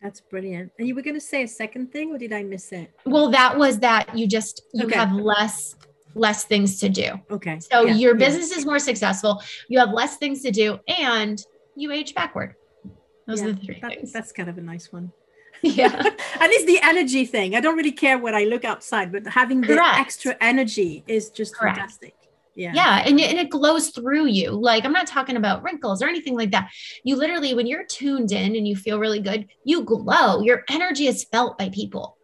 That's 0.02 0.22
brilliant. 0.22 0.72
And 0.78 0.88
you 0.88 0.94
were 0.94 1.02
going 1.02 1.16
to 1.16 1.22
say 1.22 1.44
a 1.44 1.48
second 1.48 1.92
thing, 1.92 2.12
or 2.12 2.18
did 2.18 2.32
I 2.32 2.44
miss 2.44 2.72
it? 2.72 2.94
Well, 3.06 3.32
that 3.32 3.58
was 3.58 3.80
that 3.80 4.16
you 4.16 4.28
just 4.28 4.62
you 4.74 4.86
okay. 4.86 4.96
have 4.96 5.12
less 5.14 5.76
less 6.16 6.46
things 6.46 6.80
to 6.80 6.90
do. 6.90 7.12
Okay. 7.30 7.60
So 7.60 7.86
yeah, 7.86 7.94
your 7.94 8.16
business 8.16 8.52
yeah. 8.52 8.58
is 8.58 8.66
more 8.66 8.80
successful. 8.80 9.42
You 9.68 9.80
have 9.80 9.92
less 9.92 10.18
things 10.18 10.42
to 10.44 10.52
do 10.52 10.80
and 10.88 11.44
you 11.76 11.92
age 11.92 12.16
backward. 12.16 12.56
Those 13.28 13.42
yeah, 13.42 13.48
are 13.48 13.52
the 13.54 13.62
three 13.62 13.80
that, 13.82 13.92
things. 13.92 14.12
That's 14.14 14.32
kind 14.32 14.50
of 14.50 14.58
a 14.58 14.62
nice 14.62 14.92
one. 14.92 15.12
Yeah. 15.64 15.92
and 15.96 16.52
it's 16.52 16.66
the 16.66 16.80
energy 16.84 17.26
thing. 17.26 17.56
I 17.56 17.62
don't 17.62 17.76
really 17.76 17.92
care 17.92 18.20
what 18.20 18.36
I 18.36 18.44
look 18.44 18.64
outside, 18.64 19.12
but 19.12 19.26
having 19.26 19.62
the 19.62 19.68
Correct. 19.68 20.00
extra 20.00 20.38
energy 20.40 21.04
is 21.08 21.30
just 21.30 21.56
Correct. 21.56 21.78
fantastic. 21.78 22.16
Yeah. 22.56 22.72
Yeah. 22.74 23.04
And, 23.06 23.20
and 23.20 23.38
it 23.38 23.50
glows 23.50 23.90
through 23.90 24.28
you. 24.28 24.52
Like, 24.52 24.86
I'm 24.86 24.92
not 24.92 25.08
talking 25.08 25.36
about 25.36 25.64
wrinkles 25.64 26.02
or 26.02 26.08
anything 26.08 26.36
like 26.36 26.52
that. 26.52 26.70
You 27.04 27.16
literally, 27.16 27.54
when 27.54 27.68
you're 27.68 27.86
tuned 27.86 28.32
in 28.32 28.56
and 28.56 28.68
you 28.68 28.76
feel 28.76 29.00
really 29.00 29.20
good, 29.20 29.48
you 29.64 29.84
glow. 29.84 30.42
Your 30.42 30.64
energy 30.70 31.08
is 31.08 31.24
felt 31.24 31.58
by 31.58 31.70
people. 31.70 32.17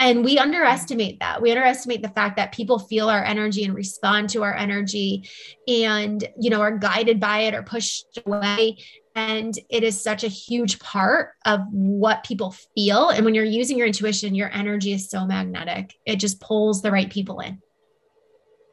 And 0.00 0.24
we 0.24 0.38
underestimate 0.38 1.20
that. 1.20 1.42
We 1.42 1.50
underestimate 1.50 2.00
the 2.00 2.08
fact 2.08 2.36
that 2.36 2.52
people 2.52 2.78
feel 2.78 3.10
our 3.10 3.22
energy 3.22 3.64
and 3.64 3.74
respond 3.74 4.30
to 4.30 4.42
our 4.42 4.54
energy 4.54 5.28
and, 5.68 6.26
you 6.40 6.48
know, 6.48 6.62
are 6.62 6.78
guided 6.78 7.20
by 7.20 7.40
it 7.40 7.54
or 7.54 7.62
pushed 7.62 8.18
away. 8.24 8.78
And 9.14 9.54
it 9.68 9.84
is 9.84 10.02
such 10.02 10.24
a 10.24 10.28
huge 10.28 10.78
part 10.78 11.32
of 11.44 11.60
what 11.70 12.24
people 12.24 12.54
feel. 12.74 13.10
And 13.10 13.26
when 13.26 13.34
you're 13.34 13.44
using 13.44 13.76
your 13.76 13.86
intuition, 13.86 14.34
your 14.34 14.50
energy 14.50 14.94
is 14.94 15.10
so 15.10 15.26
magnetic, 15.26 15.94
it 16.06 16.16
just 16.16 16.40
pulls 16.40 16.80
the 16.80 16.90
right 16.90 17.10
people 17.10 17.40
in. 17.40 17.60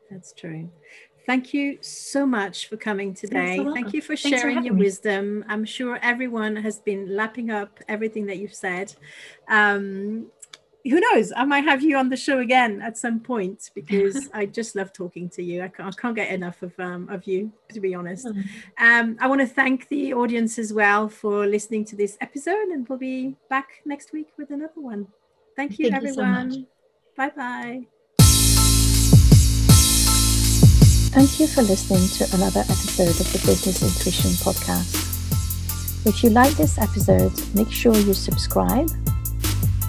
That's 0.09 0.31
true. 0.31 0.71
Thank 1.25 1.53
you 1.53 1.79
so 1.81 2.25
much 2.25 2.69
for 2.69 2.77
coming 2.77 3.13
today. 3.13 3.57
So 3.57 3.73
Thank 3.73 3.93
you 3.93 4.01
for 4.01 4.15
sharing 4.15 4.59
for 4.59 4.63
your 4.63 4.73
me. 4.75 4.83
wisdom. 4.83 5.43
I'm 5.49 5.65
sure 5.65 5.99
everyone 6.01 6.55
has 6.55 6.79
been 6.79 7.17
lapping 7.17 7.51
up 7.51 7.81
everything 7.89 8.27
that 8.27 8.37
you've 8.37 8.53
said. 8.53 8.93
Um, 9.49 10.27
who 10.89 10.99
knows? 10.99 11.33
I 11.35 11.45
might 11.45 11.63
have 11.63 11.81
you 11.81 11.97
on 11.97 12.09
the 12.09 12.17
show 12.17 12.39
again 12.39 12.81
at 12.81 12.97
some 12.97 13.19
point 13.19 13.71
because 13.73 14.29
I 14.33 14.45
just 14.45 14.75
love 14.75 14.93
talking 14.93 15.29
to 15.29 15.43
you. 15.43 15.63
I 15.63 15.67
can't, 15.67 15.93
I 15.93 16.01
can't 16.01 16.15
get 16.15 16.31
enough 16.31 16.61
of 16.61 16.77
um, 16.79 17.09
of 17.09 17.25
you, 17.25 17.51
to 17.73 17.79
be 17.79 17.93
honest. 17.95 18.25
Mm. 18.25 18.45
Um, 18.79 19.17
I 19.19 19.27
want 19.27 19.41
to 19.41 19.47
thank 19.47 19.87
the 19.89 20.13
audience 20.13 20.57
as 20.59 20.73
well 20.73 21.09
for 21.09 21.45
listening 21.45 21.85
to 21.85 21.95
this 21.95 22.17
episode, 22.21 22.69
and 22.69 22.87
we'll 22.87 22.99
be 22.99 23.35
back 23.49 23.81
next 23.85 24.13
week 24.13 24.29
with 24.37 24.51
another 24.51 24.81
one. 24.81 25.07
Thank 25.55 25.79
you, 25.79 25.89
thank 25.89 26.03
everyone. 26.03 26.51
You 26.51 26.61
so 26.61 26.67
bye 27.15 27.29
bye. 27.35 27.87
Thank 31.17 31.39
you 31.39 31.47
for 31.47 31.63
listening 31.63 32.07
to 32.19 32.35
another 32.35 32.59
episode 32.59 33.09
of 33.09 33.33
the 33.33 33.41
Business 33.43 33.81
Intuition 33.81 34.31
Podcast. 34.31 35.07
If 36.05 36.23
you 36.23 36.29
like 36.29 36.51
this 36.53 36.77
episode, 36.77 37.33
make 37.55 37.71
sure 37.71 37.95
you 37.95 38.13
subscribe, 38.13 38.87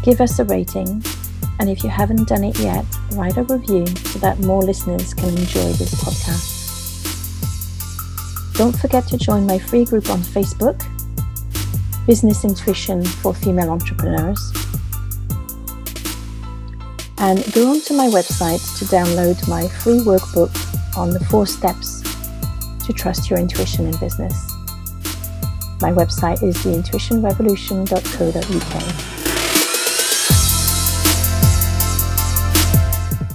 give 0.09 0.21
us 0.23 0.39
a 0.39 0.45
rating, 0.45 1.03
and 1.61 1.69
if 1.69 1.85
you 1.85 1.91
haven't 1.91 2.27
done 2.27 2.43
it 2.43 2.59
yet, 2.61 2.83
write 3.13 3.37
a 3.37 3.43
review 3.43 3.87
so 3.87 4.19
that 4.21 4.41
more 4.41 4.63
listeners 4.63 5.13
can 5.13 5.29
enjoy 5.29 5.71
this 5.73 5.93
podcast. 5.97 6.57
Don't 8.57 8.75
forget 8.75 9.07
to 9.09 9.19
join 9.19 9.45
my 9.45 9.59
free 9.59 9.85
group 9.85 10.09
on 10.09 10.21
Facebook, 10.21 10.83
Business 12.07 12.43
Intuition 12.43 13.05
for 13.05 13.35
Female 13.35 13.69
Entrepreneurs. 13.69 14.41
And 17.19 17.45
go 17.53 17.69
onto 17.69 17.93
my 17.93 18.07
website 18.07 18.79
to 18.79 18.87
download 18.87 19.47
my 19.47 19.69
free 19.69 19.99
workbook 19.99 20.57
on 20.97 21.11
the 21.11 21.21
four 21.27 21.47
steps 21.47 22.01
to 22.87 22.95
trust 22.95 23.29
your 23.29 23.39
intuition 23.39 23.85
in 23.85 23.95
business. 23.99 24.51
My 25.83 25.93
website 25.93 26.43
is 26.43 26.57
theintuitionrevolution.co.uk. 26.57 29.08